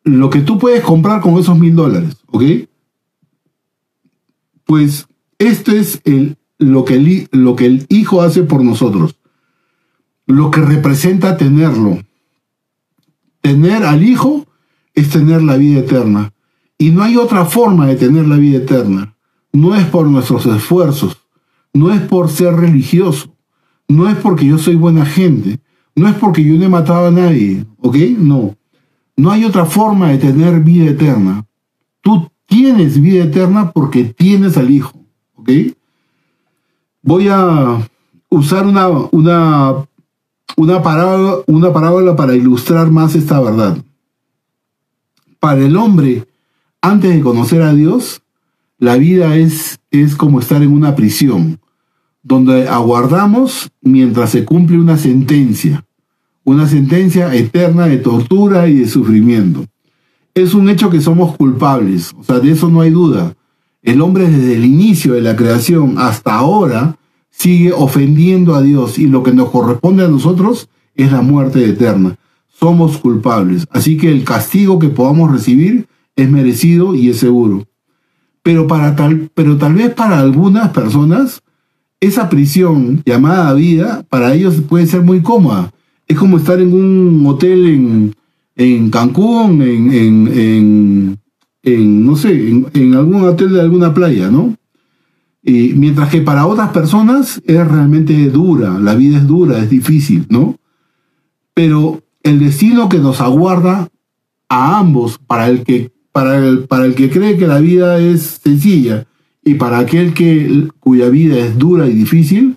lo 0.04 0.30
que 0.30 0.40
tú 0.40 0.58
puedes 0.58 0.82
comprar 0.82 1.20
con 1.20 1.38
esos 1.38 1.58
mil 1.58 1.76
dólares, 1.76 2.16
¿ok? 2.28 2.42
Pues 4.64 5.06
esto 5.38 5.72
es 5.72 6.00
lo 6.58 6.84
que 6.84 6.96
el 6.96 7.86
hijo 7.90 8.22
hace 8.22 8.44
por 8.44 8.64
nosotros, 8.64 9.16
lo 10.26 10.50
que 10.50 10.62
representa 10.62 11.36
tenerlo. 11.36 11.98
Tener 13.42 13.82
al 13.84 14.02
hijo 14.04 14.46
es 14.94 15.10
tener 15.10 15.42
la 15.42 15.56
vida 15.56 15.80
eterna. 15.80 16.32
Y 16.82 16.90
no 16.90 17.04
hay 17.04 17.16
otra 17.16 17.44
forma 17.44 17.86
de 17.86 17.94
tener 17.94 18.26
la 18.26 18.34
vida 18.34 18.58
eterna. 18.58 19.14
No 19.52 19.76
es 19.76 19.84
por 19.84 20.04
nuestros 20.08 20.46
esfuerzos, 20.46 21.16
no 21.72 21.92
es 21.92 22.00
por 22.00 22.28
ser 22.28 22.54
religioso, 22.54 23.36
no 23.86 24.08
es 24.08 24.16
porque 24.16 24.46
yo 24.46 24.58
soy 24.58 24.74
buena 24.74 25.06
gente, 25.06 25.60
no 25.94 26.08
es 26.08 26.16
porque 26.16 26.42
yo 26.42 26.54
no 26.54 26.64
he 26.64 26.68
matado 26.68 27.06
a 27.06 27.12
nadie, 27.12 27.64
¿ok? 27.78 27.96
No. 28.18 28.56
No 29.16 29.30
hay 29.30 29.44
otra 29.44 29.64
forma 29.64 30.08
de 30.08 30.18
tener 30.18 30.58
vida 30.58 30.90
eterna. 30.90 31.46
Tú 32.00 32.28
tienes 32.46 33.00
vida 33.00 33.22
eterna 33.22 33.70
porque 33.70 34.02
tienes 34.02 34.56
al 34.56 34.68
Hijo, 34.68 34.92
¿ok? 35.36 35.50
Voy 37.00 37.28
a 37.28 37.78
usar 38.28 38.66
una, 38.66 38.88
una, 38.88 39.86
una, 40.56 40.82
una 41.46 41.72
parábola 41.72 42.16
para 42.16 42.34
ilustrar 42.34 42.90
más 42.90 43.14
esta 43.14 43.38
verdad. 43.38 43.78
Para 45.38 45.64
el 45.64 45.76
hombre, 45.76 46.26
antes 46.82 47.14
de 47.14 47.20
conocer 47.20 47.62
a 47.62 47.72
Dios, 47.72 48.22
la 48.78 48.96
vida 48.96 49.36
es, 49.36 49.78
es 49.92 50.16
como 50.16 50.40
estar 50.40 50.62
en 50.62 50.72
una 50.72 50.96
prisión 50.96 51.60
donde 52.22 52.68
aguardamos 52.68 53.70
mientras 53.80 54.30
se 54.30 54.44
cumple 54.44 54.78
una 54.78 54.98
sentencia, 54.98 55.84
una 56.44 56.66
sentencia 56.68 57.34
eterna 57.34 57.86
de 57.86 57.98
tortura 57.98 58.68
y 58.68 58.74
de 58.74 58.88
sufrimiento. 58.88 59.64
Es 60.34 60.54
un 60.54 60.68
hecho 60.68 60.90
que 60.90 61.00
somos 61.00 61.36
culpables, 61.36 62.12
o 62.18 62.24
sea, 62.24 62.40
de 62.40 62.50
eso 62.50 62.68
no 62.68 62.80
hay 62.80 62.90
duda. 62.90 63.34
El 63.82 64.00
hombre 64.00 64.28
desde 64.28 64.56
el 64.56 64.64
inicio 64.64 65.14
de 65.14 65.20
la 65.20 65.36
creación 65.36 65.96
hasta 65.98 66.34
ahora 66.34 66.96
sigue 67.30 67.72
ofendiendo 67.72 68.54
a 68.54 68.62
Dios 68.62 68.98
y 68.98 69.06
lo 69.06 69.22
que 69.22 69.32
nos 69.32 69.50
corresponde 69.50 70.04
a 70.04 70.08
nosotros 70.08 70.68
es 70.94 71.12
la 71.12 71.22
muerte 71.22 71.64
eterna. 71.64 72.16
Somos 72.48 72.98
culpables, 72.98 73.66
así 73.70 73.96
que 73.96 74.10
el 74.10 74.24
castigo 74.24 74.78
que 74.78 74.88
podamos 74.88 75.30
recibir 75.30 75.86
es 76.16 76.30
merecido 76.30 76.94
y 76.94 77.10
es 77.10 77.18
seguro. 77.18 77.66
Pero, 78.42 78.66
para 78.66 78.96
tal, 78.96 79.30
pero 79.34 79.56
tal 79.56 79.74
vez 79.74 79.94
para 79.94 80.18
algunas 80.18 80.70
personas 80.70 81.42
esa 82.02 82.28
prisión 82.28 83.00
llamada 83.06 83.54
vida 83.54 84.04
para 84.10 84.34
ellos 84.34 84.60
puede 84.68 84.88
ser 84.88 85.02
muy 85.02 85.22
cómoda. 85.22 85.72
Es 86.08 86.18
como 86.18 86.36
estar 86.36 86.60
en 86.60 86.74
un 86.74 87.24
hotel 87.24 87.68
en, 87.68 88.14
en 88.56 88.90
Cancún, 88.90 89.62
en, 89.62 89.92
en, 89.92 91.18
en, 91.62 92.04
no 92.04 92.16
sé, 92.16 92.32
en, 92.74 92.94
algún 92.96 93.22
hotel 93.22 93.52
de 93.52 93.60
alguna 93.60 93.94
playa, 93.94 94.32
¿no? 94.32 94.56
Y 95.44 95.74
mientras 95.74 96.10
que 96.10 96.20
para 96.20 96.46
otras 96.46 96.70
personas 96.70 97.40
es 97.46 97.68
realmente 97.68 98.30
dura, 98.30 98.80
la 98.80 98.96
vida 98.96 99.18
es 99.18 99.26
dura, 99.28 99.60
es 99.60 99.70
difícil, 99.70 100.26
¿no? 100.28 100.56
Pero 101.54 102.02
el 102.24 102.40
destino 102.40 102.88
que 102.88 102.98
nos 102.98 103.20
aguarda 103.20 103.88
a 104.48 104.78
ambos, 104.78 105.18
para 105.24 105.48
el 105.48 105.62
que, 105.62 105.92
para 106.12 106.38
el, 106.38 106.64
para 106.64 106.84
el 106.84 106.94
que 106.94 107.10
cree 107.10 107.36
que 107.36 107.46
la 107.46 107.58
vida 107.58 107.98
es 107.98 108.40
sencilla 108.42 109.06
y 109.44 109.54
para 109.54 109.78
aquel 109.78 110.14
que, 110.14 110.68
cuya 110.78 111.08
vida 111.08 111.38
es 111.38 111.58
dura 111.58 111.88
y 111.88 111.94
difícil, 111.94 112.56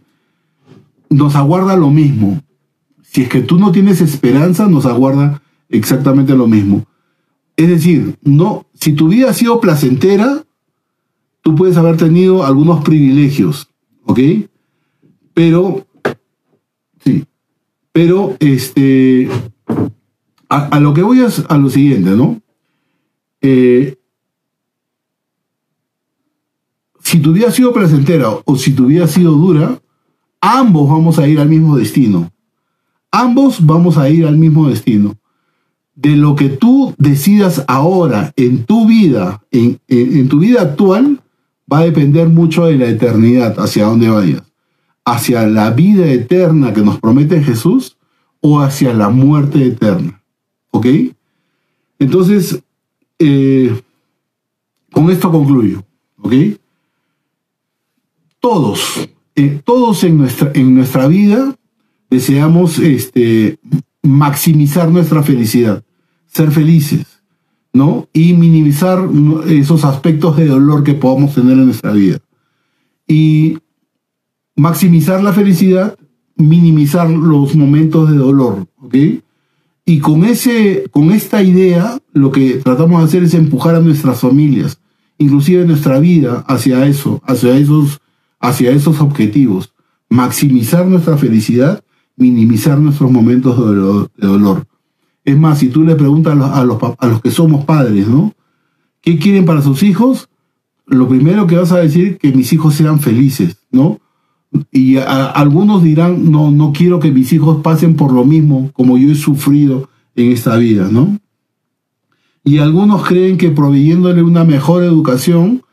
nos 1.09 1.35
aguarda 1.35 1.75
lo 1.75 1.89
mismo. 1.89 2.41
Si 3.01 3.23
es 3.23 3.29
que 3.29 3.41
tú 3.41 3.57
no 3.57 3.71
tienes 3.71 4.01
esperanza, 4.01 4.67
nos 4.67 4.85
aguarda 4.85 5.41
exactamente 5.69 6.35
lo 6.35 6.47
mismo. 6.47 6.85
Es 7.57 7.69
decir, 7.69 8.17
no, 8.21 8.65
si 8.73 8.93
tu 8.93 9.07
vida 9.07 9.29
ha 9.29 9.33
sido 9.33 9.61
placentera, 9.61 10.43
tú 11.41 11.55
puedes 11.55 11.77
haber 11.77 11.95
tenido 11.95 12.45
algunos 12.45 12.83
privilegios, 12.83 13.69
¿ok? 14.03 14.19
Pero, 15.33 15.85
sí, 17.03 17.25
pero 17.93 18.35
este, 18.39 19.29
a, 20.49 20.79
lo 20.79 20.93
que 20.93 21.01
voy 21.01 21.21
es 21.21 21.43
a 21.47 21.57
lo 21.57 21.69
siguiente, 21.69 22.11
¿no? 22.11 22.41
Eh, 23.47 23.95
si 27.03 27.19
tu 27.19 27.31
vida 27.31 27.49
ha 27.49 27.51
sido 27.51 27.71
placentera 27.71 28.31
o 28.43 28.55
si 28.55 28.73
tu 28.73 28.87
vida 28.87 29.05
ha 29.05 29.07
sido 29.07 29.33
dura, 29.33 29.79
ambos 30.41 30.89
vamos 30.89 31.19
a 31.19 31.27
ir 31.27 31.39
al 31.39 31.47
mismo 31.47 31.77
destino. 31.77 32.31
Ambos 33.11 33.63
vamos 33.63 33.99
a 33.99 34.09
ir 34.09 34.25
al 34.25 34.35
mismo 34.35 34.67
destino. 34.67 35.15
De 35.93 36.15
lo 36.15 36.35
que 36.35 36.49
tú 36.49 36.95
decidas 36.97 37.63
ahora 37.67 38.33
en 38.35 38.65
tu 38.65 38.87
vida, 38.87 39.43
en, 39.51 40.27
tu 40.27 40.39
vida 40.39 40.63
actual, 40.63 41.21
va 41.71 41.79
a 41.79 41.85
depender 41.85 42.27
mucho 42.27 42.65
de 42.65 42.79
la 42.79 42.87
eternidad, 42.87 43.59
hacia 43.59 43.85
dónde 43.85 44.09
vayas. 44.09 44.41
Hacia 45.05 45.45
la 45.45 45.69
vida 45.69 46.07
eterna 46.07 46.73
que 46.73 46.81
nos 46.81 46.99
promete 46.99 47.43
Jesús 47.43 47.95
o 48.41 48.59
hacia 48.59 48.91
la 48.91 49.09
muerte 49.09 49.63
eterna. 49.67 50.19
¿Ok? 50.71 50.87
Entonces, 51.99 52.64
eh, 53.19 53.81
con 54.91 55.09
esto 55.09 55.31
concluyo. 55.31 55.83
¿Ok? 56.17 56.33
todos, 58.45 59.09
eh, 59.35 59.59
todos 59.65 60.03
en 60.03 60.19
nuestra, 60.19 60.51
en 60.53 60.75
nuestra 60.75 61.07
vida 61.07 61.55
deseamos 62.11 62.77
este, 62.77 63.57
maximizar 64.03 64.91
nuestra 64.91 65.23
felicidad, 65.23 65.83
ser 66.27 66.51
felices, 66.51 67.23
¿no? 67.73 68.07
Y 68.13 68.33
minimizar 68.33 69.09
esos 69.47 69.83
aspectos 69.83 70.37
de 70.37 70.45
dolor 70.45 70.83
que 70.83 70.93
podamos 70.93 71.33
tener 71.33 71.53
en 71.53 71.65
nuestra 71.65 71.91
vida. 71.91 72.19
Y 73.07 73.57
maximizar 74.55 75.23
la 75.23 75.33
felicidad, 75.33 75.97
minimizar 76.35 77.09
los 77.09 77.55
momentos 77.55 78.11
de 78.11 78.17
dolor, 78.17 78.67
¿ok? 78.77 78.95
Y 79.85 79.99
con, 79.99 80.23
ese, 80.23 80.85
con 80.91 81.11
esta 81.11 81.43
idea, 81.43 81.99
lo 82.11 82.31
que 82.31 82.55
tratamos 82.55 82.99
de 82.99 83.05
hacer 83.05 83.23
es 83.23 83.33
empujar 83.35 83.75
a 83.75 83.81
nuestras 83.81 84.19
familias, 84.19 84.79
inclusive 85.17 85.65
nuestra 85.65 85.99
vida, 85.99 86.43
hacia 86.47 86.85
eso, 86.87 87.21
hacia 87.25 87.55
esos 87.57 88.01
hacia 88.39 88.71
esos 88.71 89.01
objetivos, 89.01 89.73
maximizar 90.09 90.85
nuestra 90.85 91.17
felicidad, 91.17 91.83
minimizar 92.15 92.79
nuestros 92.79 93.11
momentos 93.11 93.57
de 94.15 94.27
dolor. 94.27 94.67
Es 95.23 95.37
más, 95.37 95.59
si 95.59 95.69
tú 95.69 95.83
le 95.83 95.95
preguntas 95.95 96.33
a 96.33 96.63
los, 96.63 96.77
a 96.81 97.07
los, 97.07 97.21
que 97.21 97.31
somos 97.31 97.65
padres, 97.65 98.07
¿no? 98.07 98.33
¿Qué 99.01 99.17
quieren 99.17 99.45
para 99.45 99.61
sus 99.61 99.83
hijos? 99.83 100.29
Lo 100.85 101.07
primero 101.07 101.47
que 101.47 101.57
vas 101.57 101.71
a 101.71 101.79
decir 101.79 102.17
que 102.17 102.31
mis 102.31 102.53
hijos 102.53 102.75
sean 102.75 102.99
felices, 102.99 103.57
¿no? 103.71 103.99
Y 104.71 104.97
algunos 104.97 105.83
dirán, 105.83 106.31
no, 106.31 106.51
no 106.51 106.73
quiero 106.73 106.99
que 106.99 107.11
mis 107.11 107.31
hijos 107.33 107.61
pasen 107.61 107.95
por 107.95 108.11
lo 108.11 108.25
mismo 108.25 108.69
como 108.73 108.97
yo 108.97 109.11
he 109.11 109.15
sufrido 109.15 109.89
en 110.15 110.31
esta 110.31 110.55
vida, 110.57 110.89
¿no? 110.91 111.19
Y 112.43 112.59
algunos 112.59 113.07
creen 113.07 113.37
que 113.37 113.49
proveyéndole 113.49 114.21
una 114.21 114.43
mejor 114.43 114.83
educación, 114.83 115.63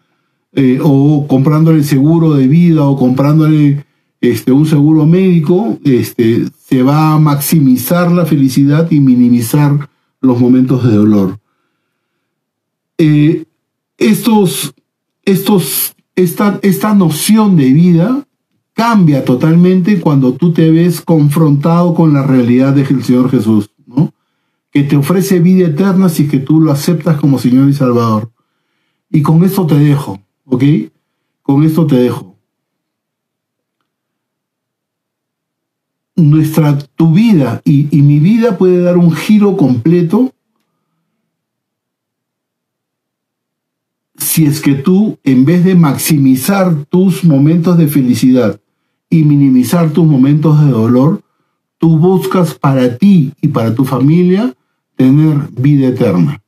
eh, 0.55 0.81
o 0.83 1.27
comprándole 1.27 1.83
seguro 1.83 2.35
de 2.35 2.47
vida 2.47 2.85
o 2.85 2.95
comprándole 2.95 3.87
este, 4.21 4.53
un 4.53 4.67
seguro 4.67 5.07
médico, 5.07 5.79
este, 5.83 6.45
se 6.63 6.83
va 6.83 7.15
a 7.15 7.19
maximizar 7.19 8.13
la 8.13 8.27
felicidad 8.27 8.91
y 8.91 9.01
minimizar 9.01 9.89
los 10.21 10.39
momentos 10.39 10.85
de 10.85 10.95
dolor. 10.95 11.39
Eh, 12.99 13.47
estos, 13.97 14.75
estos, 15.25 15.95
esta, 16.17 16.61
esta 16.63 16.95
noción 16.95 17.57
de 17.57 17.73
vida 17.73 18.29
cambia 18.73 19.25
totalmente 19.25 20.01
cuando 20.01 20.35
tú 20.35 20.53
te 20.53 20.71
ves 20.71 21.01
confrontado 21.01 21.95
con 21.95 22.13
la 22.13 22.23
realidad 22.23 22.73
del 22.73 23.03
Señor 23.03 23.31
Jesús, 23.31 23.71
¿no? 23.87 24.13
que 24.71 24.83
te 24.83 24.97
ofrece 24.97 25.41
vida 25.41 25.69
eterna 25.69 26.09
si 26.09 26.27
que 26.27 26.39
tú 26.39 26.61
lo 26.61 26.73
aceptas 26.73 27.21
como 27.21 27.39
Señor 27.39 27.69
y 27.69 27.75
Salvador. 27.75 28.31
Y 29.11 29.21
con 29.21 29.45
esto 29.45 29.67
te 29.67 29.75
dejo, 29.75 30.21
¿ok? 30.47 30.65
Con 31.43 31.63
esto 31.63 31.87
te 31.87 31.97
dejo. 31.97 32.35
Nuestra, 36.17 36.79
tu 36.79 37.13
vida 37.13 37.61
y, 37.65 37.95
y 37.97 38.03
mi 38.03 38.19
vida 38.19 38.57
puede 38.57 38.81
dar 38.81 38.97
un 38.97 39.13
giro 39.13 39.57
completo 39.57 40.33
si 44.17 44.47
es 44.47 44.61
que 44.61 44.75
tú, 44.75 45.19
en 45.25 45.45
vez 45.45 45.65
de 45.65 45.75
maximizar 45.75 46.87
tus 46.87 47.25
momentos 47.25 47.77
de 47.77 47.89
felicidad 47.89 48.62
y 49.13 49.25
minimizar 49.25 49.91
tus 49.91 50.07
momentos 50.07 50.59
de 50.65 50.71
dolor, 50.71 51.21
tú 51.77 51.99
buscas 51.99 52.55
para 52.55 52.97
ti 52.97 53.35
y 53.43 53.49
para 53.49 53.75
tu 53.75 53.85
familia 53.85 54.55
tener 54.97 55.51
vida 55.51 55.89
eterna. 55.89 56.43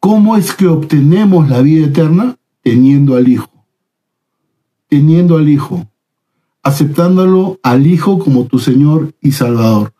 ¿Cómo 0.00 0.36
es 0.36 0.52
que 0.52 0.66
obtenemos 0.66 1.48
la 1.48 1.62
vida 1.62 1.86
eterna? 1.86 2.38
Teniendo 2.60 3.14
al 3.14 3.28
Hijo. 3.28 3.52
Teniendo 4.88 5.36
al 5.36 5.48
Hijo. 5.48 5.86
Aceptándolo 6.64 7.60
al 7.62 7.86
Hijo 7.86 8.18
como 8.18 8.46
tu 8.46 8.58
Señor 8.58 9.14
y 9.20 9.30
Salvador. 9.30 9.94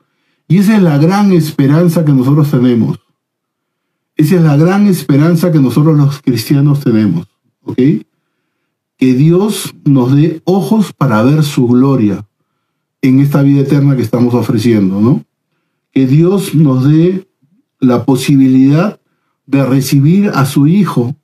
Y 0.48 0.58
esa 0.58 0.76
es 0.76 0.82
la 0.82 0.98
gran 0.98 1.30
esperanza 1.30 2.04
que 2.04 2.12
nosotros 2.12 2.50
tenemos. 2.50 2.98
Esa 4.16 4.34
es 4.34 4.42
la 4.42 4.56
gran 4.56 4.88
esperanza 4.88 5.52
que 5.52 5.60
nosotros 5.60 5.96
los 5.96 6.20
cristianos 6.20 6.80
tenemos. 6.80 7.28
¿Ok? 7.62 7.78
Que 8.96 9.14
Dios 9.14 9.74
nos 9.84 10.14
dé 10.14 10.40
ojos 10.44 10.92
para 10.92 11.22
ver 11.22 11.44
su 11.44 11.66
gloria 11.66 12.26
en 13.02 13.20
esta 13.20 13.42
vida 13.42 13.60
eterna 13.60 13.96
que 13.96 14.02
estamos 14.02 14.34
ofreciendo, 14.34 15.00
¿no? 15.00 15.24
Que 15.92 16.06
Dios 16.06 16.54
nos 16.54 16.88
dé 16.88 17.26
la 17.78 18.04
posibilidad 18.04 19.00
de 19.46 19.64
recibir 19.64 20.30
a 20.34 20.46
su 20.46 20.66
Hijo, 20.66 21.14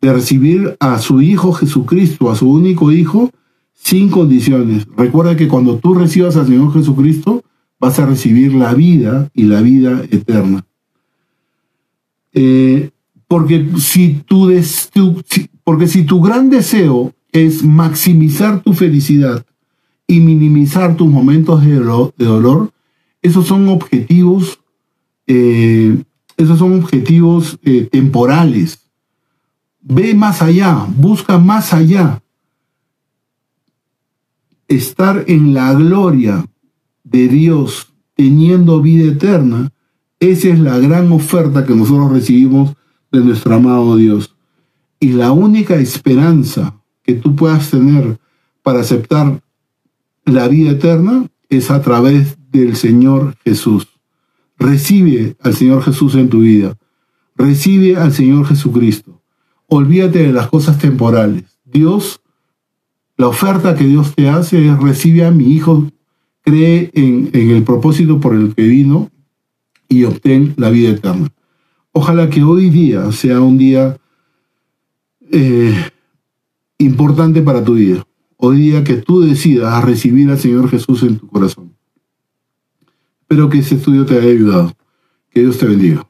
de 0.00 0.12
recibir 0.12 0.76
a 0.80 0.98
su 0.98 1.20
Hijo 1.20 1.52
Jesucristo, 1.52 2.30
a 2.30 2.36
su 2.36 2.50
único 2.50 2.92
Hijo, 2.92 3.30
sin 3.74 4.08
condiciones. 4.08 4.86
Recuerda 4.96 5.36
que 5.36 5.48
cuando 5.48 5.78
tú 5.78 5.94
recibas 5.94 6.36
al 6.36 6.46
Señor 6.46 6.72
Jesucristo, 6.72 7.44
vas 7.78 7.98
a 7.98 8.06
recibir 8.06 8.54
la 8.54 8.72
vida 8.74 9.30
y 9.34 9.44
la 9.44 9.60
vida 9.60 10.02
eterna. 10.10 10.64
Eh, 12.32 12.90
porque 13.28 13.66
si 13.78 14.22
tú, 14.26 14.50
porque 15.64 15.88
si 15.88 16.04
tu 16.04 16.20
gran 16.20 16.50
deseo 16.50 17.14
es 17.32 17.64
maximizar 17.64 18.62
tu 18.62 18.74
felicidad 18.74 19.44
y 20.06 20.20
minimizar 20.20 20.96
tus 20.96 21.08
momentos 21.08 21.64
de, 21.64 21.76
dolor, 22.24 22.72
esos 23.22 23.46
son 23.46 23.68
objetivos, 23.68 24.60
eh, 25.26 25.96
esos 26.36 26.58
son 26.58 26.74
objetivos 26.74 27.58
eh, 27.64 27.88
temporales. 27.90 28.90
Ve 29.80 30.14
más 30.14 30.42
allá, 30.42 30.86
busca 30.96 31.38
más 31.38 31.72
allá. 31.72 32.22
Estar 34.68 35.24
en 35.26 35.54
la 35.54 35.72
gloria 35.74 36.46
de 37.02 37.28
Dios 37.28 37.92
teniendo 38.14 38.80
vida 38.80 39.10
eterna, 39.10 39.72
esa 40.20 40.48
es 40.48 40.58
la 40.58 40.78
gran 40.78 41.10
oferta 41.12 41.66
que 41.66 41.74
nosotros 41.74 42.12
recibimos 42.12 42.74
de 43.10 43.20
nuestro 43.20 43.54
amado 43.54 43.96
Dios. 43.96 44.33
Y 45.04 45.12
la 45.12 45.32
única 45.32 45.74
esperanza 45.74 46.80
que 47.02 47.12
tú 47.12 47.36
puedas 47.36 47.70
tener 47.70 48.18
para 48.62 48.80
aceptar 48.80 49.42
la 50.24 50.48
vida 50.48 50.70
eterna 50.70 51.26
es 51.50 51.70
a 51.70 51.82
través 51.82 52.38
del 52.50 52.74
Señor 52.74 53.36
Jesús. 53.44 53.86
Recibe 54.58 55.36
al 55.42 55.54
Señor 55.54 55.82
Jesús 55.82 56.14
en 56.14 56.30
tu 56.30 56.40
vida. 56.40 56.78
Recibe 57.36 57.98
al 57.98 58.14
Señor 58.14 58.46
Jesucristo. 58.46 59.20
Olvídate 59.66 60.20
de 60.20 60.32
las 60.32 60.48
cosas 60.48 60.78
temporales. 60.78 61.44
Dios, 61.66 62.22
la 63.18 63.28
oferta 63.28 63.74
que 63.74 63.84
Dios 63.84 64.14
te 64.14 64.30
hace 64.30 64.66
es 64.66 64.78
recibe 64.78 65.26
a 65.26 65.30
mi 65.30 65.52
Hijo, 65.52 65.86
cree 66.40 66.90
en, 66.94 67.28
en 67.34 67.50
el 67.50 67.62
propósito 67.62 68.20
por 68.20 68.34
el 68.34 68.54
que 68.54 68.62
vino 68.62 69.10
y 69.86 70.04
obtén 70.04 70.54
la 70.56 70.70
vida 70.70 70.92
eterna. 70.92 71.28
Ojalá 71.92 72.30
que 72.30 72.42
hoy 72.42 72.70
día 72.70 73.12
sea 73.12 73.42
un 73.42 73.58
día 73.58 73.98
eh, 75.34 75.74
importante 76.78 77.42
para 77.42 77.64
tu 77.64 77.74
vida. 77.74 78.06
Hoy 78.36 78.58
día 78.58 78.84
que 78.84 78.94
tú 78.94 79.20
decidas 79.20 79.84
recibir 79.84 80.30
al 80.30 80.38
Señor 80.38 80.70
Jesús 80.70 81.02
en 81.02 81.18
tu 81.18 81.26
corazón. 81.26 81.72
Espero 83.22 83.48
que 83.48 83.58
ese 83.58 83.74
estudio 83.74 84.06
te 84.06 84.16
haya 84.16 84.30
ayudado. 84.30 84.72
Que 85.30 85.40
Dios 85.40 85.58
te 85.58 85.66
bendiga. 85.66 86.06